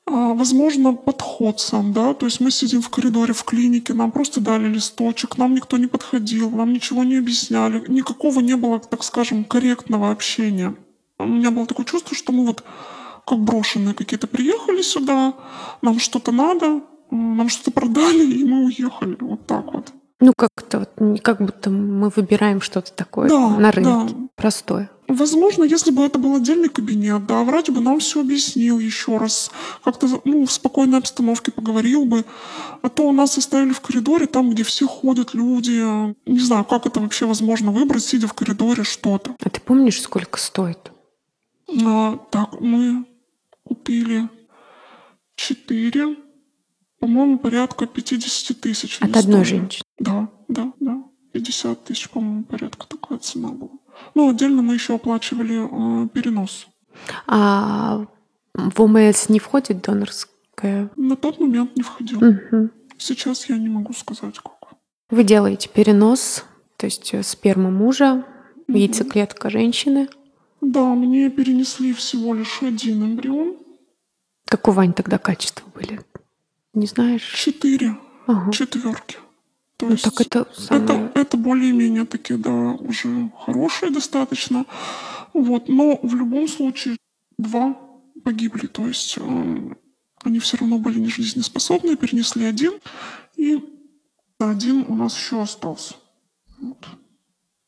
а, 0.06 0.34
возможно, 0.34 0.94
подход 0.94 1.60
сам, 1.60 1.94
да, 1.94 2.14
то 2.14 2.26
есть 2.26 2.40
мы 2.40 2.52
сидим 2.52 2.82
в 2.82 2.90
коридоре 2.90 3.34
в 3.34 3.44
клинике, 3.44 3.94
нам 3.94 4.12
просто 4.12 4.42
дали 4.42 4.68
листочек, 4.68 5.38
нам 5.38 5.56
никто 5.56 5.78
не 5.78 5.88
подходил, 5.88 6.50
нам 6.50 6.74
ничего 6.74 7.04
не 7.04 7.16
объясняли, 7.18 7.84
никакого 7.88 8.42
не 8.42 8.56
было, 8.58 8.80
так 8.80 9.04
скажем, 9.04 9.46
корректного 9.46 10.12
общения. 10.12 10.76
У 11.20 11.26
меня 11.26 11.52
было 11.52 11.66
такое 11.66 11.86
чувство, 11.86 12.16
что 12.16 12.34
мы 12.34 12.46
вот 12.46 12.64
как 13.26 13.40
брошенные 13.40 13.94
какие-то 13.94 14.28
приехали 14.28 14.82
сюда, 14.82 15.34
нам 15.82 16.00
что-то 16.00 16.32
надо, 16.32 16.82
нам 17.12 17.50
что-то 17.50 17.72
продали, 17.72 18.26
и 18.26 18.44
мы 18.44 18.66
уехали. 18.66 19.18
Вот 19.20 19.46
так 19.46 19.74
вот. 19.74 19.94
Ну, 20.20 20.32
как-то 20.38 20.80
вот, 20.80 21.22
как 21.22 21.42
будто 21.42 21.70
мы 21.70 22.10
выбираем 22.10 22.62
что-то 22.62 22.94
такое 22.94 23.28
да, 23.28 23.50
на 23.58 23.72
рынке. 23.72 24.14
Да. 24.14 24.28
Простое. 24.36 24.90
Возможно, 25.10 25.64
если 25.66 25.92
бы 25.92 26.04
это 26.04 26.18
был 26.18 26.36
отдельный 26.36 26.70
кабинет, 26.70 27.28
да, 27.28 27.44
врач 27.44 27.70
бы 27.70 27.82
нам 27.82 28.00
все 28.00 28.22
объяснил 28.22 28.80
еще 28.80 29.18
раз, 29.18 29.52
как-то 29.84 30.08
ну, 30.24 30.46
в 30.46 30.52
спокойной 30.52 31.00
обстановке 31.00 31.52
поговорил 31.52 32.06
бы. 32.06 32.24
А 32.82 32.90
то 32.90 33.12
нас 33.12 33.38
оставили 33.38 33.74
в 33.74 33.82
коридоре, 33.82 34.26
там, 34.26 34.50
где 34.50 34.64
все 34.64 34.88
ходят 34.88 35.34
люди. 35.34 35.82
Не 36.26 36.40
знаю, 36.40 36.64
как 36.64 36.86
это 36.86 37.02
вообще 37.02 37.26
возможно 37.26 37.72
выбрать, 37.72 38.04
сидя 38.04 38.28
в 38.28 38.34
коридоре 38.34 38.84
что-то. 38.84 39.36
А 39.44 39.50
ты 39.50 39.60
помнишь, 39.60 40.02
сколько 40.02 40.40
стоит? 40.40 40.92
А, 41.86 42.18
так, 42.32 42.62
мы 42.62 43.06
купили 43.64 44.30
четыре, 45.36 46.16
по-моему, 47.04 47.38
порядка 47.38 47.86
50 47.86 48.62
тысяч. 48.62 48.98
От 49.02 49.18
одной 49.18 49.44
женщины? 49.44 49.84
Да, 50.00 50.30
да, 50.48 50.72
да. 50.80 51.04
50 51.34 51.84
тысяч, 51.84 52.10
по-моему, 52.10 52.46
порядка 52.46 52.88
такая 52.88 53.20
цена 53.20 53.50
была. 53.50 53.72
Ну, 54.16 54.30
отдельно 54.30 54.62
мы 54.62 54.76
еще 54.76 54.96
оплачивали 54.96 56.06
э, 56.06 56.08
перенос. 56.08 56.68
А 57.28 58.06
в 58.54 58.82
ОМС 58.82 59.28
не 59.28 59.40
входит 59.40 59.82
донорская? 59.82 60.92
На 60.96 61.18
тот 61.18 61.42
момент 61.42 61.76
не 61.76 61.84
входил. 61.84 62.20
Угу. 62.24 62.70
Сейчас 62.98 63.50
я 63.50 63.58
не 63.58 63.68
могу 63.68 63.92
сказать, 63.92 64.40
как. 64.40 64.78
Вы 65.10 65.26
делаете 65.26 65.68
перенос, 65.68 66.46
то 66.78 66.86
есть 66.86 67.14
э, 67.14 67.22
сперма 67.22 67.70
мужа, 67.70 68.24
угу. 68.66 68.78
яйцеклетка 68.78 69.50
женщины. 69.50 70.08
Да, 70.62 70.86
мне 70.96 71.30
перенесли 71.30 71.92
всего 71.92 72.34
лишь 72.34 72.62
один 72.62 73.04
эмбрион. 73.04 73.58
Какого 74.48 74.84
они 74.84 74.94
тогда 74.94 75.18
качества 75.18 75.68
были? 75.76 76.00
Не 76.74 76.88
знаешь? 76.88 77.34
Четыре. 77.36 77.98
Ага. 78.26 78.52
Четверки. 78.52 79.18
То 79.78 79.88
ну, 79.88 79.92
есть 79.92 80.04
так 80.04 80.22
это, 80.22 80.48
самое... 80.54 80.84
это, 80.84 81.20
это 81.20 81.38
более-менее 81.38 82.06
такие, 82.06 82.38
да, 82.38 82.52
уже 82.52 83.32
хорошие 83.46 83.92
достаточно. 83.92 84.66
Вот. 85.34 85.68
Но 85.68 86.00
в 86.02 86.16
любом 86.16 86.48
случае 86.48 86.98
два 87.38 87.78
погибли. 88.24 88.68
То 88.68 88.88
есть 88.88 89.18
э, 89.18 89.76
они 90.24 90.40
все 90.40 90.58
равно 90.58 90.80
были 90.80 91.00
не 91.00 91.10
жизнеспособны, 91.10 91.96
перенесли 91.96 92.46
один. 92.46 92.80
И 93.36 93.60
один 94.40 94.86
у 94.88 94.96
нас 94.96 95.16
еще 95.18 95.42
остался. 95.42 95.96
Вот. 96.60 96.88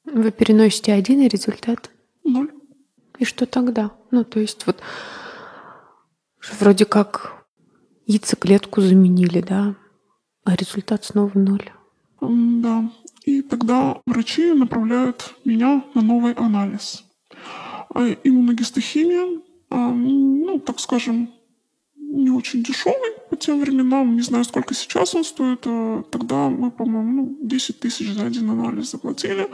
Вы 0.05 0.31
переносите 0.31 0.93
один, 0.93 1.21
и 1.21 1.27
результат? 1.27 1.91
Ноль. 2.23 2.51
И 3.19 3.25
что 3.25 3.45
тогда? 3.45 3.91
Ну, 4.11 4.23
то 4.23 4.39
есть 4.39 4.65
вот 4.67 4.81
вроде 6.59 6.85
как 6.85 7.34
яйцеклетку 8.05 8.81
заменили, 8.81 9.41
да, 9.41 9.75
а 10.43 10.55
результат 10.55 11.05
снова 11.05 11.31
ноль. 11.33 11.71
Да. 12.21 12.89
И 13.23 13.41
тогда 13.41 13.97
врачи 14.05 14.53
направляют 14.53 15.33
меня 15.45 15.83
на 15.93 16.01
новый 16.01 16.33
анализ. 16.33 17.03
А 17.93 18.07
иммуногистохимия, 18.23 19.41
а, 19.69 19.89
ну, 19.89 20.59
так 20.59 20.79
скажем, 20.79 21.29
не 21.97 22.29
очень 22.29 22.63
дешевый 22.63 23.13
по 23.29 23.35
тем 23.35 23.59
временам. 23.59 24.15
Не 24.15 24.21
знаю, 24.21 24.45
сколько 24.45 24.73
сейчас 24.73 25.15
он 25.15 25.23
стоит. 25.23 25.65
А 25.65 26.03
тогда 26.11 26.49
мы, 26.49 26.71
по-моему, 26.71 27.11
ну, 27.11 27.37
10 27.41 27.79
тысяч 27.79 28.11
за 28.13 28.25
один 28.25 28.49
анализ 28.49 28.91
заплатили. 28.91 29.49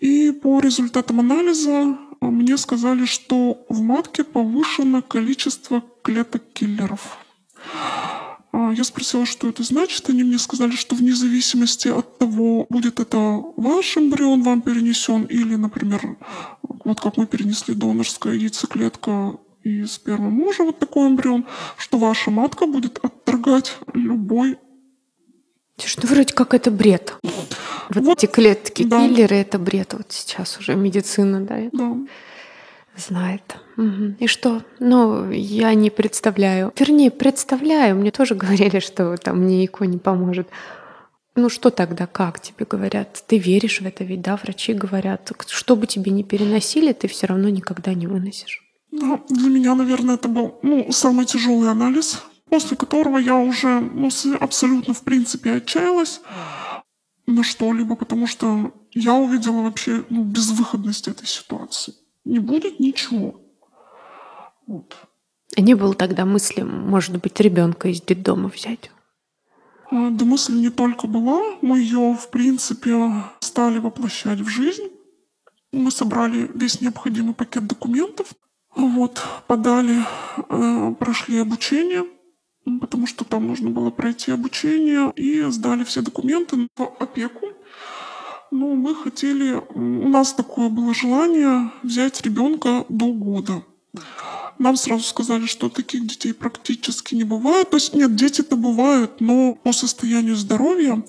И 0.00 0.32
по 0.32 0.60
результатам 0.60 1.20
анализа 1.20 1.96
мне 2.20 2.56
сказали, 2.56 3.04
что 3.04 3.64
в 3.68 3.80
матке 3.80 4.24
повышено 4.24 5.00
количество 5.02 5.82
клеток-киллеров. 6.02 7.18
А, 8.56 8.72
я 8.72 8.84
спросила, 8.84 9.26
что 9.26 9.48
это 9.50 9.62
значит. 9.62 10.08
Они 10.08 10.24
мне 10.24 10.38
сказали, 10.38 10.70
что 10.70 10.96
вне 10.96 11.14
зависимости 11.14 11.88
от 11.88 12.18
того, 12.18 12.66
будет 12.70 13.00
это 13.00 13.18
ваш 13.56 13.98
эмбрион 13.98 14.42
вам 14.42 14.62
перенесен 14.62 15.24
или, 15.24 15.56
например, 15.56 16.16
вот 16.62 17.00
как 17.00 17.18
мы 17.18 17.26
перенесли 17.26 17.74
донорская 17.74 18.32
яйцеклетка 18.32 19.36
и 19.62 19.84
сперма 19.84 20.30
мужа, 20.30 20.62
вот 20.62 20.78
такой 20.78 21.08
эмбрион, 21.08 21.44
что 21.76 21.98
ваша 21.98 22.30
матка 22.30 22.66
будет 22.66 22.98
отторгать 23.02 23.76
любой 23.92 24.56
что 25.84 26.06
вроде 26.06 26.32
как 26.32 26.54
это 26.54 26.70
бред. 26.70 27.14
Вот, 27.22 27.56
вот 27.90 28.24
эти 28.24 28.30
клетки, 28.30 28.82
да. 28.82 29.06
киллеры, 29.06 29.36
это 29.36 29.58
бред. 29.58 29.92
Вот 29.92 30.10
сейчас 30.10 30.58
уже 30.58 30.74
медицина, 30.74 31.42
да? 31.42 31.58
Да. 31.70 31.98
Знает. 32.96 33.56
Угу. 33.76 34.16
И 34.20 34.26
что? 34.26 34.62
Ну, 34.78 35.30
я 35.30 35.74
не 35.74 35.90
представляю. 35.90 36.72
Вернее, 36.78 37.10
представляю. 37.10 37.96
Мне 37.96 38.10
тоже 38.10 38.34
говорили, 38.42 38.78
что 38.78 39.16
там 39.16 39.42
мне 39.42 39.64
ИКО 39.64 39.84
не 39.84 39.98
поможет. 39.98 40.48
Ну 41.34 41.50
что 41.50 41.68
тогда, 41.68 42.06
как 42.06 42.40
тебе 42.40 42.64
говорят? 42.68 43.22
Ты 43.26 43.36
веришь 43.36 43.82
в 43.82 43.86
это 43.86 44.04
ведь, 44.04 44.22
да? 44.22 44.36
Врачи 44.42 44.72
говорят, 44.72 45.30
что 45.48 45.76
бы 45.76 45.86
тебе 45.86 46.10
не 46.10 46.24
переносили, 46.24 46.94
ты 46.94 47.08
все 47.08 47.26
равно 47.26 47.50
никогда 47.50 47.92
не 47.92 48.06
выносишь. 48.06 48.62
Да, 48.90 49.20
для 49.28 49.50
меня, 49.50 49.74
наверное, 49.74 50.14
это 50.14 50.28
был 50.28 50.58
ну, 50.62 50.90
самый 50.90 51.26
тяжелый 51.26 51.70
анализ, 51.70 52.22
после 52.48 52.78
которого 52.78 53.18
я 53.18 53.36
уже 53.36 53.80
ну, 53.80 54.08
абсолютно, 54.40 54.94
в 54.94 55.02
принципе, 55.02 55.52
отчаялась 55.52 56.22
на 57.26 57.44
что-либо, 57.44 57.96
потому 57.96 58.26
что 58.26 58.72
я 58.92 59.14
увидела 59.14 59.60
вообще 59.60 60.04
ну, 60.08 60.24
безвыходность 60.24 61.08
этой 61.08 61.26
ситуации. 61.26 61.94
Не 62.26 62.40
будет 62.40 62.80
ничего. 62.80 63.40
Вот. 64.66 64.96
Не 65.56 65.74
было 65.74 65.94
тогда 65.94 66.24
мысли, 66.24 66.62
может 66.62 67.22
быть, 67.22 67.38
ребенка 67.38 67.88
из 67.88 68.02
детдома 68.02 68.48
взять? 68.48 68.90
А, 69.92 70.10
да 70.10 70.24
мысль 70.24 70.54
не 70.54 70.70
только 70.70 71.06
была, 71.06 71.40
мы 71.62 71.78
ее, 71.78 72.16
в 72.20 72.28
принципе, 72.30 73.12
стали 73.38 73.78
воплощать 73.78 74.40
в 74.40 74.48
жизнь. 74.48 74.90
Мы 75.70 75.92
собрали 75.92 76.50
весь 76.52 76.80
необходимый 76.80 77.32
пакет 77.32 77.68
документов, 77.68 78.32
вот, 78.74 79.22
подали, 79.46 80.02
э, 80.48 80.94
прошли 80.98 81.38
обучение, 81.38 82.06
потому 82.80 83.06
что 83.06 83.24
там 83.24 83.46
нужно 83.46 83.70
было 83.70 83.90
пройти 83.90 84.32
обучение, 84.32 85.12
и 85.14 85.42
сдали 85.52 85.84
все 85.84 86.02
документы 86.02 86.66
в 86.76 86.92
опеку. 86.98 87.46
Но 88.50 88.74
мы 88.74 88.94
хотели, 88.94 89.60
у 89.74 90.08
нас 90.08 90.32
такое 90.32 90.68
было 90.68 90.94
желание 90.94 91.70
взять 91.82 92.22
ребенка 92.22 92.84
до 92.88 93.12
года. 93.12 93.62
Нам 94.58 94.76
сразу 94.76 95.02
сказали, 95.02 95.46
что 95.46 95.68
таких 95.68 96.06
детей 96.06 96.32
практически 96.32 97.14
не 97.14 97.24
бывает. 97.24 97.70
То 97.70 97.76
есть 97.76 97.94
нет, 97.94 98.14
дети-то 98.16 98.56
бывают, 98.56 99.20
но 99.20 99.54
по 99.54 99.72
состоянию 99.72 100.36
здоровья 100.36 101.04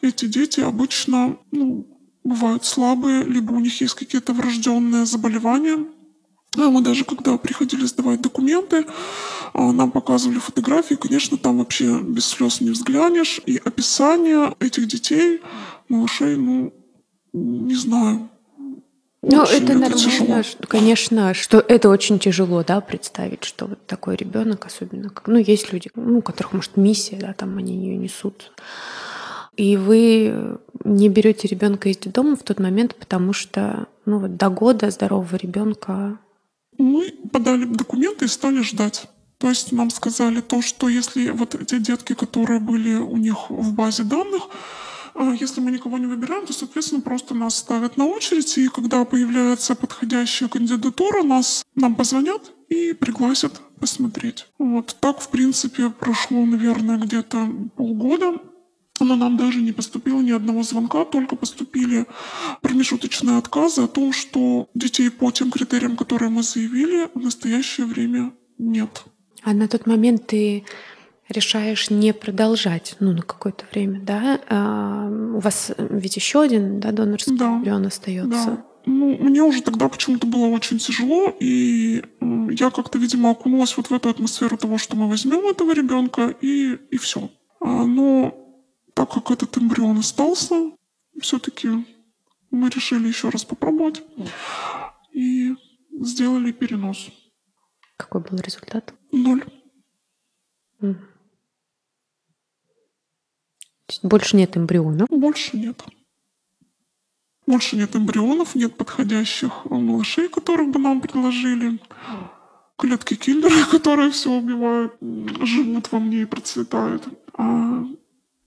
эти 0.00 0.26
дети 0.26 0.60
обычно 0.60 1.36
ну, 1.50 1.86
бывают 2.24 2.64
слабые, 2.64 3.24
либо 3.24 3.52
у 3.52 3.60
них 3.60 3.80
есть 3.80 3.94
какие-то 3.94 4.32
врожденные 4.32 5.04
заболевания, 5.04 5.86
а 6.56 6.70
мы 6.70 6.80
даже 6.80 7.04
когда 7.04 7.36
приходили 7.36 7.84
сдавать 7.84 8.22
документы, 8.22 8.86
а, 9.52 9.72
нам 9.72 9.90
показывали 9.90 10.38
фотографии, 10.38 10.94
конечно, 10.94 11.36
там 11.36 11.58
вообще 11.58 12.00
без 12.00 12.26
слез 12.26 12.60
не 12.60 12.70
взглянешь. 12.70 13.40
И 13.46 13.60
описание 13.62 14.54
этих 14.58 14.86
детей, 14.86 15.40
малышей, 15.88 16.36
ну, 16.36 16.72
не 17.32 17.74
знаю. 17.74 18.28
Ну, 19.22 19.42
это 19.42 19.74
нормально, 19.74 20.42
что, 20.44 20.66
конечно, 20.68 21.34
что 21.34 21.58
это 21.58 21.88
очень 21.88 22.18
тяжело, 22.18 22.62
да, 22.62 22.80
представить, 22.80 23.44
что 23.44 23.66
вот 23.66 23.84
такой 23.86 24.14
ребенок, 24.14 24.66
особенно 24.66 25.10
как, 25.10 25.26
ну, 25.26 25.36
есть 25.36 25.72
люди, 25.72 25.90
ну, 25.96 26.18
у 26.18 26.22
которых, 26.22 26.52
может, 26.52 26.76
миссия, 26.76 27.16
да, 27.16 27.32
там 27.32 27.58
они 27.58 27.74
ее 27.74 27.96
несут. 27.96 28.52
И 29.56 29.76
вы 29.76 30.58
не 30.84 31.08
берете 31.08 31.48
ребенка 31.48 31.88
из 31.88 31.96
дома 31.96 32.36
в 32.36 32.42
тот 32.42 32.60
момент, 32.60 32.94
потому 32.94 33.32
что, 33.32 33.88
ну, 34.04 34.18
вот 34.18 34.36
до 34.36 34.48
года 34.48 34.90
здорового 34.90 35.34
ребенка 35.36 36.18
мы 36.78 37.12
подали 37.32 37.64
документы 37.64 38.26
и 38.26 38.28
стали 38.28 38.62
ждать. 38.62 39.08
То 39.38 39.48
есть 39.48 39.72
нам 39.72 39.90
сказали 39.90 40.40
то, 40.40 40.62
что 40.62 40.88
если 40.88 41.30
вот 41.30 41.54
эти 41.54 41.78
детки, 41.78 42.14
которые 42.14 42.60
были 42.60 42.94
у 42.94 43.16
них 43.16 43.50
в 43.50 43.74
базе 43.74 44.02
данных, 44.02 44.48
если 45.38 45.60
мы 45.60 45.70
никого 45.70 45.98
не 45.98 46.06
выбираем, 46.06 46.46
то, 46.46 46.52
соответственно, 46.52 47.00
просто 47.00 47.34
нас 47.34 47.56
ставят 47.56 47.96
на 47.96 48.06
очередь, 48.06 48.58
и 48.58 48.68
когда 48.68 49.04
появляется 49.04 49.74
подходящая 49.74 50.48
кандидатура, 50.48 51.22
нас, 51.22 51.64
нам 51.74 51.94
позвонят 51.94 52.52
и 52.68 52.92
пригласят 52.92 53.60
посмотреть. 53.80 54.46
Вот 54.58 54.96
так, 55.00 55.20
в 55.20 55.28
принципе, 55.28 55.90
прошло, 55.90 56.44
наверное, 56.44 56.98
где-то 56.98 57.48
полгода 57.76 58.40
но 59.00 59.16
нам 59.16 59.36
даже 59.36 59.60
не 59.60 59.72
поступило 59.72 60.20
ни 60.20 60.30
одного 60.30 60.62
звонка, 60.62 61.04
только 61.04 61.36
поступили 61.36 62.06
промежуточные 62.62 63.38
отказы 63.38 63.82
о 63.82 63.88
том, 63.88 64.12
что 64.12 64.68
детей 64.74 65.10
по 65.10 65.30
тем 65.30 65.50
критериям, 65.50 65.96
которые 65.96 66.30
мы 66.30 66.42
заявили, 66.42 67.08
в 67.14 67.20
настоящее 67.20 67.86
время 67.86 68.32
нет. 68.58 69.04
А 69.42 69.52
на 69.52 69.68
тот 69.68 69.86
момент 69.86 70.26
ты 70.26 70.64
решаешь 71.28 71.90
не 71.90 72.12
продолжать, 72.12 72.96
ну, 73.00 73.12
на 73.12 73.22
какое-то 73.22 73.64
время, 73.72 74.00
да? 74.00 74.40
А, 74.48 75.08
у 75.08 75.38
вас 75.40 75.72
ведь 75.78 76.16
еще 76.16 76.42
один, 76.42 76.80
да, 76.80 76.92
донорский 76.92 77.36
да. 77.36 77.46
эмбрион 77.56 77.86
остается. 77.86 78.46
Да. 78.46 78.64
Ну, 78.86 79.16
мне 79.18 79.42
уже 79.42 79.62
тогда 79.62 79.88
почему-то 79.88 80.28
было 80.28 80.46
очень 80.46 80.78
тяжело, 80.78 81.34
и 81.40 82.04
я 82.50 82.70
как-то, 82.70 82.98
видимо, 82.98 83.30
окунулась 83.30 83.76
вот 83.76 83.90
в 83.90 83.92
эту 83.94 84.10
атмосферу 84.10 84.56
того, 84.56 84.78
что 84.78 84.96
мы 84.96 85.08
возьмем 85.08 85.44
этого 85.46 85.72
ребенка, 85.72 86.34
и, 86.40 86.78
и 86.90 86.96
все. 86.96 87.28
А, 87.60 87.84
но 87.84 88.32
так 88.94 89.10
как 89.10 89.32
этот 89.32 89.58
эмбрион 89.58 89.98
остался, 89.98 90.70
все-таки 91.20 91.68
мы 92.50 92.70
решили 92.70 93.08
еще 93.08 93.28
раз 93.30 93.44
попробовать 93.44 94.02
и 95.12 95.54
сделали 95.90 96.52
перенос. 96.52 97.08
Какой 97.96 98.20
был 98.20 98.38
результат? 98.38 98.94
Ноль. 99.10 99.44
Mm. 100.80 100.96
Больше 104.02 104.36
нет 104.36 104.56
эмбрионов? 104.56 105.08
Больше 105.10 105.56
нет. 105.56 105.82
Больше 107.46 107.76
нет 107.76 107.94
эмбрионов, 107.94 108.54
нет 108.54 108.76
подходящих 108.76 109.66
малышей, 109.66 110.28
которых 110.28 110.70
бы 110.70 110.80
нам 110.80 111.00
предложили. 111.00 111.78
Клетки 112.76 113.14
киллеры, 113.14 113.64
которые 113.70 114.10
все 114.10 114.30
убивают, 114.32 114.94
живут 115.00 115.92
во 115.92 116.00
мне 116.00 116.22
и 116.22 116.26
процветают. 116.26 117.04
А 117.34 117.84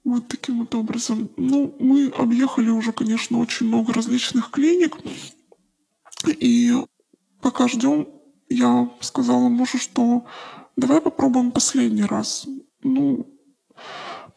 вот 0.03 0.27
таким 0.27 0.59
вот 0.59 0.75
образом. 0.75 1.29
Ну, 1.37 1.75
мы 1.79 2.07
объехали 2.07 2.69
уже, 2.69 2.91
конечно, 2.91 3.39
очень 3.39 3.67
много 3.67 3.93
различных 3.93 4.51
клиник. 4.51 4.97
И 6.27 6.73
пока 7.41 7.67
ждем, 7.67 8.07
я 8.49 8.89
сказала 8.99 9.47
мужу, 9.47 9.77
что 9.77 10.25
давай 10.75 10.99
попробуем 10.99 11.51
последний 11.51 12.03
раз. 12.03 12.47
Ну, 12.83 13.27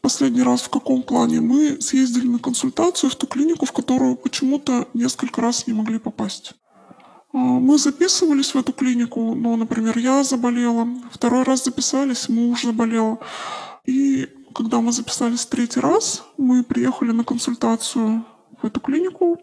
последний 0.03 0.43
раз 0.43 0.63
в 0.63 0.69
каком 0.69 1.03
плане? 1.03 1.41
Мы 1.41 1.81
съездили 1.81 2.27
на 2.27 2.39
консультацию 2.39 3.09
в 3.09 3.15
ту 3.15 3.27
клинику, 3.27 3.65
в 3.65 3.73
которую 3.73 4.17
почему-то 4.17 4.89
несколько 4.93 5.41
раз 5.41 5.67
не 5.67 5.73
могли 5.73 5.99
попасть. 5.99 6.55
А, 7.33 7.39
мы 7.39 7.79
записывались 7.79 8.55
в 8.55 8.59
эту 8.59 8.73
клинику, 8.73 9.35
но, 9.35 9.57
например, 9.57 9.97
я 9.99 10.23
заболела, 10.25 10.87
второй 11.11 11.45
раз 11.45 11.65
записались, 11.65 12.29
муж 12.29 12.65
заболел. 12.65 13.21
И 13.87 14.29
когда 14.55 14.81
мы 14.81 14.93
записались 14.93 15.47
третий 15.47 15.81
раз, 15.81 16.25
мы 16.37 16.63
приехали 16.63 17.13
на 17.13 17.25
консультацию 17.25 18.25
в 18.61 18.67
эту 18.67 18.81
клинику, 18.81 19.39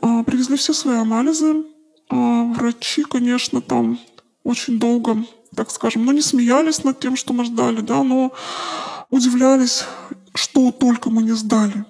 а, 0.00 0.24
привезли 0.24 0.56
все 0.56 0.72
свои 0.72 0.96
анализы. 0.96 1.64
А, 2.10 2.44
врачи, 2.54 3.04
конечно, 3.04 3.60
там 3.60 3.98
очень 4.42 4.78
долго, 4.78 5.24
так 5.54 5.70
скажем, 5.70 6.04
ну 6.04 6.12
не 6.12 6.22
смеялись 6.22 6.82
над 6.84 6.98
тем, 6.98 7.16
что 7.16 7.32
мы 7.32 7.44
ждали, 7.44 7.80
да, 7.80 8.02
но 8.02 8.32
удивлялись, 9.14 9.84
что 10.34 10.72
только 10.72 11.08
мы 11.08 11.22
не 11.22 11.32
сдали. 11.32 11.84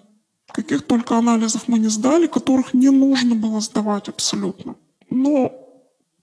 Каких 0.53 0.83
только 0.83 1.17
анализов 1.17 1.69
мы 1.69 1.79
не 1.79 1.89
сдали, 1.89 2.27
которых 2.27 2.75
не 2.75 2.91
нужно 2.91 3.35
было 3.35 3.61
сдавать 3.61 4.09
абсолютно. 4.09 4.77
Но 5.11 5.53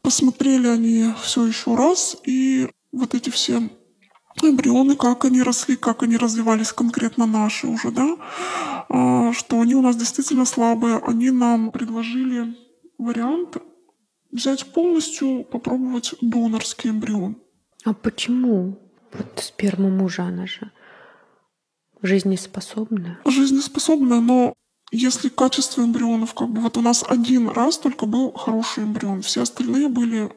посмотрели 0.03 0.67
они 0.67 1.13
все 1.23 1.47
еще 1.47 1.75
раз, 1.75 2.17
и 2.23 2.69
вот 2.91 3.15
эти 3.15 3.31
все 3.31 3.69
эмбрионы, 4.41 4.95
как 4.95 5.25
они 5.25 5.41
росли, 5.41 5.75
как 5.75 6.03
они 6.03 6.17
развивались 6.17 6.71
конкретно 6.71 7.25
наши 7.25 7.67
уже, 7.67 7.91
да, 7.91 8.17
а, 8.87 9.33
что 9.33 9.59
они 9.59 9.75
у 9.75 9.81
нас 9.81 9.95
действительно 9.95 10.45
слабые. 10.45 10.97
Они 10.97 11.31
нам 11.31 11.71
предложили 11.71 12.55
вариант 12.99 13.57
взять 14.31 14.71
полностью, 14.71 15.43
попробовать 15.43 16.13
донорский 16.21 16.91
эмбрион. 16.91 17.37
А 17.85 17.93
почему? 17.93 18.77
Вот 19.11 19.43
сперма 19.43 19.89
мужа, 19.89 20.23
она 20.23 20.45
же 20.45 20.71
жизнеспособная. 22.01 23.19
Жизнеспособная, 23.25 24.19
но 24.19 24.53
если 24.91 25.29
качество 25.29 25.81
эмбрионов, 25.81 26.33
как 26.33 26.49
бы 26.49 26.61
вот 26.61 26.77
у 26.77 26.81
нас 26.81 27.03
один 27.07 27.47
раз 27.49 27.77
только 27.77 28.05
был 28.05 28.31
хороший 28.33 28.83
эмбрион, 28.83 29.21
все 29.21 29.43
остальные 29.43 29.87
были 29.87 30.31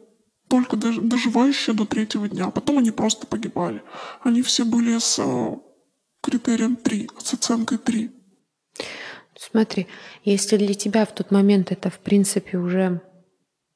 только 0.49 0.77
доживающие 0.77 1.75
до 1.75 1.87
третьего 1.87 2.29
дня. 2.29 2.51
Потом 2.51 2.79
они 2.79 2.91
просто 2.91 3.27
погибали. 3.27 3.83
Они 4.23 4.43
все 4.43 4.65
были 4.65 4.99
с 4.99 5.19
э, 5.19 5.57
критерием 6.23 6.77
3, 6.77 7.11
с 7.19 7.35
оценкой 7.35 7.79
3. 7.79 8.11
Смотри, 9.37 9.89
если 10.25 10.57
для 10.57 10.75
тебя 10.75 11.05
в 11.07 11.13
тот 11.13 11.31
момент 11.31 11.73
это, 11.73 11.91
в 11.91 11.99
принципе, 11.99 12.59
уже 12.59 13.01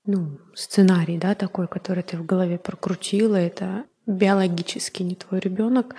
ну, 0.04 0.38
сценарий, 0.54 1.18
да, 1.18 1.34
такой, 1.34 1.68
который 1.68 2.02
ты 2.02 2.16
в 2.16 2.24
голове 2.24 2.58
прокрутила, 2.58 3.36
это 3.36 3.84
биологически 4.06 5.02
не 5.02 5.16
твой 5.16 5.40
ребенок, 5.40 5.94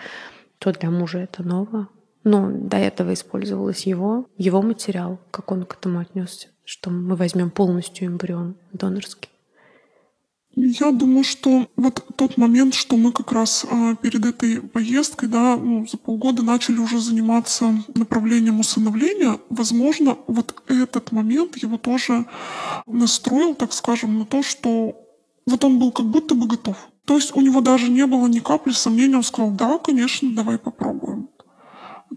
то 0.60 0.72
для 0.72 0.90
мужа 0.92 1.20
это 1.20 1.44
ново. 1.44 1.88
Но 2.24 2.52
до 2.52 2.78
этого 2.78 3.14
использовалось 3.14 3.88
его, 3.88 4.28
его 4.38 4.62
материал, 4.62 5.20
как 5.32 5.52
он 5.52 5.64
к 5.66 5.76
этому 5.76 6.00
отнесся, 6.00 6.50
что 6.66 6.90
мы 6.90 7.16
возьмем 7.16 7.50
полностью 7.50 8.08
эмбрион 8.08 8.56
донорский. 8.74 9.30
Я 10.56 10.92
думаю, 10.92 11.24
что 11.24 11.70
вот 11.78 12.04
тот 12.18 12.36
момент, 12.36 12.74
что 12.74 12.98
мы 12.98 13.14
как 13.14 13.32
раз 13.32 13.66
а, 13.70 13.96
перед 13.96 14.26
этой 14.26 14.62
поездкой, 14.62 15.30
да, 15.30 15.56
ну, 15.56 15.88
за 15.88 15.98
полгода 15.98 16.44
начали 16.44 16.80
уже 16.80 17.00
заниматься 17.00 17.82
направлением 17.96 18.60
усыновления, 18.60 19.40
возможно, 19.50 20.18
вот 20.28 20.62
этот 20.68 21.14
момент 21.14 21.56
его 21.58 21.78
тоже 21.78 22.26
настроил, 22.88 23.56
так 23.56 23.72
скажем, 23.72 24.20
на 24.20 24.26
то, 24.26 24.44
что 24.44 24.98
вот 25.46 25.64
он 25.64 25.80
был 25.80 25.92
как 25.92 26.08
будто 26.08 26.36
бы 26.36 26.48
готов. 26.48 26.90
То 27.10 27.16
есть 27.16 27.36
у 27.36 27.42
него 27.42 27.62
даже 27.62 27.90
не 27.90 28.06
было 28.06 28.28
ни 28.28 28.38
капли 28.38 28.72
сомнения, 28.72 29.18
он 29.18 29.24
сказал, 29.24 29.50
да, 29.50 29.80
конечно, 29.80 30.32
давай 30.32 30.60
попробуем. 30.60 31.32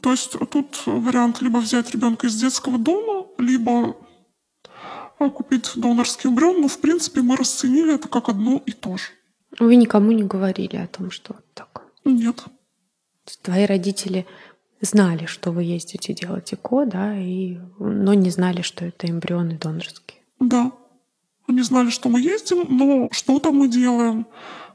То 0.03 0.11
есть 0.11 0.37
тут 0.51 0.83
вариант 0.85 1.41
либо 1.41 1.57
взять 1.57 1.93
ребенка 1.93 2.27
из 2.27 2.39
детского 2.39 2.77
дома, 2.77 3.27
либо 3.39 3.97
купить 5.35 5.73
донорский 5.77 6.29
эмбрион, 6.29 6.61
но 6.61 6.69
в 6.69 6.79
принципе 6.79 7.23
мы 7.23 7.37
расценили 7.37 7.95
это 7.95 8.07
как 8.07 8.29
одно 8.29 8.63
и 8.67 8.73
то 8.73 8.99
же. 8.99 9.13
Вы 9.59 9.77
никому 9.77 10.13
не 10.13 10.25
говорили 10.25 10.77
о 10.77 10.87
том, 10.87 11.11
что 11.11 11.37
так? 11.55 11.85
Нет. 12.05 12.45
Твои 13.41 13.65
родители 13.65 14.27
знали, 14.83 15.25
что 15.25 15.53
вы 15.53 15.63
ездите 15.63 16.13
делать 16.13 16.53
ЭКО, 16.53 16.85
да, 16.85 17.17
и, 17.17 17.57
но 17.79 18.13
не 18.13 18.29
знали, 18.29 18.61
что 18.61 18.85
это 18.85 19.09
эмбрионы 19.09 19.57
донорские. 19.57 20.21
Да. 20.39 20.71
Они 21.49 21.63
знали, 21.63 21.89
что 21.89 22.11
мы 22.11 22.21
ездим, 22.21 22.67
но 22.69 23.09
что 23.11 23.39
там 23.39 23.57
мы 23.57 23.69
делаем, 23.69 24.27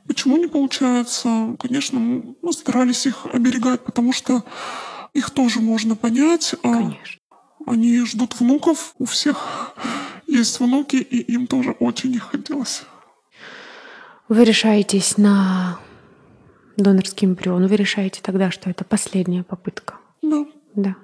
почему 0.07 0.37
не 0.37 0.47
получается. 0.47 1.55
Конечно, 1.59 1.99
мы 1.99 2.53
старались 2.53 3.05
их 3.05 3.25
оберегать, 3.33 3.81
потому 3.83 4.13
что 4.13 4.43
их 5.13 5.29
тоже 5.29 5.59
можно 5.59 5.95
понять. 5.95 6.55
А 6.63 6.73
Конечно. 6.73 7.21
Они 7.65 7.99
ждут 8.05 8.39
внуков, 8.39 8.93
у 8.97 9.05
всех 9.05 9.73
есть 10.25 10.59
внуки, 10.59 10.95
и 10.95 11.17
им 11.33 11.47
тоже 11.47 11.71
очень 11.71 12.11
не 12.11 12.19
хотелось. 12.19 12.83
Вы 14.29 14.43
решаетесь 14.43 15.17
на 15.17 15.79
донорский 16.77 17.27
эмбрион, 17.27 17.67
вы 17.67 17.75
решаете 17.75 18.21
тогда, 18.21 18.51
что 18.51 18.69
это 18.69 18.85
последняя 18.85 19.43
попытка? 19.43 19.95
Да. 20.21 20.45
Да. 20.75 20.95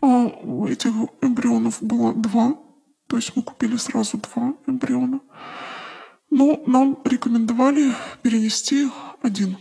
А 0.00 0.06
у 0.06 0.66
этих 0.66 0.92
эмбрионов 1.20 1.82
было 1.82 2.14
два, 2.14 2.56
то 3.06 3.16
есть 3.16 3.36
мы 3.36 3.42
купили 3.42 3.76
сразу 3.76 4.18
два 4.18 4.54
эмбриона. 4.66 5.20
Но 6.30 6.62
нам 6.66 6.98
рекомендовали 7.04 7.92
перенести 8.22 8.88
один 9.22 9.56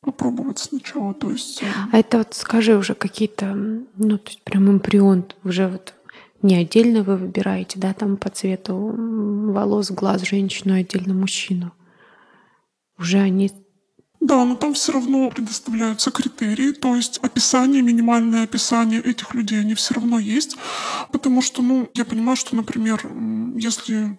попробовать 0.00 0.58
сначала, 0.58 1.14
то 1.14 1.30
есть... 1.30 1.62
Э, 1.62 1.66
а 1.92 1.98
это 1.98 2.18
вот 2.18 2.34
скажи 2.34 2.76
уже 2.76 2.94
какие-то, 2.94 3.54
ну, 3.54 4.18
то 4.18 4.30
есть 4.30 4.42
прям 4.42 4.70
эмбрион 4.70 5.26
уже 5.44 5.68
вот 5.68 5.94
не 6.42 6.56
отдельно 6.56 7.02
вы 7.02 7.16
выбираете, 7.16 7.78
да, 7.78 7.92
там 7.92 8.16
по 8.16 8.30
цвету 8.30 8.74
волос, 8.96 9.90
глаз 9.90 10.22
женщину, 10.22 10.74
отдельно 10.74 11.12
мужчину. 11.12 11.72
Уже 12.98 13.18
они 13.18 13.50
да, 14.20 14.44
но 14.44 14.54
там 14.54 14.74
все 14.74 14.92
равно 14.92 15.30
предоставляются 15.30 16.10
критерии, 16.10 16.72
то 16.72 16.94
есть 16.94 17.18
описание, 17.22 17.80
минимальное 17.80 18.44
описание 18.44 19.00
этих 19.00 19.34
людей, 19.34 19.60
они 19.60 19.74
все 19.74 19.94
равно 19.94 20.18
есть, 20.18 20.58
потому 21.10 21.40
что, 21.40 21.62
ну, 21.62 21.88
я 21.94 22.04
понимаю, 22.04 22.36
что, 22.36 22.54
например, 22.54 23.00
если 23.56 24.18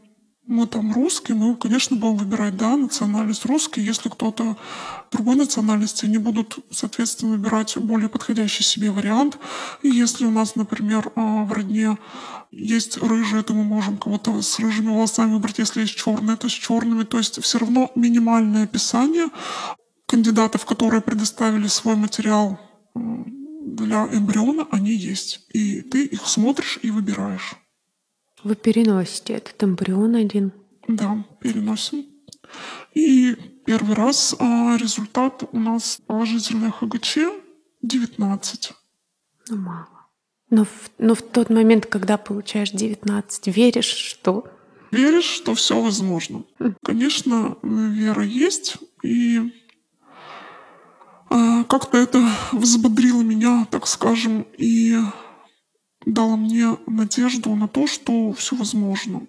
мы 0.51 0.67
там 0.67 0.91
русские, 0.93 1.37
мы, 1.37 1.55
конечно, 1.55 1.95
будем 1.95 2.17
выбирать, 2.17 2.57
да, 2.57 2.75
национальность 2.75 3.45
русский. 3.45 3.81
Если 3.81 4.09
кто-то 4.09 4.57
другой 5.09 5.37
национальности, 5.37 6.05
они 6.05 6.17
будут, 6.17 6.59
соответственно, 6.69 7.31
выбирать 7.31 7.77
более 7.77 8.09
подходящий 8.09 8.63
себе 8.63 8.91
вариант. 8.91 9.37
И 9.81 9.87
если 9.87 10.25
у 10.25 10.29
нас, 10.29 10.57
например, 10.57 11.09
а, 11.15 11.45
в 11.45 11.53
родне 11.53 11.97
есть 12.51 12.97
рыжие, 12.97 13.43
то 13.43 13.53
мы 13.53 13.63
можем 13.63 13.97
кого-то 13.97 14.41
с 14.41 14.59
рыжими 14.59 14.89
волосами 14.89 15.31
выбрать. 15.31 15.59
Если 15.59 15.81
есть 15.81 15.95
черные, 15.95 16.35
то 16.35 16.49
с 16.49 16.51
черными. 16.51 17.03
То 17.03 17.17
есть 17.17 17.41
все 17.41 17.57
равно 17.57 17.89
минимальное 17.95 18.65
описание 18.65 19.27
кандидатов, 20.05 20.65
которые 20.65 20.99
предоставили 20.99 21.67
свой 21.67 21.95
материал 21.95 22.59
для 22.93 24.05
эмбриона, 24.05 24.67
они 24.69 24.91
есть. 24.91 25.45
И 25.53 25.81
ты 25.81 26.03
их 26.03 26.27
смотришь 26.27 26.77
и 26.81 26.91
выбираешь. 26.91 27.55
Вы 28.43 28.55
переносите 28.55 29.33
этот 29.33 29.63
эмбрион 29.63 30.15
один? 30.15 30.51
Да, 30.87 31.23
переносим. 31.39 32.05
И 32.93 33.35
первый 33.65 33.95
раз 33.95 34.35
а, 34.39 34.77
результат 34.77 35.43
у 35.51 35.59
нас 35.59 35.99
положительный 36.05 36.71
ХГЧ 36.71 37.17
19. 37.81 38.73
Ну, 39.49 39.57
мало. 39.57 39.87
Но 40.49 40.65
в, 40.65 40.91
но 40.97 41.15
в 41.15 41.21
тот 41.21 41.49
момент, 41.49 41.85
когда 41.85 42.17
получаешь 42.17 42.71
19, 42.71 43.47
веришь, 43.55 43.85
что... 43.85 44.45
Веришь, 44.91 45.23
что 45.23 45.55
все 45.55 45.81
возможно. 45.81 46.43
Mm. 46.59 46.75
Конечно, 46.83 47.57
вера 47.63 48.23
есть, 48.23 48.77
и 49.03 49.53
а, 51.29 51.63
как-то 51.63 51.97
это 51.97 52.27
взбодрило 52.51 53.21
меня, 53.21 53.65
так 53.71 53.87
скажем, 53.87 54.45
и 54.57 54.97
дало 56.05 56.37
мне 56.37 56.77
надежду 56.87 57.55
на 57.55 57.67
то, 57.67 57.87
что 57.87 58.33
все 58.33 58.55
возможно. 58.55 59.27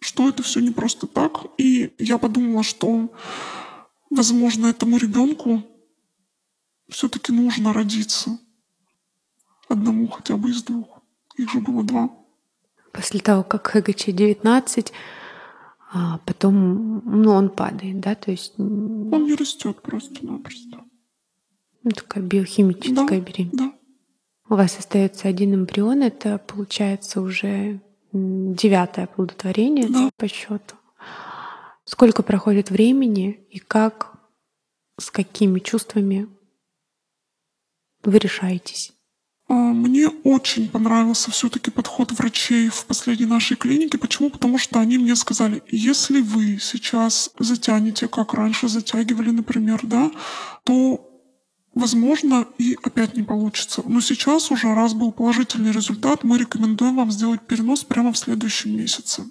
Что 0.00 0.28
это 0.28 0.42
все 0.42 0.60
не 0.60 0.70
просто 0.70 1.06
так. 1.06 1.46
И 1.58 1.92
я 1.98 2.18
подумала, 2.18 2.62
что, 2.62 3.12
возможно, 4.08 4.66
этому 4.66 4.96
ребенку 4.96 5.62
все-таки 6.88 7.32
нужно 7.32 7.72
родиться. 7.72 8.38
Одному 9.68 10.08
хотя 10.08 10.36
бы 10.36 10.50
из 10.50 10.62
двух. 10.62 11.00
Их 11.36 11.50
же 11.50 11.60
было 11.60 11.84
два. 11.84 12.10
После 12.92 13.20
того, 13.20 13.44
как 13.44 13.76
ХГЧ-19, 13.76 14.92
а 15.92 16.18
потом 16.18 17.02
ну, 17.04 17.32
он 17.32 17.50
падает, 17.50 18.00
да? 18.00 18.14
То 18.14 18.30
есть... 18.30 18.58
Он 18.58 19.24
не 19.24 19.34
растет 19.34 19.80
просто-напросто. 19.82 20.84
Ну, 21.82 21.90
такая 21.90 22.22
биохимическая 22.22 23.06
да, 23.06 23.20
беременность. 23.20 23.56
Да. 23.56 23.79
У 24.50 24.56
вас 24.56 24.76
остается 24.78 25.28
один 25.28 25.54
эмбрион, 25.54 26.02
это 26.02 26.38
получается 26.38 27.20
уже 27.20 27.80
девятое 28.12 29.04
оплодотворение 29.04 29.88
да. 29.88 30.10
по 30.16 30.26
счету. 30.26 30.74
Сколько 31.84 32.24
проходит 32.24 32.68
времени 32.68 33.46
и 33.50 33.60
как, 33.60 34.12
с 34.98 35.12
какими 35.12 35.60
чувствами 35.60 36.28
вы 38.02 38.18
решаетесь? 38.18 38.92
А, 39.48 39.54
мне 39.54 40.08
очень 40.24 40.68
понравился 40.68 41.30
все-таки 41.30 41.70
подход 41.70 42.10
врачей 42.10 42.70
в 42.70 42.86
последней 42.86 43.26
нашей 43.26 43.56
клинике. 43.56 43.98
Почему? 43.98 44.30
Потому 44.30 44.58
что 44.58 44.80
они 44.80 44.98
мне 44.98 45.14
сказали, 45.14 45.62
если 45.68 46.20
вы 46.20 46.58
сейчас 46.60 47.30
затянете, 47.38 48.08
как 48.08 48.34
раньше 48.34 48.66
затягивали, 48.66 49.30
например, 49.30 49.78
да, 49.84 50.10
то 50.64 51.09
Возможно, 51.74 52.46
и 52.58 52.76
опять 52.82 53.16
не 53.16 53.22
получится. 53.22 53.82
Но 53.86 54.00
сейчас 54.00 54.50
уже, 54.50 54.74
раз 54.74 54.92
был 54.92 55.12
положительный 55.12 55.70
результат, 55.70 56.24
мы 56.24 56.38
рекомендуем 56.38 56.96
вам 56.96 57.12
сделать 57.12 57.42
перенос 57.42 57.84
прямо 57.84 58.12
в 58.12 58.18
следующем 58.18 58.76
месяце. 58.76 59.24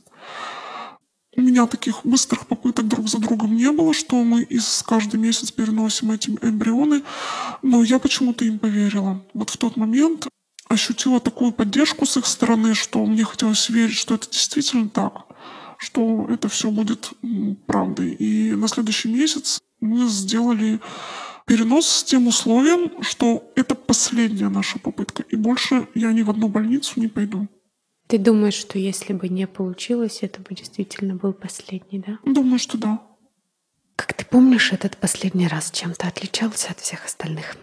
У 1.36 1.41
меня 1.41 1.67
таких 1.67 2.02
быстрых 2.06 2.47
попыток 2.47 2.88
друг 2.88 3.08
за 3.08 3.19
другом 3.19 3.56
не 3.56 3.71
было, 3.71 3.93
что 3.93 4.23
мы 4.23 4.41
из 4.41 4.84
каждый 4.84 5.19
месяц 5.19 5.52
переносим 5.52 6.12
эти 6.12 6.32
эмбрионы, 6.41 7.04
но 7.62 7.84
я 7.84 7.99
почему-то 7.99 8.45
им 8.45 8.58
поверила. 8.58 9.23
Вот 9.34 9.49
в 9.49 9.58
тот 9.58 9.78
момент 9.78 10.28
ощутила 10.67 11.19
такую 11.19 11.52
поддержку 11.52 12.06
с 12.06 12.17
их 12.17 12.25
стороны, 12.25 12.73
что 12.73 13.06
мне 13.06 13.23
хотелось 13.23 13.69
верить, 13.69 13.95
что 13.95 14.15
это 14.15 14.30
действительно 14.30 14.89
так, 14.89 15.25
что 15.78 16.28
это 16.30 16.47
все 16.47 16.71
будет 16.71 17.12
правдой. 17.65 18.12
И 18.12 18.52
на 18.54 18.67
следующий 18.67 19.10
месяц 19.10 19.60
мы 19.82 20.08
сделали 20.08 20.80
Перенос 21.50 21.88
с 21.88 22.04
тем 22.04 22.28
условием, 22.28 23.02
что 23.02 23.52
это 23.56 23.74
последняя 23.74 24.50
наша 24.50 24.78
попытка, 24.78 25.24
и 25.24 25.36
больше 25.36 25.88
я 25.96 26.14
ни 26.14 26.22
в 26.22 26.30
одну 26.30 26.48
больницу 26.48 27.00
не 27.00 27.08
пойду. 27.08 27.48
Ты 28.06 28.20
думаешь, 28.20 28.54
что 28.54 28.78
если 28.78 29.14
бы 29.14 29.30
не 29.30 29.48
получилось, 29.48 30.20
это 30.22 30.42
бы 30.42 30.54
действительно 30.54 31.16
был 31.16 31.34
последний, 31.34 32.04
да? 32.06 32.20
Думаю, 32.24 32.60
что 32.60 32.78
да. 32.78 33.02
Как 33.96 34.14
ты 34.14 34.26
помнишь, 34.26 34.74
этот 34.74 34.98
последний 34.98 35.48
раз 35.48 35.72
чем-то 35.72 36.08
отличался 36.08 36.70
от 36.70 36.82
всех 36.82 37.04
остальных? 37.06 37.58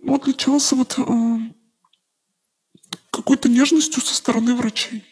Ну, 0.00 0.14
отличался 0.14 0.74
вот 0.74 0.98
э, 0.98 1.38
какой-то 3.10 3.50
нежностью 3.50 4.00
со 4.00 4.14
стороны 4.14 4.54
врачей. 4.54 5.04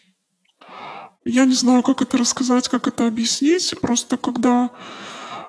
Я 1.23 1.45
не 1.45 1.53
знаю, 1.53 1.83
как 1.83 2.01
это 2.01 2.17
рассказать, 2.17 2.67
как 2.67 2.87
это 2.87 3.05
объяснить. 3.05 3.75
Просто 3.79 4.17
когда 4.17 4.71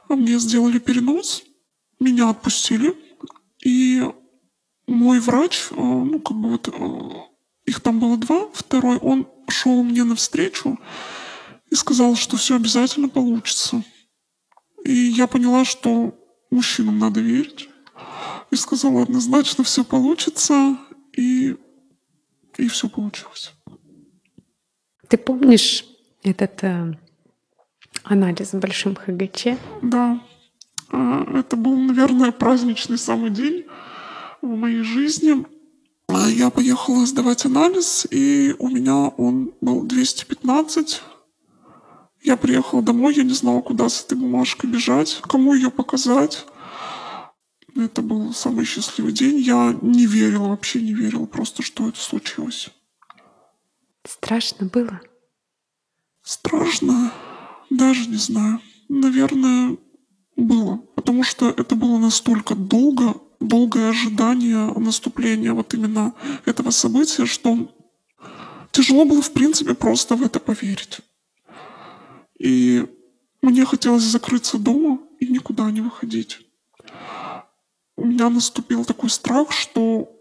мне 0.08 0.38
сделали 0.38 0.78
перенос, 0.78 1.45
меня 2.00 2.30
отпустили, 2.30 2.94
и 3.64 4.02
мой 4.86 5.20
врач, 5.20 5.68
э, 5.70 5.74
ну, 5.76 6.20
как 6.20 6.36
бы 6.36 6.50
вот, 6.50 6.68
э, 6.68 7.70
их 7.70 7.80
там 7.80 7.98
было 7.98 8.16
два, 8.16 8.48
второй, 8.52 8.98
он 8.98 9.28
шел 9.48 9.82
мне 9.82 10.04
навстречу 10.04 10.78
и 11.70 11.74
сказал, 11.74 12.14
что 12.14 12.36
все 12.36 12.56
обязательно 12.56 13.08
получится. 13.08 13.82
И 14.84 14.92
я 14.92 15.26
поняла, 15.26 15.64
что 15.64 16.14
мужчинам 16.50 16.98
надо 16.98 17.20
верить. 17.20 17.68
И 18.50 18.56
сказала, 18.56 19.02
однозначно 19.02 19.64
все 19.64 19.84
получится, 19.84 20.78
и, 21.16 21.56
и 22.56 22.68
все 22.68 22.88
получилось. 22.88 23.52
Ты 25.08 25.16
помнишь 25.16 25.84
этот 26.22 26.62
э, 26.62 26.94
анализ 28.04 28.50
с 28.50 28.54
большим 28.54 28.94
ХГЧ? 28.94 29.58
Да. 29.82 30.20
А, 30.90 31.38
это 31.38 31.56
был, 31.56 31.76
наверное, 31.76 32.32
праздничный 32.32 32.98
самый 32.98 33.30
день 33.30 33.66
в 34.42 34.48
моей 34.48 34.82
жизни. 34.82 35.46
А, 36.08 36.28
я 36.28 36.50
поехала 36.50 37.06
сдавать 37.06 37.44
анализ, 37.44 38.06
и 38.10 38.54
у 38.58 38.68
меня 38.68 39.08
он 39.08 39.52
был 39.60 39.82
215. 39.82 41.02
Я 42.22 42.36
приехала 42.36 42.82
домой, 42.82 43.14
я 43.14 43.22
не 43.22 43.34
знала, 43.34 43.60
куда 43.60 43.88
с 43.88 44.04
этой 44.04 44.18
бумажкой 44.18 44.70
бежать, 44.70 45.20
кому 45.22 45.54
ее 45.54 45.70
показать. 45.70 46.46
Это 47.76 48.00
был 48.00 48.32
самый 48.32 48.64
счастливый 48.64 49.12
день. 49.12 49.38
Я 49.38 49.76
не 49.82 50.06
верила, 50.06 50.48
вообще 50.48 50.80
не 50.80 50.94
верила 50.94 51.26
просто, 51.26 51.62
что 51.62 51.88
это 51.88 52.00
случилось. 52.00 52.70
Страшно 54.04 54.66
было? 54.66 55.00
Страшно? 56.22 57.12
Даже 57.70 58.08
не 58.08 58.16
знаю. 58.16 58.60
Наверное, 58.88 59.76
было. 60.36 60.76
Потому 60.94 61.24
что 61.24 61.48
это 61.48 61.74
было 61.74 61.98
настолько 61.98 62.54
долго, 62.54 63.14
долгое 63.40 63.90
ожидание 63.90 64.72
наступления 64.78 65.52
вот 65.52 65.74
именно 65.74 66.14
этого 66.44 66.70
события, 66.70 67.26
что 67.26 67.72
тяжело 68.70 69.04
было, 69.04 69.22
в 69.22 69.32
принципе, 69.32 69.74
просто 69.74 70.16
в 70.16 70.22
это 70.22 70.38
поверить. 70.38 71.00
И 72.38 72.86
мне 73.42 73.64
хотелось 73.64 74.02
закрыться 74.02 74.58
дома 74.58 75.00
и 75.20 75.26
никуда 75.26 75.70
не 75.70 75.80
выходить. 75.80 76.40
У 77.96 78.04
меня 78.04 78.28
наступил 78.28 78.84
такой 78.84 79.08
страх, 79.08 79.52
что 79.52 80.12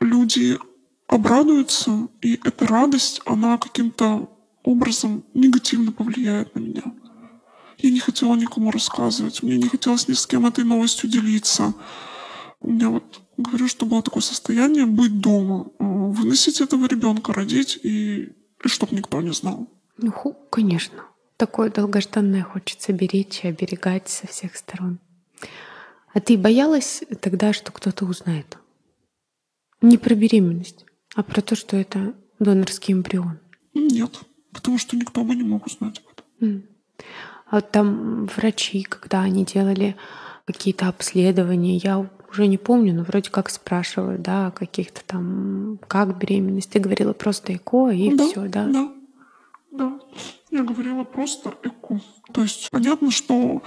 люди 0.00 0.58
обрадуются, 1.06 2.08
и 2.20 2.38
эта 2.44 2.66
радость, 2.66 3.22
она 3.24 3.56
каким-то 3.56 4.28
образом 4.62 5.24
негативно 5.32 5.92
повлияет 5.92 6.54
на 6.54 6.60
меня. 6.60 6.82
Я 7.78 7.90
не 7.90 8.00
хотела 8.00 8.34
никому 8.34 8.70
рассказывать, 8.70 9.42
мне 9.42 9.56
не 9.56 9.68
хотелось 9.68 10.08
ни 10.08 10.14
с 10.14 10.26
кем 10.26 10.46
этой 10.46 10.64
новостью 10.64 11.08
делиться. 11.08 11.74
У 12.60 12.72
меня 12.72 12.90
вот, 12.90 13.20
говорю, 13.36 13.68
что 13.68 13.86
было 13.86 14.02
такое 14.02 14.22
состояние 14.22 14.84
быть 14.84 15.20
дома, 15.20 15.70
э, 15.78 15.84
выносить 15.84 16.60
этого 16.60 16.86
ребенка, 16.86 17.32
родить, 17.32 17.78
и, 17.82 18.32
и 18.64 18.68
чтобы 18.68 18.96
никто 18.96 19.20
не 19.22 19.32
знал. 19.32 19.68
Ну, 19.96 20.12
конечно. 20.50 21.04
Такое 21.36 21.70
долгожданное 21.70 22.42
хочется 22.42 22.92
беречь 22.92 23.44
и 23.44 23.48
оберегать 23.48 24.08
со 24.08 24.26
всех 24.26 24.56
сторон. 24.56 24.98
А 26.12 26.20
ты 26.20 26.36
боялась 26.36 27.04
тогда, 27.20 27.52
что 27.52 27.70
кто-то 27.70 28.06
узнает? 28.06 28.58
Не 29.80 29.98
про 29.98 30.16
беременность, 30.16 30.84
а 31.14 31.22
про 31.22 31.42
то, 31.42 31.54
что 31.54 31.76
это 31.76 32.16
донорский 32.40 32.92
эмбрион. 32.92 33.38
Нет, 33.72 34.18
потому 34.52 34.78
что 34.78 34.96
никто 34.96 35.22
бы 35.22 35.36
не 35.36 35.44
мог 35.44 35.66
узнать 35.66 36.00
об 36.00 36.12
этом. 36.12 36.64
Там 37.70 38.26
врачи, 38.36 38.82
когда 38.82 39.20
они 39.22 39.44
делали 39.44 39.96
какие-то 40.44 40.88
обследования, 40.88 41.76
я 41.76 42.06
уже 42.30 42.46
не 42.46 42.58
помню, 42.58 42.94
но 42.94 43.02
вроде 43.02 43.30
как 43.30 43.50
спрашивают, 43.50 44.22
да, 44.22 44.50
каких-то 44.50 45.02
там, 45.06 45.78
как 45.88 46.18
беременность. 46.18 46.70
Ты 46.70 46.78
говорила 46.78 47.12
просто 47.12 47.54
ЭКО 47.54 47.90
и 47.90 48.14
да, 48.14 48.26
все, 48.26 48.48
да? 48.48 48.66
Да, 48.66 48.92
да. 49.72 50.00
Я 50.50 50.62
говорила 50.62 51.04
просто 51.04 51.54
ЭКО. 51.62 52.00
То 52.32 52.42
есть 52.42 52.68
понятно, 52.70 53.10
что 53.10 53.62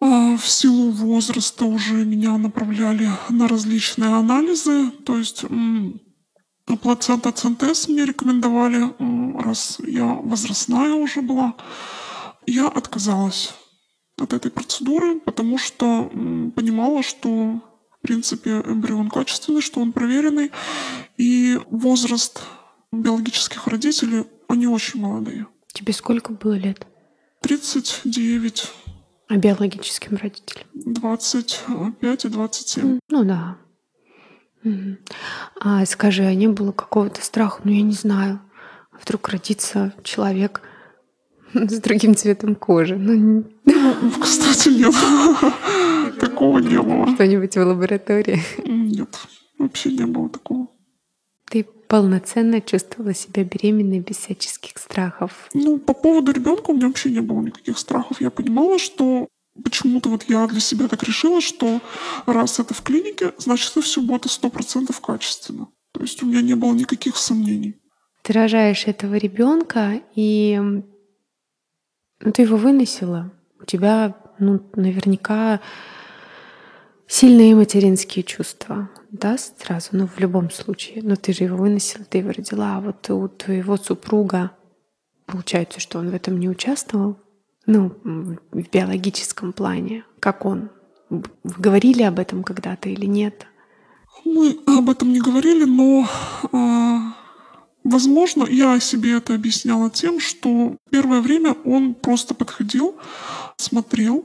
э, 0.00 0.36
в 0.36 0.46
силу 0.46 0.90
возраста 0.90 1.64
уже 1.64 2.04
меня 2.04 2.36
направляли 2.38 3.08
на 3.28 3.48
различные 3.48 4.14
анализы. 4.14 4.90
То 5.04 5.16
есть 5.16 5.44
плацента 6.82 7.32
центез 7.32 7.88
мне 7.88 8.04
рекомендовали, 8.04 8.94
раз 9.42 9.78
я 9.86 10.06
возрастная 10.06 10.94
уже 10.94 11.22
была. 11.22 11.54
Я 12.46 12.68
отказалась 12.68 13.54
от 14.18 14.32
этой 14.32 14.50
процедуры, 14.50 15.20
потому 15.20 15.58
что 15.58 16.10
понимала, 16.54 17.02
что 17.02 17.30
в 17.30 18.00
принципе 18.02 18.60
эмбрион 18.60 19.10
качественный, 19.10 19.60
что 19.60 19.80
он 19.80 19.92
проверенный, 19.92 20.52
и 21.16 21.58
возраст 21.70 22.42
биологических 22.92 23.66
родителей, 23.66 24.26
они 24.48 24.66
очень 24.66 25.00
молодые. 25.00 25.46
Тебе 25.72 25.92
сколько 25.92 26.32
было 26.32 26.54
лет? 26.54 26.86
39. 27.40 28.70
А 29.28 29.36
биологическим 29.36 30.16
родителям? 30.16 30.66
25 30.74 32.24
и 32.24 32.28
27. 32.28 32.98
Ну 33.08 33.24
да. 33.24 33.56
А 35.60 35.84
скажи, 35.86 36.24
а 36.24 36.34
не 36.34 36.48
было 36.48 36.72
какого-то 36.72 37.22
страха, 37.22 37.60
ну 37.64 37.72
я 37.72 37.82
не 37.82 37.92
знаю, 37.92 38.40
вдруг 38.92 39.28
родится 39.28 39.92
человек 40.02 40.62
с 41.68 41.80
другим 41.80 42.14
цветом 42.14 42.54
кожи? 42.54 42.96
Ну, 42.96 43.44
ну 43.64 44.10
кстати, 44.20 44.68
нет. 44.68 44.94
Такого 46.20 46.58
не 46.58 46.80
было. 46.80 47.14
Что-нибудь 47.14 47.56
в 47.56 47.60
лаборатории? 47.60 48.42
Нет, 48.64 49.08
вообще 49.58 49.92
не 49.92 50.06
было 50.06 50.28
такого. 50.28 50.68
Ты 51.50 51.64
полноценно 51.64 52.60
чувствовала 52.60 53.14
себя 53.14 53.44
беременной 53.44 54.00
без 54.00 54.16
всяческих 54.16 54.78
страхов? 54.78 55.48
Ну, 55.54 55.78
по 55.78 55.94
поводу 55.94 56.32
ребенка 56.32 56.70
у 56.70 56.74
меня 56.74 56.88
вообще 56.88 57.10
не 57.10 57.20
было 57.20 57.40
никаких 57.40 57.78
страхов. 57.78 58.20
Я 58.20 58.30
понимала, 58.30 58.78
что 58.78 59.28
почему-то 59.62 60.08
вот 60.08 60.24
я 60.28 60.46
для 60.46 60.60
себя 60.60 60.88
так 60.88 61.02
решила, 61.04 61.40
что 61.40 61.80
раз 62.26 62.58
это 62.58 62.74
в 62.74 62.82
клинике, 62.82 63.32
значит, 63.38 63.70
это 63.70 63.82
все 63.82 64.00
будет 64.00 64.30
сто 64.30 64.50
процентов 64.50 65.00
качественно. 65.00 65.68
То 65.92 66.00
есть 66.00 66.22
у 66.22 66.26
меня 66.26 66.42
не 66.42 66.54
было 66.54 66.72
никаких 66.72 67.16
сомнений. 67.16 67.76
Ты 68.22 68.32
рожаешь 68.32 68.86
этого 68.86 69.14
ребенка, 69.16 70.00
и 70.16 70.60
ну, 72.24 72.32
ты 72.32 72.42
его 72.42 72.56
выносила. 72.56 73.30
У 73.60 73.66
тебя, 73.66 74.14
ну, 74.38 74.60
наверняка 74.74 75.60
сильные 77.06 77.54
материнские 77.54 78.22
чувства, 78.22 78.88
да, 79.10 79.36
сразу, 79.36 79.90
ну, 79.92 80.06
в 80.06 80.18
любом 80.18 80.50
случае. 80.50 81.02
Но 81.02 81.16
ты 81.16 81.34
же 81.34 81.44
его 81.44 81.58
выносила, 81.58 82.04
ты 82.04 82.18
его 82.18 82.30
родила, 82.30 82.76
а 82.76 82.80
вот 82.80 83.08
у 83.10 83.28
твоего 83.28 83.76
супруга, 83.76 84.52
получается, 85.26 85.80
что 85.80 85.98
он 85.98 86.10
в 86.10 86.14
этом 86.14 86.40
не 86.40 86.48
участвовал, 86.48 87.18
ну, 87.66 87.92
в 88.02 88.70
биологическом 88.72 89.52
плане, 89.52 90.04
как 90.18 90.46
он? 90.46 90.70
Вы 91.10 91.22
говорили 91.58 92.02
об 92.02 92.18
этом 92.18 92.42
когда-то 92.42 92.88
или 92.88 93.06
нет? 93.06 93.46
Мы 94.24 94.58
об 94.66 94.88
этом 94.88 95.12
не 95.12 95.20
говорили, 95.20 95.64
но, 95.64 96.06
э, 96.52 97.23
возможно, 97.84 98.44
я 98.44 98.80
себе 98.80 99.12
это 99.12 99.34
объясняла 99.34 99.90
тем, 99.90 100.18
что 100.18 100.76
первое 100.90 101.20
время 101.20 101.54
он 101.64 101.94
просто 101.94 102.34
подходил, 102.34 102.96
смотрел 103.56 104.24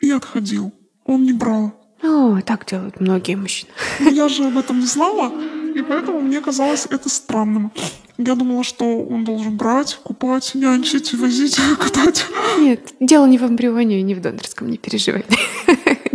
и 0.00 0.10
отходил. 0.10 0.72
Он 1.04 1.22
не 1.22 1.32
брал. 1.32 1.72
О, 2.02 2.40
так 2.40 2.66
делают 2.66 3.00
многие 3.00 3.36
мужчины. 3.36 3.70
Но 4.00 4.10
я 4.10 4.28
же 4.28 4.44
об 4.44 4.58
этом 4.58 4.80
не 4.80 4.86
знала, 4.86 5.32
и 5.74 5.82
поэтому 5.82 6.20
мне 6.20 6.40
казалось 6.40 6.86
это 6.90 7.08
странным. 7.08 7.72
Я 8.16 8.34
думала, 8.36 8.62
что 8.62 8.84
он 8.84 9.24
должен 9.24 9.56
брать, 9.56 9.98
купать, 10.02 10.54
нянчить, 10.54 11.14
возить, 11.14 11.58
катать. 11.78 12.26
Нет, 12.58 12.94
дело 13.00 13.26
не 13.26 13.38
в 13.38 13.42
эмбрионе, 13.42 14.02
не 14.02 14.14
в 14.14 14.20
донорском, 14.20 14.70
не 14.70 14.78
переживай. 14.78 15.24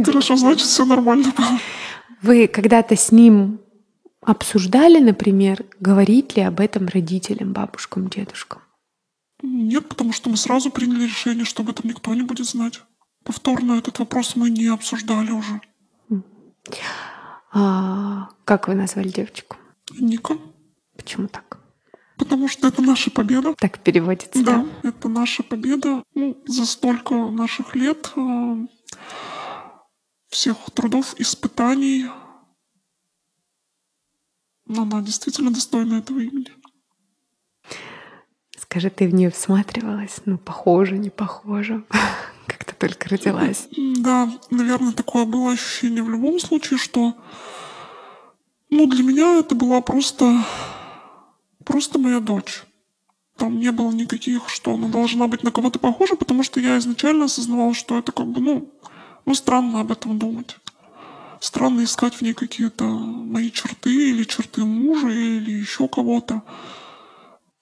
Хорошо, 0.03 0.37
значит, 0.37 0.67
все 0.67 0.85
нормально 0.85 1.33
было. 1.35 1.59
Вы 2.21 2.47
когда-то 2.47 2.95
с 2.95 3.11
ним 3.11 3.59
обсуждали, 4.29 4.99
например, 4.99 5.65
говорить 5.79 6.35
ли 6.35 6.43
об 6.43 6.59
этом 6.59 6.87
родителям, 6.87 7.51
бабушкам, 7.51 8.09
дедушкам? 8.09 8.61
Нет, 9.41 9.89
потому 9.89 10.13
что 10.13 10.29
мы 10.29 10.37
сразу 10.37 10.69
приняли 10.69 11.05
решение, 11.05 11.45
что 11.45 11.63
об 11.63 11.69
этом 11.69 11.89
никто 11.89 12.13
не 12.13 12.21
будет 12.21 12.45
знать. 12.45 12.81
Повторно 13.23 13.73
этот 13.73 13.97
вопрос 13.97 14.35
мы 14.35 14.51
не 14.51 14.67
обсуждали 14.67 15.31
уже. 15.31 15.61
А, 17.51 18.29
как 18.45 18.67
вы 18.67 18.75
назвали 18.75 19.09
девочку? 19.09 19.57
Ника. 19.99 20.37
Почему 20.95 21.27
так? 21.27 21.57
Потому 22.17 22.47
что 22.47 22.67
это 22.67 22.83
наша 22.83 23.09
победа. 23.09 23.55
Так 23.55 23.79
переводится. 23.79 24.43
Да, 24.43 24.65
да? 24.83 24.89
это 24.89 25.07
наша 25.07 25.41
победа. 25.41 26.03
Ну, 26.13 26.37
за 26.45 26.65
столько 26.65 27.15
наших 27.15 27.75
лет 27.75 28.11
э, 28.15 28.67
всех 30.29 30.57
трудов, 30.75 31.15
испытаний. 31.17 32.05
Но 34.69 34.83
она 34.83 35.01
действительно 35.01 35.51
достойна 35.51 35.95
этого 35.95 36.19
имени. 36.19 36.51
Скажи, 38.57 38.89
ты 38.89 39.07
в 39.07 39.13
нее 39.13 39.31
всматривалась? 39.31 40.21
Ну, 40.25 40.37
похоже, 40.37 40.97
не 40.97 41.09
похоже. 41.09 41.83
Как 42.47 42.63
то 42.63 42.75
только 42.75 43.09
родилась. 43.09 43.67
Да, 43.97 44.31
наверное, 44.51 44.93
такое 44.93 45.25
было 45.25 45.51
ощущение 45.51 46.03
в 46.03 46.09
любом 46.09 46.39
случае, 46.39 46.77
что 46.77 47.15
ну, 48.69 48.85
для 48.87 49.03
меня 49.03 49.39
это 49.39 49.55
была 49.55 49.81
просто 49.81 50.45
просто 51.65 51.99
моя 51.99 52.19
дочь. 52.19 52.63
Там 53.37 53.59
не 53.59 53.71
было 53.71 53.91
никаких, 53.91 54.49
что 54.49 54.73
она 54.75 54.87
должна 54.87 55.27
быть 55.27 55.43
на 55.43 55.51
кого-то 55.51 55.79
похожа, 55.79 56.15
потому 56.15 56.43
что 56.43 56.59
я 56.59 56.77
изначально 56.77 57.25
осознавала, 57.25 57.73
что 57.73 57.97
это 57.97 58.11
как 58.11 58.27
бы, 58.27 58.41
ну, 58.41 58.69
ну 59.25 59.33
странно 59.33 59.79
об 59.81 59.91
этом 59.91 60.19
думать. 60.19 60.57
Странно 61.39 61.83
искать 61.83 62.15
в 62.15 62.21
ней 62.21 62.33
какие-то 62.33 62.83
мои 62.83 63.51
черты 63.51 64.09
или 64.09 64.23
черты 64.23 64.65
мужа 64.65 65.09
или 65.09 65.51
еще 65.51 65.87
кого-то. 65.87 66.43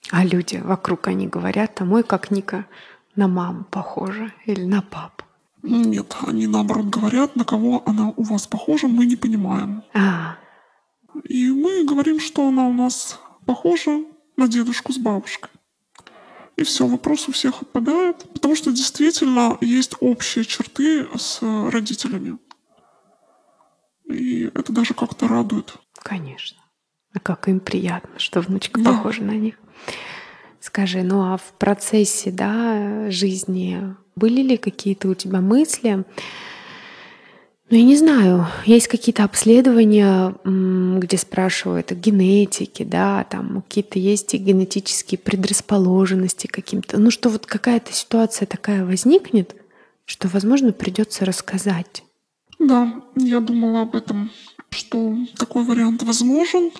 А 0.10 0.26
люди 0.26 0.58
вокруг, 0.64 1.08
они 1.08 1.28
говорят, 1.28 1.80
а 1.82 1.86
мой 1.86 2.04
как 2.04 2.32
Ника 2.32 2.66
на 3.16 3.28
маму 3.28 3.66
похожа 3.70 4.32
или 4.46 4.64
на 4.64 4.82
папу. 4.82 5.26
Нет, 5.64 6.16
они 6.26 6.48
наоборот 6.48 6.86
говорят, 6.86 7.36
на 7.36 7.44
кого 7.44 7.84
она 7.86 8.14
у 8.16 8.24
вас 8.24 8.48
похожа, 8.48 8.88
мы 8.88 9.06
не 9.06 9.16
понимаем. 9.16 9.84
А, 9.94 10.38
И 11.24 11.50
мы 11.52 11.84
говорим, 11.84 12.20
что 12.20 12.48
она 12.48 12.68
у 12.68 12.74
нас 12.74 13.20
похожа 13.46 14.04
на 14.38 14.48
дедушку 14.48 14.94
с 14.94 14.98
бабушкой. 14.98 15.50
И 16.56 16.64
все, 16.64 16.88
вопрос 16.88 17.28
у 17.28 17.32
всех 17.32 17.62
отпадает, 17.62 18.26
потому 18.34 18.56
что 18.56 18.72
действительно 18.72 19.58
есть 19.62 19.94
общие 20.00 20.46
черты 20.46 21.08
с 21.16 21.40
родителями. 21.42 22.38
И 24.10 24.49
это 24.53 24.72
даже 24.74 24.93
как-то 24.93 25.28
радует. 25.28 25.74
конечно. 26.01 26.58
А 27.14 27.20
как 27.20 27.47
им 27.47 27.60
приятно, 27.60 28.20
что 28.20 28.41
внучка 28.41 28.80
Да. 28.80 28.91
похожа 28.91 29.24
на 29.24 29.32
них. 29.32 29.55
Скажи, 30.60 31.01
ну 31.03 31.34
а 31.34 31.38
в 31.38 31.53
процессе 31.58 32.30
да, 32.32 33.10
жизни 33.10 33.95
были 34.16 34.41
ли 34.41 34.58
какие-то 34.58 35.08
у 35.10 35.16
тебя 35.16 35.41
мысли? 35.41 36.03
Ну, 37.70 37.76
я 37.76 37.84
не 37.84 37.95
знаю, 37.97 38.47
есть 38.66 38.88
какие-то 38.88 39.24
обследования, 39.26 40.34
где 40.99 41.18
спрашивают 41.18 41.91
о 41.91 41.95
генетике, 41.95 42.86
да, 42.86 43.26
там 43.30 43.62
какие-то 43.62 43.99
есть 43.99 44.34
и 44.34 44.38
генетические 44.38 45.20
предрасположенности 45.20 46.47
каким-то. 46.47 46.97
Ну, 46.99 47.12
что 47.12 47.30
вот 47.30 47.45
какая-то 47.45 47.91
ситуация 47.91 48.45
такая 48.45 48.86
возникнет, 48.86 49.55
что, 50.05 50.30
возможно, 50.30 50.72
придется 50.72 51.26
рассказать. 51.26 52.03
Да, 52.60 53.03
я 53.16 53.39
думала 53.39 53.82
об 53.82 53.95
этом, 53.95 54.32
что 54.70 55.16
такой 55.38 55.64
вариант 55.64 56.03
возможен. 56.03 56.72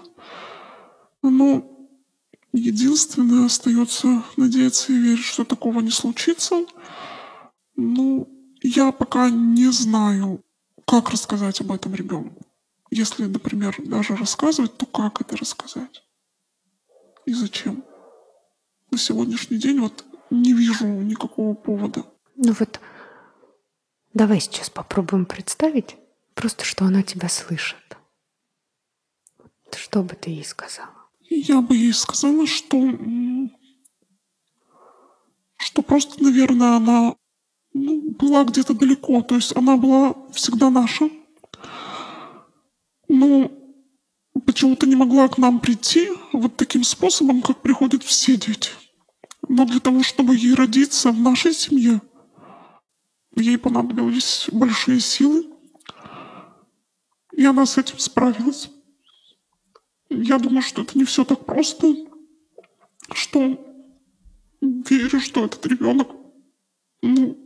Но 1.22 1.78
единственное 2.54 3.46
остается 3.46 4.24
надеяться 4.38 4.92
и 4.92 4.98
верить, 4.98 5.24
что 5.24 5.44
такого 5.44 5.82
не 5.82 5.92
случится. 5.92 6.66
Ну, 7.76 8.28
я 8.62 8.92
пока 8.92 9.30
не 9.30 9.72
знаю, 9.72 10.44
как 10.86 11.12
рассказать 11.12 11.62
об 11.62 11.72
этом 11.72 11.94
ребенку. 11.94 12.46
Если, 12.90 13.26
например, 13.26 13.76
даже 13.80 14.16
рассказывать, 14.16 14.76
то 14.78 14.86
как 14.86 15.22
это 15.22 15.36
рассказать? 15.36 16.04
И 17.26 17.34
зачем? 17.34 17.84
На 18.90 18.98
сегодняшний 18.98 19.58
день 19.58 19.80
вот 19.80 20.06
не 20.32 20.54
вижу 20.54 20.88
никакого 20.88 21.54
повода. 21.54 22.06
Ну 22.36 22.54
вот, 22.58 22.80
давай 24.14 24.40
сейчас 24.40 24.70
попробуем 24.70 25.26
представить, 25.26 25.96
просто 26.34 26.66
что 26.66 26.86
она 26.86 27.04
тебя 27.04 27.30
слышит. 27.30 27.98
Что 29.76 30.04
бы 30.04 30.16
ты 30.16 30.30
ей 30.30 30.46
сказала? 30.46 30.90
Я 31.30 31.62
бы 31.62 31.76
ей 31.76 31.94
сказала, 31.94 32.48
что... 32.48 32.78
Что 35.58 35.82
просто, 35.82 36.24
наверное, 36.24 36.78
она 36.78 37.16
ну, 37.74 38.12
была 38.12 38.44
где-то 38.44 38.74
далеко. 38.74 39.22
То 39.22 39.36
есть 39.36 39.56
она 39.56 39.78
была 39.78 40.16
всегда 40.32 40.70
наша. 40.70 41.10
Но 43.08 43.52
почему-то 44.46 44.86
не 44.86 44.96
могла 44.96 45.28
к 45.28 45.38
нам 45.38 45.60
прийти 45.60 46.10
вот 46.34 46.58
таким 46.58 46.84
способом, 46.84 47.42
как 47.42 47.62
приходят 47.62 48.04
все 48.04 48.38
дети. 48.38 48.72
Но 49.48 49.66
для 49.66 49.80
того, 49.80 50.04
чтобы 50.04 50.36
ей 50.36 50.54
родиться 50.54 51.12
в 51.12 51.20
нашей 51.20 51.54
семье, 51.54 52.02
ей 53.42 53.58
понадобились 53.58 54.48
большие 54.52 55.00
силы. 55.00 55.48
И 57.34 57.46
она 57.46 57.66
с 57.66 57.78
этим 57.78 58.00
справилась. 58.00 58.72
Я 60.10 60.40
думаю, 60.40 60.62
что 60.62 60.82
это 60.82 60.98
не 60.98 61.04
все 61.04 61.24
так 61.24 61.46
просто, 61.46 61.96
что 63.12 63.60
верю, 64.62 65.20
что 65.20 65.46
этот 65.46 65.66
ребенок 65.66 66.10
ну, 67.02 67.38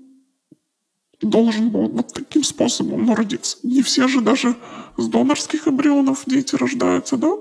должен 1.20 1.70
был 1.70 1.90
вот 1.90 2.14
таким 2.14 2.44
способом 2.44 3.06
ну, 3.06 3.16
родиться. 3.16 3.58
Не 3.64 3.82
все 3.82 4.08
же 4.08 4.22
даже 4.22 4.56
с 4.98 5.08
донорских 5.08 5.68
эмбрионов 5.68 6.24
дети 6.26 6.56
рождаются, 6.56 7.18
да? 7.18 7.32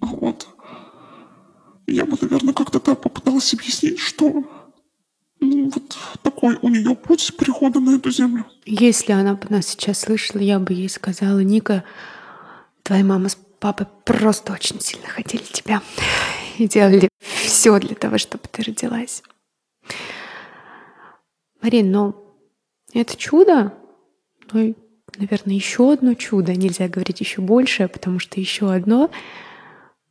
Вот. 0.00 0.48
Я 1.86 2.06
бы, 2.06 2.16
наверное, 2.20 2.54
как-то 2.54 2.78
так 2.78 3.00
попыталась 3.00 3.52
объяснить, 3.52 3.98
что 3.98 4.44
ну, 5.40 5.70
вот 5.70 5.98
такой 6.22 6.58
у 6.62 6.68
нее 6.68 6.94
путь 6.94 7.36
перехода 7.36 7.80
на 7.80 7.96
эту 7.96 8.10
землю. 8.10 8.46
Если 8.64 9.12
она 9.12 9.34
бы 9.34 9.46
нас 9.48 9.66
сейчас 9.68 10.00
слышала, 10.00 10.40
я 10.40 10.58
бы 10.58 10.72
ей 10.72 10.88
сказала, 10.88 11.40
Ника, 11.40 11.84
твоя 12.82 13.04
мама 13.04 13.28
с 13.28 13.38
папой 13.58 13.86
просто 14.04 14.52
очень 14.52 14.80
сильно 14.80 15.06
хотели 15.06 15.42
тебя 15.42 15.82
и 16.58 16.66
делали 16.66 17.08
все 17.20 17.78
для 17.78 17.94
того, 17.94 18.18
чтобы 18.18 18.44
ты 18.50 18.62
родилась. 18.62 19.22
Марин, 21.62 21.90
ну 21.90 22.16
это 22.92 23.16
чудо, 23.16 23.74
ну 24.52 24.60
и, 24.60 24.74
наверное, 25.18 25.54
еще 25.54 25.92
одно 25.92 26.14
чудо, 26.14 26.54
нельзя 26.54 26.88
говорить 26.88 27.20
еще 27.20 27.40
больше, 27.42 27.86
потому 27.88 28.18
что 28.18 28.40
еще 28.40 28.72
одно 28.72 29.10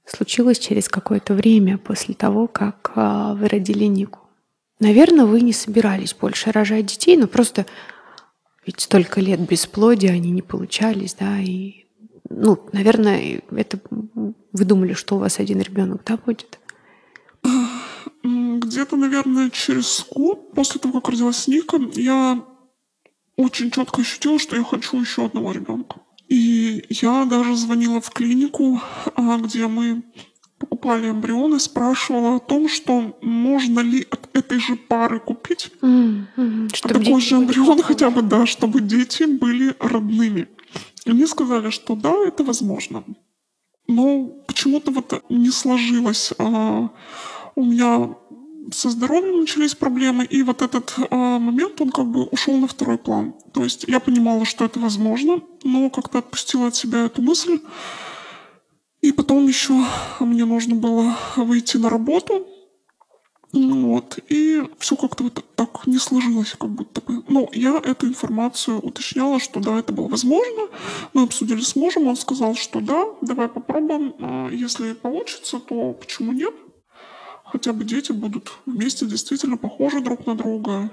случилось 0.05 0.59
через 0.59 0.89
какое-то 0.89 1.33
время 1.33 1.77
после 1.77 2.13
того, 2.13 2.47
как 2.47 2.91
а, 2.95 3.33
вы 3.33 3.47
родили 3.47 3.85
Нику. 3.85 4.28
Наверное, 4.79 5.25
вы 5.25 5.41
не 5.41 5.53
собирались 5.53 6.13
больше 6.13 6.51
рожать 6.51 6.85
детей, 6.85 7.17
но 7.17 7.27
просто 7.27 7.65
ведь 8.65 8.79
столько 8.79 9.19
лет 9.19 9.39
бесплодия 9.41 10.11
они 10.11 10.31
не 10.31 10.41
получались, 10.41 11.15
да, 11.15 11.39
и, 11.39 11.85
ну, 12.29 12.59
наверное, 12.71 13.41
это 13.51 13.79
вы 13.89 14.65
думали, 14.65 14.93
что 14.93 15.15
у 15.15 15.19
вас 15.19 15.39
один 15.39 15.59
ребенок, 15.59 16.03
да, 16.05 16.17
будет? 16.17 16.59
Где-то, 18.23 18.95
наверное, 18.95 19.49
через 19.49 20.05
год 20.09 20.53
после 20.53 20.79
того, 20.79 21.01
как 21.01 21.09
родилась 21.09 21.47
Ника, 21.47 21.79
я 21.95 22.43
очень 23.35 23.71
четко 23.71 24.01
ощутила, 24.01 24.37
что 24.37 24.55
я 24.55 24.63
хочу 24.63 24.99
еще 24.99 25.25
одного 25.25 25.51
ребенка. 25.51 26.01
И 26.27 26.85
я 26.89 27.25
даже 27.25 27.55
звонила 27.55 28.01
в 28.01 28.11
клинику, 28.11 28.81
а, 29.15 29.37
где 29.37 29.67
мы 29.67 30.03
покупали 30.59 31.09
эмбрионы, 31.09 31.59
спрашивала 31.59 32.35
о 32.35 32.39
том, 32.39 32.69
что 32.69 33.17
можно 33.21 33.79
ли 33.79 34.05
от 34.11 34.29
этой 34.33 34.59
же 34.59 34.75
пары 34.75 35.19
купить 35.19 35.71
М, 35.81 36.27
мгм, 36.35 36.69
чтоб 36.73 36.93
такой 36.93 37.21
же 37.21 37.35
эмбрион, 37.35 37.81
хотя 37.81 38.09
бы, 38.09 38.21
да, 38.21 38.45
чтобы 38.45 38.81
дети 38.81 39.23
были 39.23 39.75
родными. 39.79 40.47
И 41.05 41.11
мне 41.11 41.27
сказали, 41.27 41.69
что 41.69 41.95
да, 41.95 42.13
это 42.27 42.43
возможно. 42.43 43.03
Но 43.87 44.25
почему-то 44.47 44.91
вот 44.91 45.23
не 45.29 45.49
сложилось. 45.49 46.33
А, 46.37 46.89
У 47.55 47.63
меня 47.63 48.15
со 48.71 48.89
здоровьем 48.89 49.39
начались 49.39 49.73
проблемы, 49.73 50.25
и 50.25 50.43
вот 50.43 50.61
этот 50.61 50.93
а, 51.09 51.39
момент, 51.39 51.81
он 51.81 51.89
как 51.89 52.05
бы 52.05 52.25
ушел 52.25 52.57
на 52.57 52.67
второй 52.67 52.97
план. 52.97 53.33
То 53.53 53.63
есть 53.63 53.85
я 53.87 53.99
понимала, 53.99 54.45
что 54.45 54.65
это 54.65 54.79
возможно, 54.79 55.41
но 55.63 55.89
как-то 55.89 56.19
отпустила 56.19 56.67
от 56.67 56.75
себя 56.75 57.05
эту 57.05 57.21
мысль. 57.21 57.59
И 59.01 59.11
потом 59.11 59.47
еще 59.47 59.73
мне 60.19 60.45
нужно 60.45 60.75
было 60.75 61.15
выйти 61.37 61.77
на 61.77 61.89
работу, 61.89 62.45
Вот. 63.51 64.19
И 64.27 64.61
все 64.77 64.95
как-то 64.95 65.23
вот 65.23 65.43
так 65.55 65.87
не 65.87 65.97
сложилось, 65.97 66.55
как 66.59 66.69
будто 66.69 67.01
бы. 67.01 67.23
Но 67.27 67.49
я 67.51 67.77
эту 67.83 68.07
информацию 68.07 68.79
уточняла, 68.79 69.39
что 69.39 69.59
да, 69.59 69.79
это 69.79 69.91
было 69.91 70.07
возможно. 70.07 70.67
Мы 71.13 71.23
обсудили 71.23 71.61
с 71.61 71.75
мужем, 71.75 72.07
он 72.07 72.15
сказал, 72.15 72.55
что 72.55 72.79
да, 72.79 73.05
давай 73.21 73.47
попробуем. 73.47 74.13
А 74.19 74.49
Если 74.49 74.93
получится, 74.93 75.59
то 75.59 75.93
почему 75.93 76.31
нет? 76.31 76.53
Хотя 77.43 77.73
бы 77.73 77.83
дети 77.83 78.11
будут 78.11 78.51
вместе 78.67 79.07
действительно 79.07 79.57
похожи 79.57 79.99
друг 80.01 80.27
на 80.27 80.35
друга. 80.35 80.91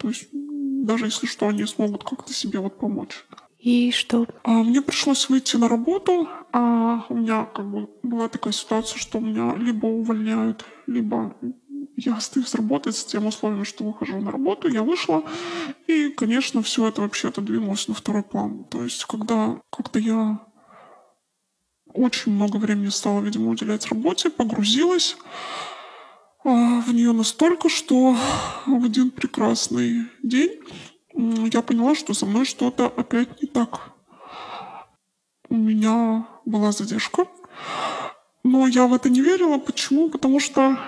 То 0.00 0.08
есть 0.08 0.28
даже 0.32 1.04
если 1.04 1.26
что, 1.26 1.46
они 1.46 1.66
смогут 1.66 2.02
как-то 2.02 2.32
себе 2.32 2.58
вот 2.58 2.78
помочь. 2.78 3.24
И 3.66 3.90
что? 3.90 4.28
А 4.44 4.62
Мне 4.62 4.80
пришлось 4.80 5.28
выйти 5.28 5.56
на 5.56 5.68
работу, 5.68 6.28
а 6.52 7.04
у 7.08 7.16
меня 7.16 7.46
как 7.46 7.68
бы 7.68 7.90
была 8.04 8.28
такая 8.28 8.52
ситуация, 8.52 8.96
что 8.96 9.18
меня 9.18 9.56
либо 9.56 9.86
увольняют, 9.86 10.64
либо 10.86 11.36
я 11.96 12.14
остаюсь 12.14 12.54
работать 12.54 12.94
с 12.94 13.04
тем 13.04 13.26
условием, 13.26 13.64
что 13.64 13.82
выхожу 13.82 14.20
на 14.20 14.30
работу, 14.30 14.68
я 14.68 14.84
вышла, 14.84 15.24
и, 15.88 16.10
конечно, 16.10 16.62
все 16.62 16.86
это 16.86 17.00
вообще 17.00 17.26
отодвинулось 17.26 17.88
на 17.88 17.94
второй 17.94 18.22
план. 18.22 18.62
То 18.70 18.84
есть, 18.84 19.04
когда 19.04 19.60
как-то 19.70 19.98
я 19.98 20.46
очень 21.92 22.30
много 22.30 22.58
времени 22.58 22.90
стала, 22.90 23.20
видимо, 23.20 23.50
уделять 23.50 23.88
работе, 23.88 24.30
погрузилась 24.30 25.16
а, 26.44 26.82
в 26.82 26.94
нее 26.94 27.10
настолько, 27.10 27.68
что 27.68 28.16
в 28.64 28.84
один 28.84 29.10
прекрасный 29.10 30.04
день 30.22 30.52
я 31.16 31.62
поняла, 31.62 31.94
что 31.94 32.14
со 32.14 32.26
мной 32.26 32.44
что-то 32.44 32.86
опять 32.86 33.42
не 33.42 33.48
так. 33.48 33.92
У 35.48 35.56
меня 35.56 36.26
была 36.44 36.72
задержка, 36.72 37.26
но 38.44 38.66
я 38.66 38.86
в 38.86 38.94
это 38.94 39.08
не 39.08 39.20
верила. 39.20 39.58
Почему? 39.58 40.10
Потому 40.10 40.40
что, 40.40 40.78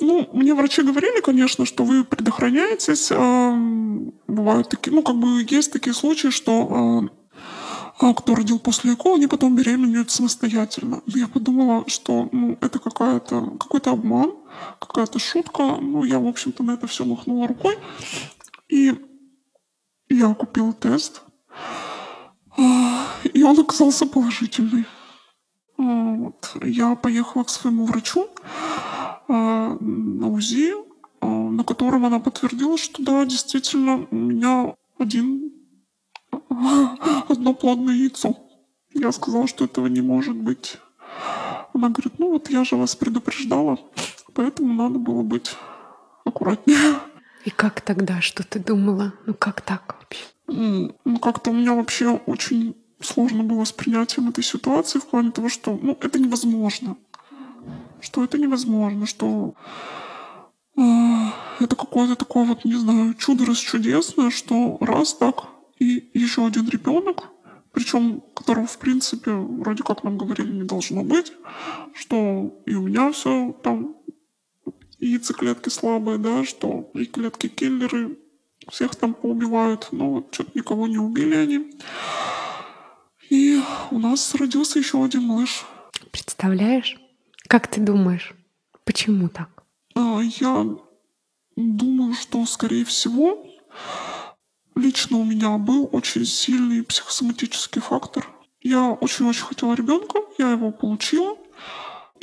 ну, 0.00 0.28
мне 0.32 0.54
врачи 0.54 0.82
говорили, 0.82 1.20
конечно, 1.20 1.64
что 1.64 1.84
вы 1.84 2.04
предохраняетесь. 2.04 3.12
ам, 3.12 4.12
Бывают 4.26 4.68
такие, 4.68 4.92
ну, 4.92 5.02
как 5.02 5.16
бы 5.16 5.46
есть 5.48 5.72
такие 5.72 5.94
случаи, 5.94 6.28
что 6.28 6.68
а, 6.70 8.08
а, 8.08 8.14
кто 8.14 8.34
родил 8.34 8.58
после 8.58 8.94
ЭКО, 8.94 9.14
они 9.14 9.28
потом 9.28 9.54
беременеют 9.54 10.10
самостоятельно. 10.10 11.02
Я 11.06 11.28
подумала, 11.28 11.84
что 11.86 12.28
ну, 12.32 12.58
это 12.60 12.78
какая-то, 12.78 13.52
какой-то 13.60 13.90
обман, 13.90 14.34
какая-то 14.80 15.18
шутка. 15.18 15.76
Ну, 15.80 16.02
я, 16.04 16.18
в 16.18 16.26
общем-то, 16.26 16.64
на 16.64 16.72
это 16.72 16.86
все 16.86 17.04
махнула 17.04 17.46
рукой. 17.46 17.78
И 18.68 18.94
я 20.08 20.34
купила 20.34 20.72
тест. 20.72 21.22
А, 22.56 23.06
и 23.32 23.42
он 23.42 23.58
оказался 23.58 24.06
положительный. 24.06 24.84
А, 25.78 25.82
вот. 25.82 26.56
Я 26.62 26.94
поехала 26.94 27.44
к 27.44 27.50
своему 27.50 27.86
врачу 27.86 28.28
на 29.26 30.28
УЗИ, 30.28 30.74
на 31.22 31.64
котором 31.64 32.04
она 32.04 32.20
подтвердила, 32.20 32.76
что 32.76 33.02
да, 33.02 33.24
действительно, 33.24 34.06
у 34.10 34.14
меня 34.14 34.74
один 34.98 35.50
одно 37.28 37.54
плодное 37.54 37.94
яйцо. 37.94 38.36
Я 38.92 39.12
сказала, 39.12 39.46
что 39.46 39.64
этого 39.64 39.86
не 39.86 40.02
может 40.02 40.36
быть. 40.36 40.78
Она 41.72 41.88
говорит, 41.88 42.18
ну 42.18 42.30
вот 42.30 42.50
я 42.50 42.64
же 42.64 42.76
вас 42.76 42.94
предупреждала, 42.94 43.78
поэтому 44.34 44.72
надо 44.74 44.98
было 44.98 45.22
быть 45.22 45.56
аккуратнее. 46.24 46.98
И 47.44 47.50
как 47.50 47.80
тогда, 47.82 48.20
что 48.20 48.42
ты 48.42 48.58
думала? 48.58 49.12
Ну 49.26 49.34
как 49.34 49.60
так 49.60 49.96
вообще? 50.00 50.24
Ну 51.04 51.18
как-то 51.18 51.50
у 51.50 51.54
меня 51.54 51.74
вообще 51.74 52.08
очень 52.08 52.74
сложно 53.00 53.42
было 53.42 53.64
с 53.64 53.72
принятием 53.72 54.30
этой 54.30 54.42
ситуации 54.42 54.98
в 54.98 55.06
плане 55.06 55.30
того, 55.30 55.48
что 55.48 55.78
ну, 55.80 55.98
это 56.00 56.18
невозможно. 56.18 56.96
Что 58.00 58.24
это 58.24 58.38
невозможно, 58.38 59.06
что 59.06 59.54
э, 60.76 60.80
это 61.60 61.76
какое-то 61.76 62.16
такое 62.16 62.44
вот, 62.44 62.64
не 62.64 62.74
знаю, 62.74 63.14
чудо 63.14 63.46
расчудесное, 63.46 64.30
что 64.30 64.76
раз 64.80 65.14
так 65.14 65.48
и 65.78 66.10
еще 66.14 66.46
один 66.46 66.68
ребенок, 66.68 67.28
причем 67.72 68.22
которого, 68.34 68.66
в 68.66 68.78
принципе, 68.78 69.32
вроде 69.32 69.82
как 69.82 70.04
нам 70.04 70.18
говорили, 70.18 70.52
не 70.52 70.64
должно 70.64 71.02
быть, 71.02 71.32
что 71.94 72.54
и 72.66 72.74
у 72.74 72.82
меня 72.82 73.10
все 73.12 73.52
там 73.62 73.96
яйцеклетки 75.06 75.68
слабые, 75.68 76.18
да, 76.18 76.44
что 76.44 76.90
и 76.94 77.04
клетки 77.04 77.48
киллеры 77.48 78.18
всех 78.70 78.96
там 78.96 79.14
поубивают, 79.14 79.88
но 79.92 80.10
вот 80.10 80.34
что-то 80.34 80.50
никого 80.54 80.86
не 80.86 80.98
убили 80.98 81.34
они. 81.34 81.78
И 83.30 83.60
у 83.90 83.98
нас 83.98 84.34
родился 84.34 84.78
еще 84.78 85.04
один 85.04 85.22
малыш. 85.22 85.64
Представляешь? 86.10 86.96
Как 87.48 87.66
ты 87.68 87.80
думаешь, 87.80 88.34
почему 88.84 89.28
так? 89.28 89.64
А, 89.94 90.20
я 90.22 90.66
думаю, 91.56 92.14
что, 92.14 92.44
скорее 92.46 92.84
всего, 92.84 93.46
Лично 94.76 95.18
у 95.18 95.24
меня 95.24 95.56
был 95.56 95.88
очень 95.92 96.24
сильный 96.26 96.82
психосоматический 96.82 97.80
фактор. 97.80 98.28
Я 98.60 98.90
очень-очень 98.90 99.44
хотела 99.44 99.74
ребенка, 99.74 100.18
я 100.36 100.50
его 100.50 100.72
получила. 100.72 101.36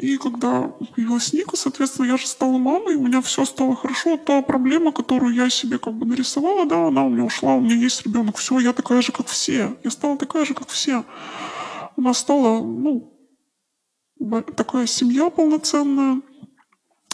И 0.01 0.17
когда 0.17 0.63
появилась 0.95 1.31
Ника, 1.31 1.55
соответственно, 1.55 2.07
я 2.07 2.17
же 2.17 2.25
стала 2.25 2.57
мамой, 2.57 2.95
у 2.95 3.03
меня 3.03 3.21
все 3.21 3.45
стало 3.45 3.75
хорошо. 3.75 4.17
Та 4.17 4.41
проблема, 4.41 4.91
которую 4.91 5.35
я 5.35 5.47
себе 5.51 5.77
как 5.77 5.93
бы 5.93 6.07
нарисовала, 6.07 6.65
да, 6.65 6.87
она 6.87 7.05
у 7.05 7.09
меня 7.09 7.23
ушла, 7.23 7.53
у 7.53 7.61
меня 7.61 7.75
есть 7.75 8.03
ребенок, 8.03 8.37
все, 8.37 8.57
я 8.57 8.73
такая 8.73 9.03
же, 9.03 9.11
как 9.11 9.27
все. 9.27 9.77
Я 9.83 9.91
стала 9.91 10.17
такая 10.17 10.43
же, 10.45 10.55
как 10.55 10.69
все. 10.69 11.05
У 11.97 12.01
нас 12.01 12.17
стала, 12.17 12.63
ну, 12.63 13.13
такая 14.55 14.87
семья 14.87 15.29
полноценная. 15.29 16.21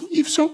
И 0.10 0.24
все. 0.24 0.50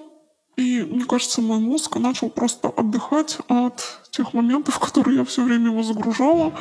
И, 0.56 0.82
мне 0.82 1.06
кажется, 1.06 1.40
мой 1.40 1.60
мозг 1.60 1.98
начал 1.98 2.32
просто 2.32 2.70
отдыхать 2.70 3.38
от 3.48 4.02
тех 4.10 4.34
моментов, 4.34 4.80
которые 4.86 5.18
я 5.18 5.24
все 5.24 5.44
время 5.44 5.68
его 5.68 5.84
загружала, 5.84 6.52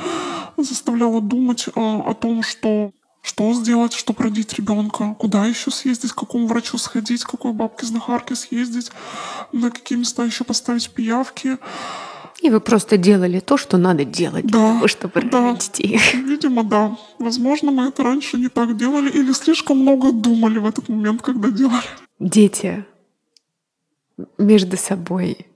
заставляла 0.58 1.22
думать 1.22 1.66
а, 1.74 2.02
о 2.10 2.12
том, 2.12 2.42
что 2.42 2.92
что 3.22 3.54
сделать, 3.54 3.92
чтобы 3.92 4.24
родить 4.24 4.52
ребенка, 4.54 5.14
куда 5.18 5.46
еще 5.46 5.70
съездить, 5.70 6.12
к 6.12 6.16
какому 6.16 6.46
врачу 6.46 6.76
сходить, 6.76 7.24
к 7.24 7.30
какой 7.30 7.52
бабке 7.52 7.86
знахарке 7.86 8.34
съездить, 8.34 8.90
на 9.52 9.70
какие 9.70 9.96
места 9.96 10.24
еще 10.24 10.44
поставить 10.44 10.90
пиявки. 10.90 11.58
И 12.40 12.50
вы 12.50 12.60
просто 12.60 12.96
делали 12.96 13.38
то, 13.38 13.56
что 13.56 13.78
надо 13.78 14.04
делать 14.04 14.46
да, 14.46 14.50
для 14.50 14.58
того, 14.74 14.88
чтобы 14.88 15.22
да. 15.22 15.54
детей. 15.54 16.00
Видимо, 16.14 16.64
да. 16.64 16.98
Возможно, 17.20 17.70
мы 17.70 17.86
это 17.88 18.02
раньше 18.02 18.36
не 18.36 18.48
так 18.48 18.76
делали 18.76 19.08
или 19.08 19.32
слишком 19.32 19.78
много 19.78 20.10
думали 20.10 20.58
в 20.58 20.66
этот 20.66 20.88
момент, 20.88 21.22
когда 21.22 21.50
делали. 21.50 21.82
Дети 22.18 22.84
между 24.36 24.76
собой, 24.76 25.46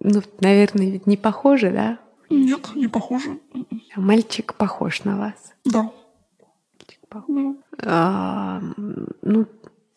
ну, 0.00 0.22
наверное, 0.40 0.90
ведь 0.90 1.06
не 1.06 1.16
похожи, 1.16 1.70
да? 1.70 1.98
Нет, 2.30 2.74
не 2.74 2.88
похожи. 2.88 3.38
Мальчик 3.94 4.54
похож 4.54 5.04
на 5.04 5.18
вас? 5.18 5.34
Да. 5.64 5.92
Ну. 7.28 7.56
А, 7.82 8.60
ну, 9.22 9.46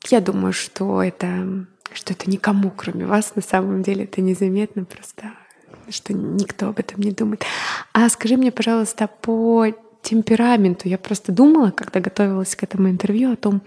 я 0.07 0.21
думаю, 0.21 0.53
что 0.53 1.01
это, 1.03 1.65
что 1.93 2.13
это 2.13 2.29
никому, 2.29 2.71
кроме 2.75 3.05
вас, 3.05 3.35
на 3.35 3.41
самом 3.41 3.83
деле 3.83 4.05
это 4.05 4.21
незаметно 4.21 4.85
просто, 4.85 5.33
что 5.89 6.13
никто 6.13 6.69
об 6.69 6.79
этом 6.79 7.01
не 7.01 7.11
думает. 7.11 7.43
А 7.93 8.07
скажи 8.09 8.37
мне, 8.37 8.51
пожалуйста, 8.51 9.07
по 9.21 9.67
темпераменту. 10.01 10.87
Я 10.87 10.97
просто 10.97 11.31
думала, 11.31 11.71
когда 11.71 11.99
готовилась 11.99 12.55
к 12.55 12.63
этому 12.63 12.89
интервью, 12.89 13.33
о 13.33 13.35
том, 13.35 13.61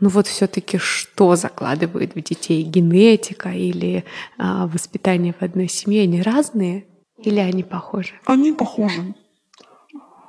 ну 0.00 0.08
вот 0.08 0.26
все-таки 0.26 0.78
что 0.78 1.36
закладывает 1.36 2.14
в 2.14 2.22
детей 2.22 2.62
генетика 2.62 3.50
или 3.50 4.04
а, 4.36 4.66
воспитание 4.66 5.34
в 5.38 5.42
одной 5.42 5.68
семье? 5.68 6.02
Они 6.02 6.22
разные 6.22 6.86
или 7.18 7.40
они 7.40 7.62
похожи? 7.62 8.14
Они 8.24 8.52
похожи. 8.52 9.14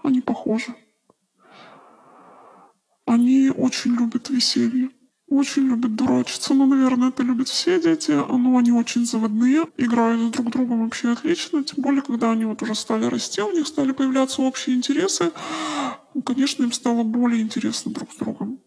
Они 0.04 0.22
похожи. 0.22 0.74
Они 3.10 3.50
очень 3.50 3.96
любят 3.96 4.30
веселье, 4.30 4.92
очень 5.28 5.64
любят 5.64 5.96
дурачиться. 5.96 6.54
Ну, 6.54 6.68
наверное, 6.68 7.10
это 7.10 7.24
любят 7.24 7.48
все 7.48 7.82
дети. 7.82 8.12
Но 8.12 8.56
они 8.56 8.72
очень 8.72 9.04
заводные, 9.04 9.66
играют 9.78 10.32
друг 10.32 10.50
с 10.50 10.52
другом 10.52 10.84
вообще 10.84 11.14
отлично. 11.14 11.64
Тем 11.64 11.82
более, 11.82 12.04
когда 12.04 12.30
они 12.30 12.46
вот 12.46 12.62
уже 12.62 12.76
стали 12.76 13.06
расти, 13.06 13.42
у 13.42 13.52
них 13.52 13.66
стали 13.66 13.94
появляться 13.94 14.44
общие 14.44 14.76
интересы. 14.76 15.32
Конечно, 16.24 16.62
им 16.62 16.72
стало 16.72 17.02
более 17.02 17.42
интересно 17.42 17.92
друг 17.92 18.14
с 18.14 18.18
другом. 18.18 18.60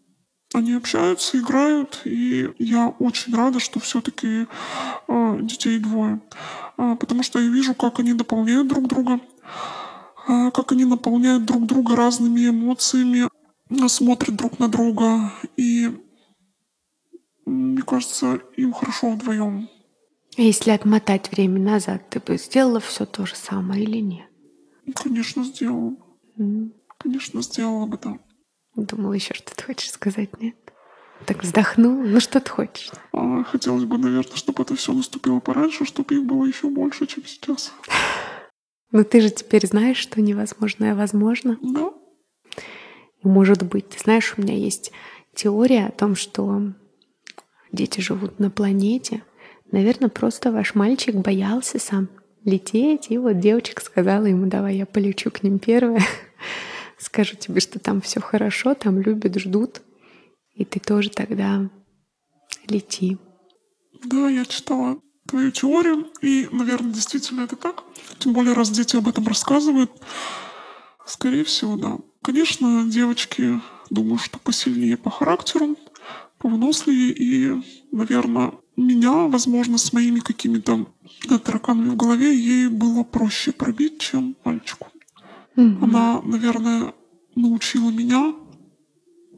Они 0.53 0.73
общаются, 0.73 1.39
играют, 1.39 2.01
и 2.03 2.49
я 2.59 2.89
очень 2.99 3.33
рада, 3.33 3.61
что 3.61 3.79
все-таки 3.79 4.45
э, 5.07 5.39
детей 5.41 5.79
двое. 5.79 6.19
Э, 6.77 6.97
потому 6.99 7.23
что 7.23 7.39
я 7.39 7.47
вижу, 7.47 7.73
как 7.75 7.99
они 7.99 8.13
дополняют 8.13 8.67
друг 8.67 8.89
друга, 8.89 9.21
э, 10.27 10.51
как 10.51 10.73
они 10.73 10.83
наполняют 10.83 11.45
друг 11.45 11.65
друга 11.65 11.95
разными 11.95 12.49
эмоциями, 12.49 13.29
смотрят 13.87 14.35
друг 14.35 14.59
на 14.59 14.67
друга. 14.67 15.31
И 15.57 15.91
мне 17.45 17.81
кажется, 17.81 18.39
им 18.55 18.73
хорошо 18.73 19.11
вдвоем. 19.11 19.69
Если 20.35 20.71
отмотать 20.71 21.31
время 21.31 21.59
назад, 21.59 22.09
ты 22.09 22.19
бы 22.19 22.37
сделала 22.37 22.79
все 22.79 23.05
то 23.05 23.25
же 23.25 23.35
самое 23.35 23.83
или 23.83 23.99
нет? 23.99 24.27
Конечно, 24.95 25.43
сделала. 25.43 25.95
Mm. 26.37 26.71
Конечно, 26.97 27.41
сделала 27.41 27.85
бы, 27.85 27.99
да. 28.01 28.17
Думала, 28.75 29.13
еще 29.13 29.33
что-то 29.33 29.63
хочешь 29.63 29.91
сказать, 29.91 30.41
нет? 30.41 30.55
Так 31.25 31.43
вздохнул. 31.43 32.01
Ну 32.01 32.19
что 32.19 32.39
ты 32.39 32.49
хочешь? 32.49 32.91
А, 33.11 33.43
хотелось 33.43 33.85
бы, 33.85 33.97
наверное, 33.97 34.35
чтобы 34.35 34.63
это 34.63 34.75
все 34.75 34.93
наступило 34.93 35.39
пораньше, 35.39 35.85
чтобы 35.85 36.15
их 36.15 36.23
было 36.25 36.45
еще 36.45 36.69
больше, 36.69 37.05
чем 37.05 37.25
сейчас. 37.25 37.73
Но 38.91 39.03
ты 39.03 39.21
же 39.21 39.29
теперь 39.29 39.65
знаешь, 39.67 39.97
что 39.97 40.21
невозможное 40.21 40.95
возможно. 40.95 41.57
Да. 41.61 41.93
Может 43.23 43.63
быть, 43.63 43.89
ты 43.89 43.99
знаешь, 43.99 44.33
у 44.37 44.41
меня 44.41 44.55
есть 44.55 44.91
теория 45.33 45.87
о 45.87 45.91
том, 45.91 46.15
что 46.15 46.73
дети 47.71 48.01
живут 48.01 48.39
на 48.39 48.51
планете. 48.51 49.23
Наверное, 49.71 50.09
просто 50.09 50.51
ваш 50.51 50.75
мальчик 50.75 51.15
боялся 51.15 51.79
сам 51.79 52.09
лететь, 52.43 53.07
и 53.09 53.17
вот 53.17 53.39
девочка 53.39 53.81
сказала 53.83 54.25
ему, 54.25 54.47
давай 54.47 54.75
я 54.75 54.85
полечу 54.85 55.31
к 55.31 55.43
ним 55.43 55.59
первая 55.59 56.03
скажу 56.97 57.35
тебе, 57.35 57.59
что 57.59 57.79
там 57.79 58.01
все 58.01 58.19
хорошо, 58.19 58.75
там 58.75 58.99
любят, 58.99 59.39
ждут, 59.39 59.81
и 60.53 60.65
ты 60.65 60.79
тоже 60.79 61.09
тогда 61.09 61.69
лети. 62.67 63.17
Да, 64.03 64.29
я 64.29 64.45
читала 64.45 64.99
твою 65.27 65.51
теорию, 65.51 66.07
и, 66.21 66.47
наверное, 66.51 66.93
действительно 66.93 67.41
это 67.41 67.55
так. 67.55 67.83
Тем 68.19 68.33
более, 68.33 68.53
раз 68.53 68.69
дети 68.69 68.95
об 68.95 69.07
этом 69.07 69.25
рассказывают, 69.25 69.91
скорее 71.05 71.45
всего, 71.45 71.77
да. 71.77 71.97
Конечно, 72.23 72.85
девочки, 72.89 73.61
думаю, 73.89 74.17
что 74.17 74.39
посильнее 74.39 74.95
по 74.95 75.11
характеру, 75.11 75.75
повыносливее, 76.37 77.11
и, 77.11 77.63
наверное, 77.91 78.53
меня, 78.77 79.27
возможно, 79.27 79.77
с 79.77 79.91
моими 79.93 80.19
какими-то 80.19 80.87
тараканами 81.43 81.89
в 81.89 81.97
голове, 81.97 82.35
ей 82.35 82.69
было 82.69 83.03
проще 83.03 83.51
пробить, 83.51 83.99
чем 83.99 84.35
мальчику. 84.45 84.87
Mm-hmm. 85.55 85.83
Она, 85.83 86.21
наверное, 86.23 86.93
научила 87.35 87.91
меня, 87.91 88.33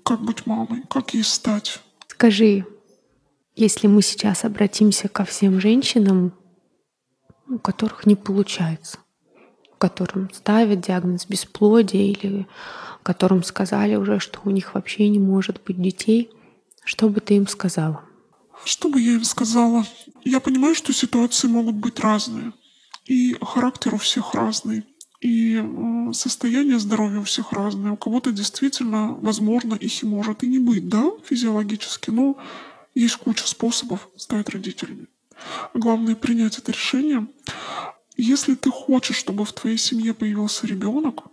как 0.03 0.21
быть 0.21 0.45
мамой, 0.45 0.83
как 0.89 1.15
ей 1.15 1.23
стать. 1.23 1.81
Скажи, 2.07 2.65
если 3.55 3.87
мы 3.87 4.03
сейчас 4.03 4.45
обратимся 4.45 5.07
ко 5.09 5.25
всем 5.25 5.59
женщинам, 5.59 6.33
у 7.47 7.57
которых 7.57 8.05
не 8.05 8.15
получается, 8.15 8.99
которым 9.77 10.29
ставят 10.33 10.81
диагноз 10.81 11.25
бесплодия 11.25 12.11
или 12.11 12.47
которым 13.03 13.43
сказали 13.43 13.95
уже, 13.95 14.19
что 14.19 14.39
у 14.45 14.49
них 14.49 14.73
вообще 14.73 15.07
не 15.09 15.19
может 15.19 15.61
быть 15.63 15.81
детей, 15.81 16.31
что 16.83 17.09
бы 17.09 17.19
ты 17.19 17.35
им 17.35 17.47
сказала? 17.47 18.03
Что 18.63 18.89
бы 18.89 18.99
я 18.99 19.13
им 19.13 19.23
сказала? 19.23 19.85
Я 20.23 20.39
понимаю, 20.39 20.75
что 20.75 20.93
ситуации 20.93 21.47
могут 21.47 21.75
быть 21.75 21.99
разные. 21.99 22.53
И 23.05 23.37
характер 23.41 23.93
у 23.93 23.97
всех 23.97 24.33
разный. 24.33 24.83
И 25.21 25.61
э, 25.61 26.13
состояние 26.13 26.79
здоровья 26.79 27.19
у 27.19 27.23
всех 27.23 27.51
разное. 27.51 27.91
У 27.91 27.97
кого-то 27.97 28.31
действительно, 28.31 29.13
возможно, 29.13 29.75
их 29.75 30.03
и 30.03 30.05
может 30.05 30.43
и 30.43 30.47
не 30.47 30.59
быть, 30.59 30.89
да, 30.89 31.11
физиологически. 31.23 32.09
Но 32.09 32.37
есть 32.95 33.17
куча 33.17 33.47
способов 33.47 34.09
стать 34.15 34.49
родителями. 34.49 35.07
Главное 35.73 36.15
принять 36.15 36.57
это 36.57 36.71
решение. 36.71 37.27
Если 38.17 38.55
ты 38.55 38.71
хочешь, 38.71 39.17
чтобы 39.17 39.45
в 39.45 39.53
твоей 39.53 39.77
семье 39.77 40.13
появился 40.13 40.67
ребенок, 40.67 41.23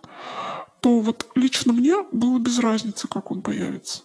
то 0.80 1.00
вот 1.00 1.30
лично 1.34 1.72
мне 1.72 2.02
было 2.10 2.38
без 2.38 2.58
разницы, 2.58 3.06
как 3.06 3.30
он 3.30 3.42
появится. 3.42 4.02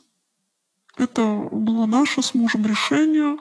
Это 0.95 1.49
было 1.51 1.85
наше 1.85 2.21
с 2.21 2.33
мужем 2.33 2.65
решение. 2.65 3.37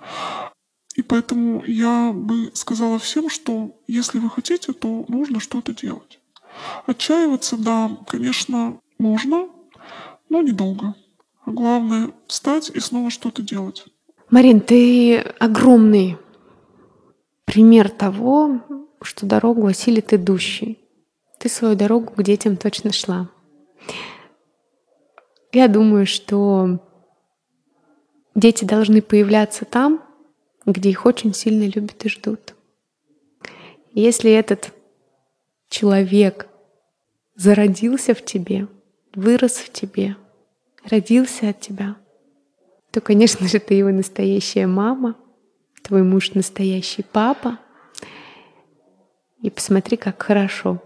И 0.95 1.03
поэтому 1.03 1.63
я 1.67 2.13
бы 2.13 2.51
сказала 2.55 2.99
всем, 2.99 3.29
что 3.29 3.79
если 3.87 4.19
вы 4.19 4.31
хотите, 4.31 4.73
то 4.73 5.05
нужно 5.09 5.41
что-то 5.41 5.75
делать. 5.75 6.19
Отчаиваться, 6.87 7.59
да, 7.59 7.99
конечно, 8.09 8.81
можно, 8.99 9.49
но 10.31 10.41
недолго. 10.41 10.95
А 11.45 11.51
главное— 11.51 12.13
встать 12.27 12.71
и 12.71 12.81
снова 12.81 13.11
что-то 13.11 13.43
делать. 13.43 13.85
Марин, 14.31 14.61
ты 14.61 15.19
огромный 15.19 16.19
пример 17.45 17.91
того, 17.91 18.61
что 19.07 19.25
дорогу 19.25 19.67
осилит 19.67 20.13
идущий. 20.13 20.79
Ты 21.39 21.49
свою 21.49 21.77
дорогу 21.77 22.13
к 22.13 22.23
детям 22.23 22.57
точно 22.57 22.93
шла. 22.93 23.31
Я 25.53 25.69
думаю, 25.69 26.07
что 26.07 26.81
дети 28.35 28.65
должны 28.65 29.01
появляться 29.01 29.65
там, 29.65 30.03
где 30.67 30.91
их 30.91 31.07
очень 31.07 31.33
сильно 31.33 31.65
любят 31.69 32.05
и 32.05 32.09
ждут. 32.09 32.55
Если 33.93 34.31
этот 34.31 34.73
человек 35.69 36.49
зародился 37.37 38.15
в 38.15 38.25
тебе, 38.25 38.67
вырос 39.15 39.53
в 39.53 39.73
тебе, 39.73 40.17
родился 40.85 41.51
от 41.51 41.61
тебя, 41.61 41.97
то, 42.91 43.01
конечно 43.01 43.47
же, 43.47 43.61
ты 43.61 43.75
его 43.75 43.91
настоящая 43.91 44.67
мама, 44.67 45.17
твой 45.83 46.03
муж 46.03 46.35
настоящий 46.35 47.03
папа. 47.03 47.59
И 49.47 49.51
посмотри, 49.51 49.97
как 49.97 50.21
хорошо 50.21 50.83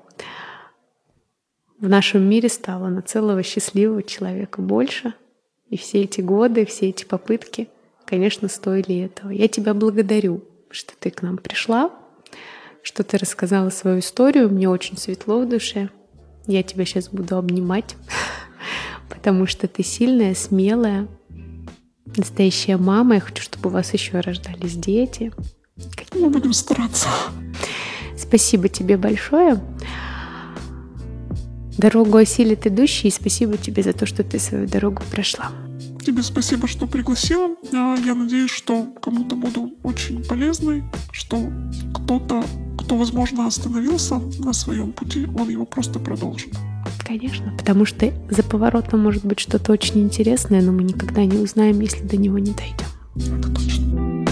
в 1.79 1.89
нашем 1.89 2.29
мире 2.29 2.51
стало 2.51 2.89
на 2.89 3.01
целого 3.01 3.43
счастливого 3.43 4.03
человека 4.03 4.61
больше. 4.61 5.15
И 5.71 5.79
все 5.79 6.03
эти 6.03 6.21
годы, 6.21 6.67
все 6.67 6.91
эти 6.91 7.07
попытки, 7.07 7.71
конечно, 8.05 8.49
стоили 8.49 9.01
этого. 9.01 9.31
Я 9.31 9.49
тебя 9.49 9.73
благодарю, 9.73 10.45
что 10.69 10.93
ты 10.99 11.11
к 11.11 11.23
нам 11.23 11.39
пришла, 11.39 11.91
что 12.83 13.03
ты 13.03 13.17
рассказала 13.17 13.71
свою 13.71 14.01
историю. 14.01 14.51
Мне 14.51 14.69
очень 14.69 14.99
светло 14.99 15.41
в 15.41 15.49
душе. 15.49 15.89
Я 16.47 16.63
тебя 16.63 16.85
сейчас 16.85 17.09
буду 17.09 17.39
обнимать, 17.39 17.97
потому 19.09 19.47
что 19.47 19.69
ты 19.69 19.83
сильная, 19.83 20.35
смелая, 20.35 21.09
настоящая 22.15 22.77
мама. 22.77 23.15
Я 23.15 23.21
хочу, 23.23 23.43
чтобы 23.43 23.71
у 23.71 23.73
вас 23.73 23.95
еще 23.95 24.21
рождались 24.21 24.77
дети. 24.77 25.33
Мы 26.15 26.29
будем 26.29 26.53
стараться. 26.53 27.09
Спасибо 28.21 28.69
тебе 28.69 28.97
большое. 28.97 29.61
Дорогу 31.79 32.19
осилит 32.19 32.67
идущий, 32.67 33.09
и 33.09 33.11
спасибо 33.11 33.57
тебе 33.57 33.83
за 33.83 33.93
то, 33.93 34.05
что 34.05 34.23
ты 34.23 34.39
свою 34.39 34.69
дорогу 34.69 35.03
прошла. 35.11 35.51
Тебе 36.05 36.23
спасибо, 36.23 36.69
что 36.69 36.87
пригласила. 36.87 37.57
А, 37.73 37.97
я 37.97 38.15
надеюсь, 38.15 38.51
что 38.51 38.87
кому-то 39.03 39.37
буду 39.37 39.73
очень 39.83 40.23
полезной, 40.25 40.83
что 41.13 41.51
кто-то, 41.95 42.45
кто, 42.79 42.97
возможно, 42.97 43.47
остановился 43.47 44.21
на 44.39 44.53
своем 44.53 44.93
пути, 44.93 45.27
он 45.39 45.49
его 45.49 45.65
просто 45.65 45.99
продолжит. 45.99 46.55
Конечно, 47.07 47.55
потому 47.57 47.85
что 47.85 48.13
за 48.31 48.43
поворотом 48.43 49.01
может 49.01 49.25
быть 49.25 49.41
что-то 49.41 49.73
очень 49.73 50.01
интересное, 50.03 50.63
но 50.63 50.73
мы 50.73 50.83
никогда 50.83 51.25
не 51.25 51.39
узнаем, 51.39 51.81
если 51.81 52.03
до 52.03 52.17
него 52.17 52.39
не 52.39 52.53
дойдем. 52.53 53.39
Это 53.39 53.51
точно. 53.53 54.30